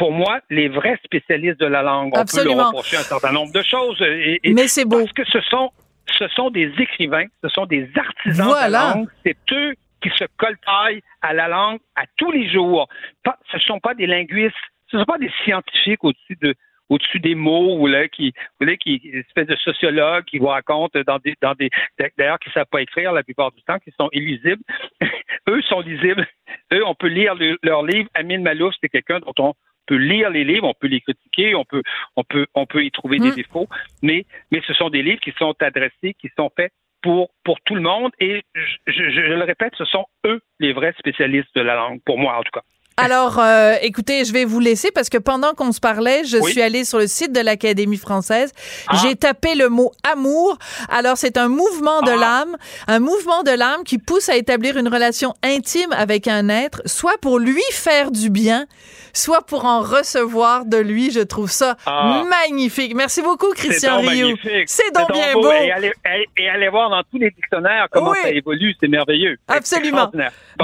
pour 0.03 0.11
moi, 0.11 0.40
les 0.50 0.66
vrais 0.68 0.98
spécialistes 1.05 1.61
de 1.61 1.66
la 1.66 1.80
langue. 1.82 2.09
On 2.09 2.16
peut 2.16 2.20
Absolument. 2.22 2.57
leur 2.57 2.66
reprocher 2.70 2.96
un 2.96 3.03
certain 3.14 3.30
nombre 3.30 3.53
de 3.53 3.62
choses. 3.62 4.00
Et, 4.03 4.40
et- 4.42 4.53
Mais 4.53 4.66
c'est 4.66 4.84
beau. 4.84 4.98
Parce 4.98 5.12
que 5.12 5.24
ce 5.26 5.40
sont, 5.42 5.70
ce 6.18 6.26
sont 6.36 6.50
des 6.50 6.72
écrivains, 6.78 7.26
ce 7.40 7.48
sont 7.50 7.66
des 7.66 7.88
artisans 7.94 8.48
de 8.48 8.53
la 8.53 8.68
langue. 8.68 9.07
C'est 9.24 9.36
eux 9.53 9.74
qui 10.03 10.11
se 10.18 10.24
coltaillent 10.36 11.03
à 11.20 11.32
la 11.32 11.46
langue 11.46 11.78
à 11.94 12.03
tous 12.16 12.32
les 12.32 12.50
jours. 12.50 12.88
Pas, 13.22 13.38
ce 13.53 13.59
ne 13.59 13.62
sont 13.62 13.78
pas 13.78 13.94
des 13.94 14.09
linguistes, 14.09 14.57
ce 14.90 14.96
ne 14.96 15.03
sont 15.03 15.07
pas 15.07 15.18
des 15.18 15.30
scientifiques 15.44 16.03
au-dessus 16.03 16.36
de 16.42 16.57
au-dessus 16.88 17.20
des 17.20 17.36
mots 17.36 17.76
ou 17.78 17.86
là 17.86 18.07
qui 18.09 18.32
vous 18.61 18.66
voyez, 18.66 18.76
qui 18.76 18.96
une 18.96 19.20
espèce 19.20 19.46
de 19.46 19.57
sociologues 19.57 20.24
qui 20.24 20.38
vous 20.38 20.48
racontent 20.48 20.98
dans 21.07 21.18
des 21.20 21.34
dans 21.40 21.55
des 21.55 21.70
d'ailleurs 22.18 22.40
qui 22.40 22.50
savent 22.50 22.66
pas 22.70 22.82
écrire 22.82 23.12
la 23.12 23.22
plupart 23.22 23.53
du 23.53 23.62
temps 23.62 23.78
qui 23.78 23.92
sont 23.98 24.11
illisibles 24.12 24.62
eux 25.48 25.62
sont 25.62 25.80
lisibles 25.80 26.26
eux 26.74 26.84
on 26.84 26.94
peut 26.94 27.07
lire 27.07 27.34
le- 27.36 27.57
leurs 27.62 27.84
livres 27.84 28.11
Amine 28.14 28.42
Malouf 28.42 28.74
c'est 28.80 28.90
quelqu'un 28.90 29.20
dont 29.20 29.32
on 29.38 29.55
peut 29.86 29.96
lire 29.96 30.30
les 30.30 30.44
livres 30.44 30.68
on 30.68 30.74
peut 30.74 30.86
les 30.88 31.00
critiquer 31.00 31.54
on 31.54 31.64
peut 31.64 31.82
on 32.16 32.24
peut 32.24 32.46
on 32.54 32.66
peut 32.66 32.84
y 32.84 32.90
trouver 32.90 33.18
des 33.18 33.30
Mm. 33.30 33.34
défauts 33.36 33.68
mais 34.02 34.24
mais 34.50 34.60
ce 34.66 34.74
sont 34.74 34.90
des 34.90 35.02
livres 35.02 35.20
qui 35.20 35.32
sont 35.38 35.54
adressés 35.60 36.14
qui 36.20 36.28
sont 36.36 36.50
faits 36.56 36.72
pour 37.02 37.30
pour 37.44 37.60
tout 37.62 37.74
le 37.74 37.80
monde 37.80 38.12
et 38.20 38.42
je, 38.54 38.62
je- 38.86 39.10
je 39.10 39.20
le 39.20 39.44
répète 39.44 39.74
ce 39.76 39.84
sont 39.84 40.06
eux 40.26 40.40
les 40.60 40.72
vrais 40.72 40.94
spécialistes 40.98 41.54
de 41.54 41.60
la 41.62 41.74
langue 41.74 42.00
pour 42.04 42.18
moi 42.18 42.38
en 42.38 42.42
tout 42.42 42.52
cas 42.52 42.62
Alors, 42.97 43.38
euh, 43.38 43.74
écoutez, 43.82 44.24
je 44.24 44.32
vais 44.32 44.45
vous 44.45 44.61
laisser 44.61 44.90
parce 44.90 45.09
que 45.09 45.18
pendant 45.18 45.55
qu'on 45.55 45.72
se 45.72 45.80
parlait, 45.80 46.24
je 46.24 46.36
Oui. 46.38 46.53
suis 46.53 46.62
allée 46.62 46.84
sur 46.84 46.99
le 46.99 47.07
site 47.07 47.32
de 47.32 47.40
l'Académie 47.40 47.97
française. 47.97 48.53
Ah. 48.88 48.97
J'ai 49.03 49.16
tapé 49.16 49.55
le 49.55 49.68
mot 49.68 49.93
amour. 50.05 50.59
Alors, 50.90 51.16
c'est 51.16 51.36
un 51.38 51.49
mouvement 51.49 52.03
de 52.03 52.11
Ah. 52.12 52.16
l'âme, 52.16 52.57
un 52.88 52.99
mouvement 52.99 53.43
de 53.43 53.51
l'âme 53.51 53.82
qui 53.84 53.99
pousse 53.99 54.28
à 54.28 54.36
établir 54.36 54.76
une 54.76 54.88
relation 54.88 55.34
intime 55.43 55.93
avec 55.93 56.28
un 56.28 56.49
être, 56.49 56.82
soit 56.84 57.18
pour 57.20 57.38
lui 57.38 57.62
faire 57.72 58.11
du 58.11 58.28
bien, 58.30 58.66
soit 59.14 59.43
pour 59.43 59.64
en 59.64 59.80
recevoir 59.80 60.64
de 60.66 60.76
lui. 60.76 61.11
Je 61.11 61.20
trouve 61.20 61.51
ça 61.51 61.76
Ah. 61.86 62.22
magnifique. 62.28 62.95
Merci 62.95 63.22
beaucoup, 63.22 63.51
Christian 63.55 63.97
C'est 64.01 64.03
donc 64.03 64.11
Rioux. 64.11 64.36
C'est 64.66 64.95
donc 64.95 65.12
bien 65.12 65.32
beau. 65.32 65.43
beau. 65.43 65.51
Et 65.53 65.72
allez, 65.72 65.93
et- 66.36 66.43
et 66.45 66.49
allez 66.51 66.68
voir 66.68 66.90
dans 66.90 67.03
tous 67.11 67.18
les 67.18 67.30
dictionnaires 67.30 67.86
comment 67.90 68.11
Oui. 68.11 68.18
ça 68.22 68.30
évolue, 68.30 68.74
c'est 68.80 68.88
merveilleux. 68.88 69.36
Absolument. 69.49 70.11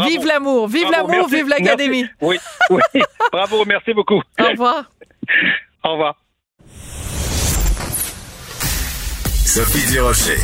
Vive 0.07 0.26
l'amour, 0.26 0.68
vive 0.68 0.91
l'amour, 0.91 1.26
vive 1.29 1.49
l'Académie. 1.49 2.07
Oui, 2.20 2.38
oui. 2.70 2.80
Bravo, 3.32 3.64
merci 3.64 3.92
beaucoup. 3.94 4.20
Au 4.40 4.44
revoir. 4.50 4.84
Au 5.84 5.92
revoir. 5.92 6.16
Sophie 9.44 9.90
Durocher. 9.92 10.36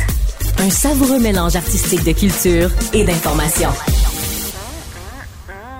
Un 0.57 0.69
savoureux 0.69 1.19
mélange 1.19 1.55
artistique 1.55 2.03
de 2.03 2.11
culture 2.17 2.69
et 2.93 3.03
d'information. 3.03 3.69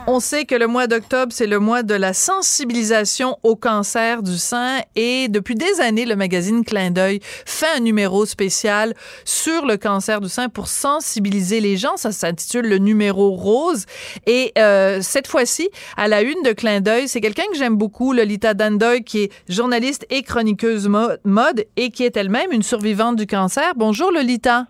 On 0.08 0.20
sait 0.20 0.46
que 0.46 0.54
le 0.54 0.68
mois 0.68 0.86
d'octobre, 0.86 1.32
c'est 1.34 1.48
le 1.48 1.58
mois 1.58 1.82
de 1.82 1.96
la 1.96 2.14
sensibilisation 2.14 3.38
au 3.42 3.56
cancer 3.56 4.22
du 4.22 4.38
sein 4.38 4.78
et 4.96 5.28
depuis 5.30 5.56
des 5.56 5.82
années, 5.82 6.06
le 6.06 6.16
magazine 6.16 6.64
Clin 6.64 6.92
d'œil 6.92 7.22
fait 7.24 7.66
un 7.76 7.80
numéro 7.80 8.28
spécial 8.28 8.94
sur 9.26 9.66
le 9.66 9.78
cancer 9.78 10.22
du 10.22 10.30
sein 10.30 10.48
pour 10.48 10.68
sensibiliser 10.68 11.60
les 11.60 11.76
gens. 11.76 11.98
Ça 11.98 12.12
s'intitule 12.12 12.68
le 12.68 12.78
numéro 12.78 13.32
rose. 13.32 13.88
Et 14.28 14.52
euh, 14.60 15.00
cette 15.02 15.26
fois-ci, 15.26 15.70
à 15.98 16.08
la 16.08 16.22
une 16.22 16.44
de 16.44 16.52
Clin 16.52 16.82
d'œil, 16.82 17.08
c'est 17.08 17.20
quelqu'un 17.20 17.48
que 17.52 17.58
j'aime 17.58 17.76
beaucoup, 17.76 18.14
Lolita 18.14 18.54
Dandoy, 18.54 19.04
qui 19.04 19.24
est 19.24 19.32
journaliste 19.50 20.06
et 20.12 20.22
chroniqueuse 20.22 20.88
mo- 20.88 21.18
mode 21.24 21.66
et 21.78 21.90
qui 21.90 22.04
est 22.04 22.16
elle-même 22.16 22.52
une 22.52 22.64
survivante 22.64 23.16
du 23.16 23.26
cancer. 23.26 23.74
Bonjour 23.76 24.12
Lolita. 24.12 24.68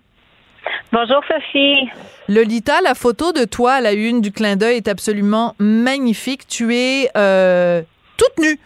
Bonjour 0.92 1.20
Sophie. 1.28 1.90
Lolita, 2.28 2.80
la 2.82 2.94
photo 2.94 3.32
de 3.32 3.44
toi 3.44 3.74
à 3.74 3.80
la 3.80 3.92
une 3.92 4.20
du 4.20 4.32
clin 4.32 4.56
d'œil 4.56 4.76
est 4.78 4.88
absolument 4.88 5.54
magnifique. 5.58 6.46
Tu 6.48 6.74
es 6.74 7.10
euh, 7.16 7.82
toute 8.16 8.38
nue. 8.38 8.58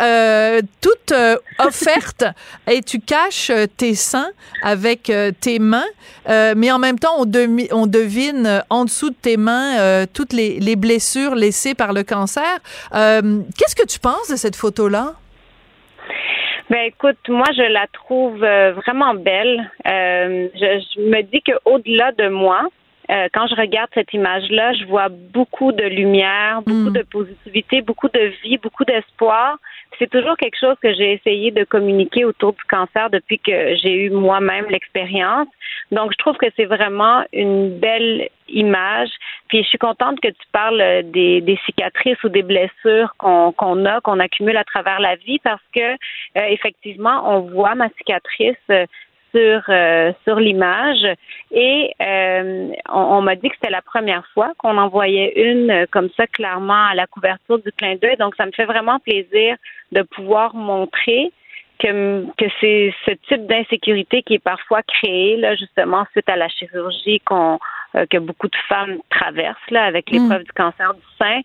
euh, 0.00 0.60
toute 0.80 1.12
euh, 1.12 1.36
offerte 1.58 2.24
et 2.70 2.82
tu 2.82 2.98
caches 3.00 3.50
euh, 3.50 3.66
tes 3.76 3.94
seins 3.94 4.30
avec 4.62 5.08
euh, 5.08 5.30
tes 5.40 5.58
mains, 5.60 5.86
euh, 6.28 6.54
mais 6.56 6.70
en 6.72 6.78
même 6.78 6.98
temps, 6.98 7.14
on, 7.18 7.24
demi- 7.24 7.68
on 7.72 7.86
devine 7.86 8.62
en 8.68 8.84
dessous 8.84 9.10
de 9.10 9.16
tes 9.20 9.36
mains 9.36 9.78
euh, 9.78 10.06
toutes 10.12 10.32
les, 10.32 10.58
les 10.60 10.76
blessures 10.76 11.34
laissées 11.36 11.74
par 11.74 11.92
le 11.92 12.02
cancer. 12.02 12.58
Euh, 12.94 13.40
Qu'est-ce 13.56 13.76
que 13.76 13.86
tu 13.86 13.98
penses 14.00 14.28
de 14.28 14.36
cette 14.36 14.56
photo-là? 14.56 15.14
Ben 16.70 16.86
écoute, 16.86 17.18
moi 17.28 17.46
je 17.54 17.62
la 17.62 17.86
trouve 17.88 18.42
euh, 18.42 18.72
vraiment 18.72 19.14
belle. 19.14 19.70
Euh, 19.86 20.48
je, 20.54 20.82
je 20.94 21.00
me 21.00 21.22
dis 21.22 21.42
que 21.42 21.52
au-delà 21.66 22.12
de 22.12 22.28
moi, 22.28 22.68
euh, 23.10 23.28
quand 23.34 23.46
je 23.48 23.54
regarde 23.54 23.90
cette 23.92 24.14
image-là, 24.14 24.72
je 24.72 24.86
vois 24.86 25.08
beaucoup 25.10 25.72
de 25.72 25.84
lumière, 25.84 26.62
beaucoup 26.62 26.90
de 26.90 27.02
positivité, 27.02 27.82
beaucoup 27.82 28.08
de 28.08 28.32
vie, 28.42 28.56
beaucoup 28.56 28.84
d'espoir. 28.84 29.58
C'est 29.98 30.10
toujours 30.10 30.36
quelque 30.36 30.58
chose 30.58 30.76
que 30.82 30.92
j'ai 30.94 31.12
essayé 31.12 31.50
de 31.50 31.64
communiquer 31.64 32.24
autour 32.24 32.52
du 32.52 32.64
cancer 32.64 33.10
depuis 33.10 33.38
que 33.38 33.76
j'ai 33.76 33.94
eu 34.04 34.10
moi-même 34.10 34.66
l'expérience. 34.68 35.48
Donc, 35.92 36.12
je 36.12 36.18
trouve 36.18 36.36
que 36.36 36.46
c'est 36.56 36.64
vraiment 36.64 37.24
une 37.32 37.78
belle 37.78 38.28
image. 38.48 39.10
Puis, 39.48 39.62
je 39.62 39.68
suis 39.68 39.78
contente 39.78 40.20
que 40.20 40.28
tu 40.28 40.46
parles 40.52 41.02
des, 41.10 41.40
des 41.40 41.58
cicatrices 41.64 42.22
ou 42.24 42.28
des 42.28 42.42
blessures 42.42 43.14
qu'on 43.18 43.52
qu'on 43.52 43.84
a, 43.84 44.00
qu'on 44.00 44.20
accumule 44.20 44.56
à 44.56 44.64
travers 44.64 45.00
la 45.00 45.16
vie, 45.16 45.38
parce 45.40 45.62
que 45.74 45.92
euh, 45.92 46.46
effectivement, 46.48 47.22
on 47.36 47.40
voit 47.40 47.74
ma 47.74 47.88
cicatrice. 47.90 48.56
euh, 48.70 48.86
sur 49.34 49.62
euh, 49.68 50.12
sur 50.24 50.36
l'image. 50.36 51.04
Et 51.50 51.90
euh, 52.00 52.68
on, 52.88 53.00
on 53.00 53.22
m'a 53.22 53.34
dit 53.34 53.48
que 53.48 53.54
c'était 53.56 53.72
la 53.72 53.82
première 53.82 54.26
fois 54.32 54.52
qu'on 54.58 54.78
en 54.78 54.88
voyait 54.88 55.32
une 55.50 55.70
euh, 55.70 55.86
comme 55.90 56.08
ça 56.16 56.26
clairement 56.26 56.86
à 56.86 56.94
la 56.94 57.06
couverture 57.06 57.58
du 57.58 57.72
clin 57.72 57.96
d'œil. 57.96 58.16
Donc 58.16 58.36
ça 58.36 58.46
me 58.46 58.52
fait 58.52 58.64
vraiment 58.64 58.98
plaisir 59.00 59.56
de 59.92 60.02
pouvoir 60.02 60.54
montrer 60.54 61.32
que, 61.80 62.24
que 62.36 62.44
c'est 62.60 62.94
ce 63.04 63.12
type 63.28 63.46
d'insécurité 63.46 64.22
qui 64.22 64.34
est 64.34 64.44
parfois 64.44 64.82
créé 64.82 65.36
là 65.36 65.56
justement 65.56 66.06
suite 66.12 66.28
à 66.28 66.36
la 66.36 66.48
chirurgie 66.48 67.20
qu'on 67.20 67.58
euh, 67.96 68.06
que 68.08 68.18
beaucoup 68.18 68.48
de 68.48 68.56
femmes 68.68 68.98
traversent 69.10 69.70
là 69.70 69.84
avec 69.84 70.10
l'épreuve 70.10 70.44
du 70.44 70.52
cancer 70.52 70.94
du 70.94 71.02
sein. 71.18 71.40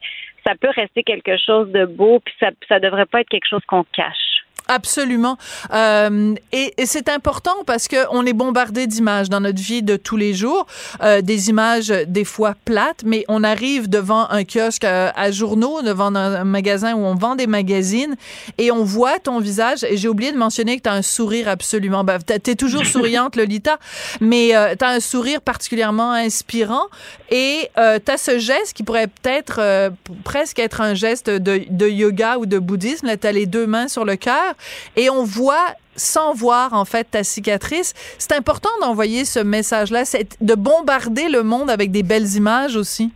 Ça 0.46 0.54
peut 0.56 0.70
rester 0.70 1.04
quelque 1.04 1.38
chose 1.38 1.72
de 1.72 1.86
beau 1.86 2.20
puis 2.20 2.34
ça 2.40 2.52
ça 2.68 2.80
devrait 2.80 3.08
pas 3.08 3.22
être 3.22 3.30
quelque 3.30 3.50
chose 3.50 3.66
qu'on 3.68 3.84
cache 3.84 4.39
Absolument. 4.70 5.38
Euh, 5.74 6.36
et, 6.52 6.76
et 6.78 6.86
c'est 6.86 7.10
important 7.10 7.56
parce 7.66 7.88
que 7.88 7.98
on 8.12 8.24
est 8.24 8.34
bombardé 8.34 8.86
d'images 8.86 9.28
dans 9.28 9.40
notre 9.40 9.60
vie 9.60 9.82
de 9.82 9.96
tous 9.96 10.16
les 10.16 10.36
jours, 10.36 10.68
euh, 11.02 11.22
des 11.22 11.50
images 11.50 11.90
euh, 11.90 12.06
des 12.08 12.24
fois 12.24 12.54
plates, 12.66 13.02
mais 13.04 13.26
on 13.30 13.44
arrive 13.44 13.90
devant 13.90 14.30
un 14.30 14.44
kiosque 14.44 14.84
à, 14.84 15.10
à 15.10 15.32
journaux, 15.32 15.82
devant 15.82 16.14
un, 16.16 16.44
magasin 16.44 16.94
où 16.94 17.00
on 17.00 17.16
vend 17.16 17.36
des 17.36 17.48
magazines 17.48 18.16
et 18.60 18.72
on 18.72 18.84
voit 18.84 19.18
ton 19.18 19.40
visage. 19.40 19.84
Et 19.84 19.98
j'ai 19.98 20.08
oublié 20.08 20.32
de 20.32 20.38
mentionner 20.38 20.78
que 20.78 20.84
tu 20.84 20.90
as 20.90 20.94
un 20.94 21.02
sourire 21.02 21.48
absolument. 21.48 22.04
Ben, 22.04 22.20
tu 22.24 22.52
es 22.52 22.56
toujours 22.56 22.86
souriante, 22.86 23.36
Lolita, 23.36 23.80
mais 24.22 24.56
euh, 24.56 24.76
tu 24.78 24.86
as 24.86 24.90
un 24.90 25.00
sourire 25.00 25.42
particulièrement 25.42 26.12
inspirant 26.12 26.84
et 27.32 27.70
euh, 27.80 27.98
tu 28.04 28.12
as 28.12 28.18
ce 28.18 28.38
geste 28.38 28.74
qui 28.74 28.84
pourrait 28.84 29.08
peut-être 29.08 29.58
euh, 29.60 29.90
presque 30.24 30.60
être 30.60 30.82
un 30.82 30.94
geste 30.94 31.30
de, 31.30 31.64
de 31.68 31.88
yoga 31.88 32.38
ou 32.38 32.46
de 32.46 32.60
bouddhisme. 32.60 33.08
Là, 33.08 33.18
tu 33.18 33.26
as 33.26 33.32
les 33.32 33.48
deux 33.48 33.66
mains 33.66 33.88
sur 33.88 34.06
le 34.06 34.16
cœur 34.16 34.56
et 34.96 35.10
on 35.10 35.24
voit 35.24 35.74
sans 35.96 36.34
voir 36.34 36.74
en 36.74 36.86
fait 36.86 37.12
ta 37.12 37.24
cicatrice. 37.24 37.94
C'est 38.18 38.34
important 38.34 38.70
d'envoyer 38.82 39.26
ce 39.26 39.40
message-là, 39.40 40.04
de 40.42 40.56
bombarder 40.56 41.30
le 41.30 41.44
monde 41.44 41.70
avec 41.70 41.92
des 41.92 42.04
belles 42.04 42.36
images 42.36 42.76
aussi. 42.76 43.12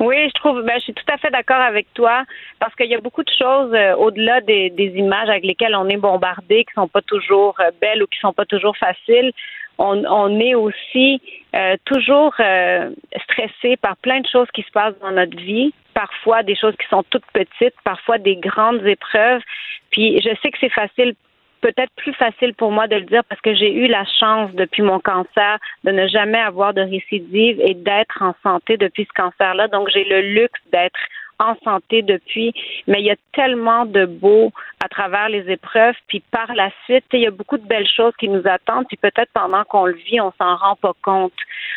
Oui, 0.00 0.16
je 0.28 0.34
trouve, 0.34 0.62
ben, 0.62 0.74
je 0.76 0.84
suis 0.84 0.94
tout 0.94 1.12
à 1.12 1.18
fait 1.18 1.30
d'accord 1.30 1.60
avec 1.60 1.92
toi 1.94 2.22
parce 2.60 2.74
qu'il 2.76 2.86
y 2.86 2.94
a 2.94 3.00
beaucoup 3.00 3.24
de 3.24 3.30
choses 3.36 3.72
euh, 3.74 3.96
au-delà 3.96 4.40
des, 4.40 4.72
images 4.94 5.28
avec 5.28 5.44
lesquelles 5.44 5.74
on 5.74 5.88
est 5.88 5.96
bombardé, 5.96 6.64
qui 6.64 6.72
sont 6.74 6.86
pas 6.86 7.02
toujours 7.02 7.56
euh, 7.58 7.70
belles 7.80 8.02
ou 8.02 8.06
qui 8.06 8.18
sont 8.20 8.32
pas 8.32 8.44
toujours 8.44 8.76
faciles. 8.76 9.32
On, 9.80 10.40
est 10.40 10.56
aussi 10.56 11.20
euh, 11.54 11.76
toujours 11.84 12.34
stressé 12.34 13.76
par 13.76 13.96
plein 13.98 14.20
de 14.20 14.26
choses 14.26 14.48
qui 14.52 14.62
se 14.62 14.72
passent 14.72 14.98
dans 15.00 15.12
notre 15.12 15.36
vie, 15.36 15.72
parfois 15.98 16.44
des 16.44 16.54
choses 16.54 16.76
qui 16.80 16.86
sont 16.88 17.02
toutes 17.10 17.26
petites, 17.32 17.74
parfois 17.82 18.18
des 18.18 18.36
grandes 18.36 18.86
épreuves. 18.86 19.42
Puis 19.90 20.20
je 20.20 20.30
sais 20.40 20.52
que 20.52 20.58
c'est 20.60 20.76
facile 20.82 21.16
peut-être 21.60 21.92
plus 21.96 22.14
facile 22.14 22.54
pour 22.54 22.70
moi 22.70 22.86
de 22.86 22.94
le 22.94 23.06
dire 23.14 23.24
parce 23.24 23.40
que 23.40 23.52
j'ai 23.52 23.74
eu 23.74 23.88
la 23.88 24.04
chance 24.20 24.52
depuis 24.52 24.82
mon 24.82 25.00
cancer 25.00 25.58
de 25.82 25.90
ne 25.90 26.06
jamais 26.06 26.38
avoir 26.38 26.72
de 26.72 26.82
récidive 26.82 27.60
et 27.60 27.74
d'être 27.74 28.22
en 28.22 28.32
santé 28.44 28.76
depuis 28.76 29.08
ce 29.10 29.20
cancer-là. 29.20 29.66
Donc 29.66 29.88
j'ai 29.92 30.04
le 30.04 30.20
luxe 30.20 30.60
d'être 30.72 31.00
en 31.40 31.56
santé 31.64 32.02
depuis, 32.02 32.52
mais 32.86 33.00
il 33.00 33.06
y 33.06 33.10
a 33.10 33.16
tellement 33.32 33.84
de 33.84 34.06
beau 34.06 34.52
à 34.80 34.88
travers 34.88 35.28
les 35.28 35.50
épreuves, 35.50 35.94
puis 36.06 36.22
par 36.30 36.54
la 36.54 36.70
suite, 36.84 37.04
il 37.12 37.20
y 37.20 37.26
a 37.26 37.30
beaucoup 37.30 37.58
de 37.58 37.66
belles 37.66 37.88
choses 37.88 38.12
qui 38.18 38.28
nous 38.28 38.42
attendent, 38.46 38.86
puis 38.86 38.96
peut-être 38.96 39.30
pendant 39.32 39.64
qu'on 39.64 39.86
le 39.86 39.94
vit, 39.94 40.20
on 40.20 40.32
s'en 40.38 40.56
rend 40.56 40.76
pas 40.76 40.92
compte. 41.02 41.32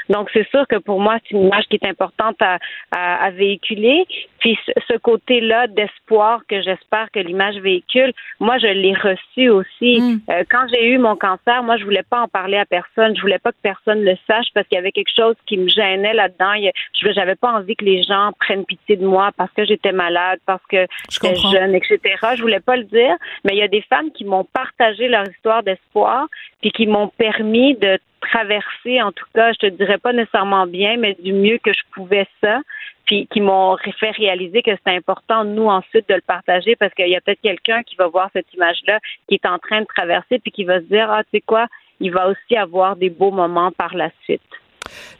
Donc 0.09 0.29
c'est 0.33 0.47
sûr 0.49 0.67
que 0.67 0.77
pour 0.77 0.99
moi, 0.99 1.17
c'est 1.23 1.31
une 1.35 1.45
image 1.45 1.65
qui 1.69 1.77
est 1.77 1.87
importante 1.87 2.41
à, 2.41 2.59
à, 2.91 3.25
à 3.25 3.31
véhiculer, 3.31 4.05
puis 4.41 4.57
ce, 4.65 4.97
côté-là 4.97 5.67
d'espoir 5.67 6.41
que 6.47 6.61
j'espère 6.61 7.09
que 7.11 7.19
l'image 7.19 7.55
véhicule, 7.55 8.11
moi 8.39 8.57
je 8.57 8.67
l'ai 8.67 8.93
reçu 8.93 9.49
aussi. 9.49 10.21
Euh, 10.29 10.43
quand 10.49 10.65
j'ai 10.71 10.89
eu 10.89 10.97
mon 10.97 11.15
cancer, 11.15 11.63
moi 11.63 11.77
je 11.77 11.85
voulais 11.85 12.03
pas 12.03 12.21
en 12.21 12.27
parler 12.27 12.57
à 12.57 12.65
personne, 12.65 13.15
je 13.15 13.21
voulais 13.21 13.39
pas 13.39 13.51
que 13.51 13.57
personne 13.61 14.03
le 14.03 14.15
sache 14.27 14.47
parce 14.53 14.67
qu'il 14.67 14.75
y 14.75 14.79
avait 14.79 14.91
quelque 14.91 15.13
chose 15.15 15.35
qui 15.45 15.57
me 15.57 15.69
gênait 15.69 16.13
là-dedans. 16.13 16.53
Je 16.99 17.11
j'avais 17.11 17.35
pas 17.35 17.51
envie 17.51 17.75
que 17.75 17.85
les 17.85 18.03
gens 18.03 18.31
prennent 18.39 18.65
pitié 18.65 18.95
de 18.95 19.05
moi 19.05 19.31
parce 19.37 19.51
que 19.51 19.65
j'étais 19.65 19.91
malade, 19.91 20.39
parce 20.45 20.65
que 20.67 20.87
j'étais 21.09 21.35
jeune, 21.35 21.75
etc. 21.75 21.99
Je 22.35 22.41
voulais 22.41 22.59
pas 22.59 22.77
le 22.77 22.83
mais 22.93 23.53
il 23.53 23.57
y 23.57 23.63
a 23.63 23.67
des 23.67 23.81
femmes 23.81 24.11
qui 24.11 24.25
m'ont 24.25 24.43
partagé 24.43 25.07
leur 25.07 25.27
histoire 25.27 25.63
d'espoir, 25.63 26.27
puis 26.61 26.71
qui 26.71 26.87
m'ont 26.87 27.07
permis 27.07 27.75
de 27.75 27.99
traverser, 28.21 29.01
en 29.01 29.11
tout 29.11 29.25
cas, 29.33 29.51
je 29.53 29.57
te 29.57 29.65
dirais 29.67 29.97
pas 29.97 30.13
nécessairement 30.13 30.67
bien, 30.67 30.97
mais 30.97 31.15
du 31.19 31.33
mieux 31.33 31.57
que 31.57 31.73
je 31.73 31.81
pouvais 31.93 32.27
ça, 32.39 32.61
puis 33.05 33.27
qui 33.27 33.41
m'ont 33.41 33.77
fait 33.99 34.11
réaliser 34.11 34.61
que 34.61 34.71
c'est 34.71 34.95
important, 34.95 35.43
nous, 35.43 35.67
ensuite, 35.67 36.07
de 36.07 36.15
le 36.15 36.21
partager, 36.21 36.75
parce 36.75 36.93
qu'il 36.93 37.09
y 37.09 37.15
a 37.15 37.21
peut-être 37.21 37.41
quelqu'un 37.41 37.83
qui 37.83 37.95
va 37.95 38.07
voir 38.07 38.29
cette 38.33 38.53
image-là, 38.53 38.99
qui 39.27 39.35
est 39.35 39.45
en 39.45 39.57
train 39.59 39.81
de 39.81 39.87
traverser, 39.87 40.39
puis 40.39 40.51
qui 40.51 40.63
va 40.63 40.79
se 40.79 40.85
dire, 40.85 41.11
ah, 41.11 41.23
tu 41.23 41.31
sais 41.33 41.41
quoi, 41.41 41.67
il 41.99 42.11
va 42.11 42.29
aussi 42.29 42.55
avoir 42.55 42.95
des 42.95 43.09
beaux 43.09 43.31
moments 43.31 43.71
par 43.71 43.95
la 43.95 44.09
suite. 44.23 44.41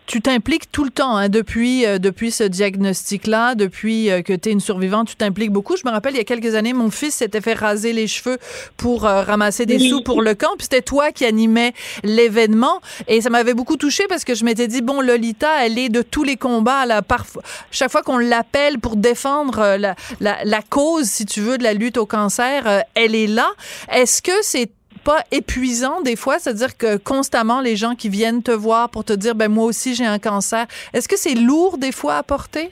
Tu 0.07 0.19
t'impliques 0.21 0.69
tout 0.71 0.83
le 0.83 0.89
temps, 0.89 1.15
hein, 1.15 1.29
depuis, 1.29 1.85
euh, 1.85 1.97
depuis 1.97 2.31
ce 2.31 2.43
diagnostic-là, 2.43 3.55
depuis 3.55 4.09
euh, 4.11 4.21
que 4.21 4.33
tu 4.33 4.49
es 4.49 4.51
une 4.51 4.59
survivante, 4.59 5.07
tu 5.07 5.15
t'impliques 5.15 5.51
beaucoup. 5.51 5.77
Je 5.77 5.83
me 5.85 5.91
rappelle, 5.91 6.13
il 6.15 6.17
y 6.17 6.21
a 6.21 6.25
quelques 6.25 6.55
années, 6.55 6.73
mon 6.73 6.89
fils 6.91 7.15
s'était 7.15 7.39
fait 7.39 7.53
raser 7.53 7.93
les 7.93 8.07
cheveux 8.07 8.37
pour 8.75 9.05
euh, 9.05 9.23
ramasser 9.23 9.65
des 9.65 9.77
Oui. 9.77 9.89
sous 9.89 10.01
pour 10.01 10.21
le 10.21 10.35
camp, 10.35 10.49
puis 10.57 10.63
c'était 10.63 10.81
toi 10.81 11.11
qui 11.13 11.23
animais 11.25 11.73
l'événement. 12.03 12.81
Et 13.07 13.21
ça 13.21 13.29
m'avait 13.29 13.53
beaucoup 13.53 13.77
touché 13.77 14.03
parce 14.09 14.25
que 14.25 14.35
je 14.35 14.43
m'étais 14.43 14.67
dit, 14.67 14.81
bon, 14.81 14.99
Lolita, 14.99 15.65
elle 15.65 15.77
est 15.79 15.89
de 15.89 16.01
tous 16.01 16.23
les 16.23 16.35
combats. 16.35 16.85
Là, 16.85 17.01
parfois, 17.01 17.43
chaque 17.69 17.91
fois 17.91 18.01
qu'on 18.01 18.17
l'appelle 18.17 18.79
pour 18.79 18.97
défendre 18.97 19.59
euh, 19.59 19.77
la, 19.77 19.95
la, 20.19 20.43
la 20.43 20.61
cause, 20.61 21.05
si 21.05 21.25
tu 21.25 21.39
veux, 21.39 21.57
de 21.57 21.63
la 21.63 21.73
lutte 21.73 21.97
au 21.97 22.05
cancer, 22.05 22.83
elle 22.95 23.15
est 23.15 23.27
là. 23.27 23.49
Est-ce 23.93 24.21
que 24.21 24.31
c'est 24.41 24.69
pas 25.03 25.23
épuisant 25.31 26.01
des 26.01 26.15
fois, 26.15 26.39
c'est-à-dire 26.39 26.77
que 26.77 26.97
constamment 26.97 27.61
les 27.61 27.75
gens 27.75 27.95
qui 27.95 28.09
viennent 28.09 28.43
te 28.43 28.51
voir 28.51 28.89
pour 28.89 29.03
te 29.03 29.13
dire 29.13 29.35
ben 29.35 29.49
moi 29.49 29.65
aussi 29.65 29.95
j'ai 29.95 30.05
un 30.05 30.19
cancer. 30.19 30.65
Est-ce 30.93 31.07
que 31.07 31.17
c'est 31.17 31.35
lourd 31.35 31.77
des 31.77 31.91
fois 31.91 32.15
à 32.15 32.23
porter? 32.23 32.69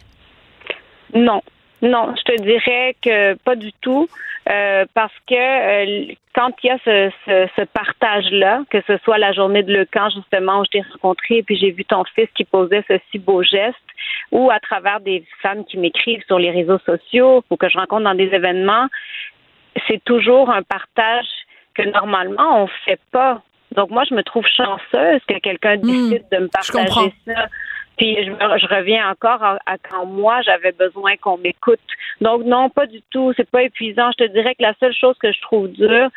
Non, 1.14 1.42
non, 1.82 2.14
je 2.16 2.24
te 2.24 2.42
dirais 2.42 2.96
que 3.02 3.36
pas 3.36 3.56
du 3.56 3.72
tout, 3.82 4.08
euh, 4.50 4.86
parce 4.94 5.14
que 5.28 5.36
euh, 5.36 6.14
quand 6.36 6.52
il 6.64 6.68
y 6.68 6.70
a 6.70 6.78
ce, 6.84 7.12
ce, 7.26 7.62
partage-là, 7.66 8.64
que 8.70 8.82
ce 8.88 8.98
soit 9.04 9.18
la 9.18 9.32
journée 9.32 9.64
de 9.64 9.74
Le 9.74 9.86
Camp, 9.86 10.10
justement, 10.14 10.60
où 10.60 10.66
je 10.66 10.72
t'ai 10.72 10.84
rencontré, 10.92 11.44
puis 11.44 11.58
j'ai 11.58 11.72
vu 11.72 11.86
ton 11.86 12.04
fils 12.16 12.28
qui 12.36 12.46
posait 12.46 12.84
ce 12.88 13.00
si 13.12 13.20
beau 13.20 13.44
geste, 13.44 13.78
ou 14.32 14.52
à 14.52 14.60
travers 14.60 15.00
des 15.00 15.24
femmes 15.42 15.66
qui 15.66 15.78
m'écrivent 15.78 16.24
sur 16.28 16.38
les 16.38 16.52
réseaux 16.52 16.80
sociaux 16.80 17.44
ou 17.50 17.58
que 17.58 17.70
je 17.70 17.78
rencontre 17.78 18.04
dans 18.04 18.16
des 18.16 18.30
événements, 18.34 18.88
c'est 19.88 20.04
toujours 20.04 20.50
un 20.50 20.64
partage 20.64 21.28
que 21.84 21.90
normalement 21.90 22.64
on 22.64 22.68
fait 22.86 23.00
pas. 23.12 23.42
Donc 23.76 23.90
moi 23.92 24.04
je 24.10 24.16
me 24.16 24.24
trouve 24.24 24.46
chanceuse 24.48 25.22
que 25.28 25.40
quelqu'un 25.40 25.78
décide 25.78 26.26
de 26.32 26.38
me 26.38 26.48
partager 26.48 27.14
ça. 27.28 27.48
Puis 27.98 28.16
je, 28.24 28.32
me- 28.32 28.58
je 28.58 28.68
reviens 28.68 29.10
encore 29.10 29.44
à, 29.44 29.60
à 29.66 29.78
quand 29.78 30.06
moi 30.06 30.42
j'avais 30.42 30.72
besoin 30.72 31.16
qu'on 31.18 31.38
m'écoute. 31.38 31.80
Donc 32.22 32.44
non, 32.46 32.70
pas 32.70 32.86
du 32.86 33.02
tout. 33.12 33.34
C'est 33.36 33.50
pas 33.50 33.64
épuisant. 33.64 34.10
Je 34.18 34.26
te 34.26 34.32
dirais 34.32 34.56
que 34.56 34.64
la 34.64 34.74
seule 34.80 34.94
chose 34.94 35.16
que 35.22 35.32
je 35.32 35.42
trouve 35.42 35.68
dure, 35.70 36.10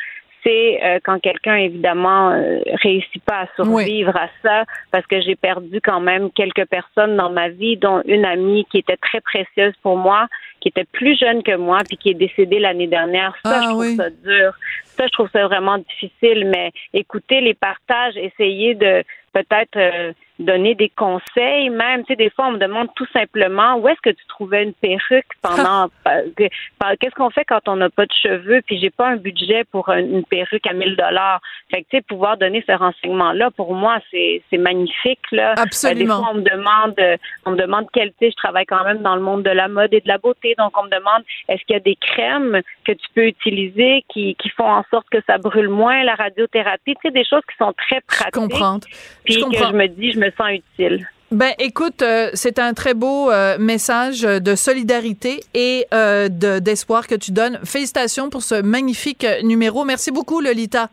c'est 0.45 0.81
euh, 0.83 0.99
quand 1.05 1.21
quelqu'un 1.21 1.57
évidemment 1.57 2.31
euh, 2.31 2.59
réussit 2.83 3.23
pas 3.25 3.41
à 3.43 3.47
survivre 3.55 4.17
à 4.17 4.29
ça, 4.43 4.65
parce 4.91 5.07
que 5.07 5.21
j'ai 5.21 5.37
perdu 5.37 5.81
quand 5.81 6.01
même 6.01 6.31
quelques 6.33 6.67
personnes 6.67 7.17
dans 7.17 7.31
ma 7.31 7.49
vie, 7.49 7.77
dont 7.77 8.03
une 8.07 8.25
amie 8.25 8.65
qui 8.71 8.79
était 8.79 8.97
très 8.97 9.21
précieuse 9.21 9.75
pour 9.83 9.97
moi, 9.97 10.27
qui 10.63 10.69
était 10.69 10.87
plus 10.93 11.19
jeune 11.19 11.43
que 11.43 11.57
moi, 11.57 11.79
puis 11.87 11.97
qui 11.97 12.11
est 12.11 12.15
décédée 12.15 12.61
l'année 12.61 12.87
dernière. 12.87 13.35
Ça, 13.45 13.51
Ah 13.57 13.61
je 13.63 13.69
trouve 13.71 13.81
oui. 13.81 13.97
ça 13.97 14.11
dur. 14.11 14.53
Ça, 14.85 15.07
je 15.07 15.13
trouve 15.13 15.29
ça 15.33 15.45
vraiment 15.47 15.79
difficile. 15.79 16.47
Mais 16.47 16.71
écoutez 16.95 17.41
les 17.41 17.55
partages, 17.55 18.17
essayez 18.17 18.75
de 18.77 19.03
peut-être 19.33 19.77
euh, 19.77 20.13
donner 20.39 20.75
des 20.75 20.89
conseils 20.89 21.69
même. 21.71 22.01
Tu 22.05 22.13
sais, 22.13 22.17
des 22.17 22.31
fois, 22.31 22.47
on 22.49 22.53
me 22.53 22.59
demande 22.59 22.89
tout 22.97 23.07
simplement 23.13 23.77
où 23.77 23.89
est-ce 23.89 24.01
que 24.01 24.11
tu 24.11 24.27
trouvais 24.29 24.63
une 24.65 24.73
perruque 24.75 25.27
pendant... 25.43 25.89
par- 26.05 26.93
Qu'est-ce 27.01 27.15
qu'on 27.15 27.31
fait 27.31 27.45
quand 27.45 27.69
on 27.69 27.77
n'a 27.77 27.91
pas 27.91 28.07
de 28.07 28.13
cheveux 28.13 28.61
puis 28.67 28.79
j'ai 28.79 28.91
pas 28.91 29.09
un 29.09 29.17
budget 29.17 29.65
pour 29.71 29.89
un- 29.89 29.99
une 29.99 30.25
perruque 30.25 30.67
à 30.67 30.73
1000 30.73 30.97
dollars. 30.97 31.41
Fait 31.71 31.83
que, 31.83 31.89
tu 31.91 31.97
sais, 31.99 32.03
pouvoir 32.03 32.37
donner 32.39 32.65
ce 32.67 32.73
renseignement-là, 32.73 33.51
pour 33.53 33.75
moi, 33.75 33.99
c'est 34.11 34.43
magnifique, 34.59 35.21
là. 35.33 35.55
Absolument. 35.57 36.15
Euh, 36.15 36.19
des 36.19 36.23
fois, 36.23 36.31
on 36.33 36.35
me 36.37 36.43
demande, 36.43 36.95
euh, 36.99 37.17
on 37.47 37.51
me 37.53 37.57
demande 37.57 37.87
quelle, 37.93 38.13
tu 38.21 38.31
je 38.31 38.37
travaille 38.37 38.67
quand 38.67 38.85
même 38.85 38.99
dans 39.03 39.15
le 39.17 39.23
monde 39.23 39.43
de 39.43 39.51
la 39.51 39.69
mode 39.69 39.93
et 39.95 40.01
de 40.01 40.09
la 40.09 40.19
beauté, 40.19 40.55
donc 40.59 40.73
on 40.79 40.85
me 40.85 40.91
demande 40.91 41.23
est-ce 41.49 41.63
qu'il 41.65 41.75
y 41.75 41.77
a 41.77 41.81
des 41.81 41.97
crèmes 41.97 42.61
que 42.85 42.93
tu 42.93 43.07
peux 43.15 43.27
utiliser 43.27 44.05
qui, 44.09 44.35
qui 44.37 44.49
font 44.51 44.69
en 44.71 44.85
sorte 44.91 45.09
que 45.11 45.19
ça 45.27 45.39
brûle 45.39 45.69
moins, 45.69 46.03
la 46.05 46.15
radiothérapie, 46.15 46.95
tu 46.95 47.01
sais, 47.03 47.11
des 47.11 47.25
choses 47.25 47.43
qui 47.51 47.57
sont 47.59 47.73
très 47.75 48.01
pratiques. 48.03 48.33
comprends. 48.35 48.79
Puis 49.25 49.35
Je 49.35 49.39
que 49.41 49.45
comprends. 49.45 49.69
je 49.71 49.77
me 49.77 49.87
dis, 49.89 50.13
je 50.13 50.19
me 50.25 50.31
sens 50.37 50.51
utile. 50.51 51.07
Ben, 51.31 51.53
écoute, 51.59 52.03
euh, 52.03 52.29
c'est 52.35 52.59
un 52.59 52.75
très 52.75 52.93
beau 52.93 53.31
euh, 53.31 53.57
message 53.59 54.21
de 54.21 54.55
solidarité 54.55 55.41
et 55.55 55.87
euh, 55.95 56.29
de- 56.29 56.59
d'espoir 56.59 57.07
que 57.07 57.15
tu 57.15 57.31
donnes. 57.33 57.59
Félicitations 57.65 58.29
pour 58.29 58.43
ce 58.43 58.61
magnifique 58.61 59.27
numéro. 59.43 59.85
Merci 59.85 60.11
beaucoup, 60.11 60.41
Lolita. 60.43 60.91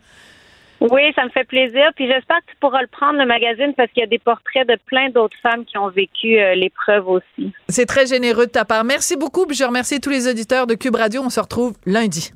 Oui, 0.80 1.02
ça 1.14 1.26
me 1.26 1.30
fait 1.30 1.44
plaisir. 1.44 1.90
Puis 1.98 2.08
j'espère 2.08 2.38
que 2.38 2.52
tu 2.52 2.58
pourras 2.62 2.80
le 2.82 2.88
prendre, 2.88 3.20
le 3.20 3.26
magazine, 3.26 3.74
parce 3.76 3.92
qu'il 3.92 4.00
y 4.00 4.04
a 4.06 4.08
des 4.08 4.18
portraits 4.18 4.66
de 4.66 4.78
plein 4.86 5.10
d'autres 5.10 5.36
femmes 5.44 5.66
qui 5.66 5.78
ont 5.78 5.90
vécu 5.90 6.40
euh, 6.40 6.56
l'épreuve 6.56 7.06
aussi. 7.10 7.52
C'est 7.68 7.86
très 7.86 8.06
généreux 8.08 8.46
de 8.46 8.52
ta 8.52 8.64
part. 8.64 8.86
Merci 8.86 9.18
beaucoup. 9.18 9.46
Puis 9.46 9.58
je 9.58 9.66
remercie 9.66 10.00
tous 10.00 10.10
les 10.10 10.26
auditeurs 10.30 10.68
de 10.68 10.76
Cube 10.76 10.96
Radio. 10.96 11.22
On 11.22 11.30
se 11.30 11.42
retrouve 11.42 11.74
lundi. 11.86 12.32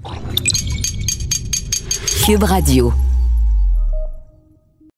Cube 2.25 2.43
Radio. 2.43 2.91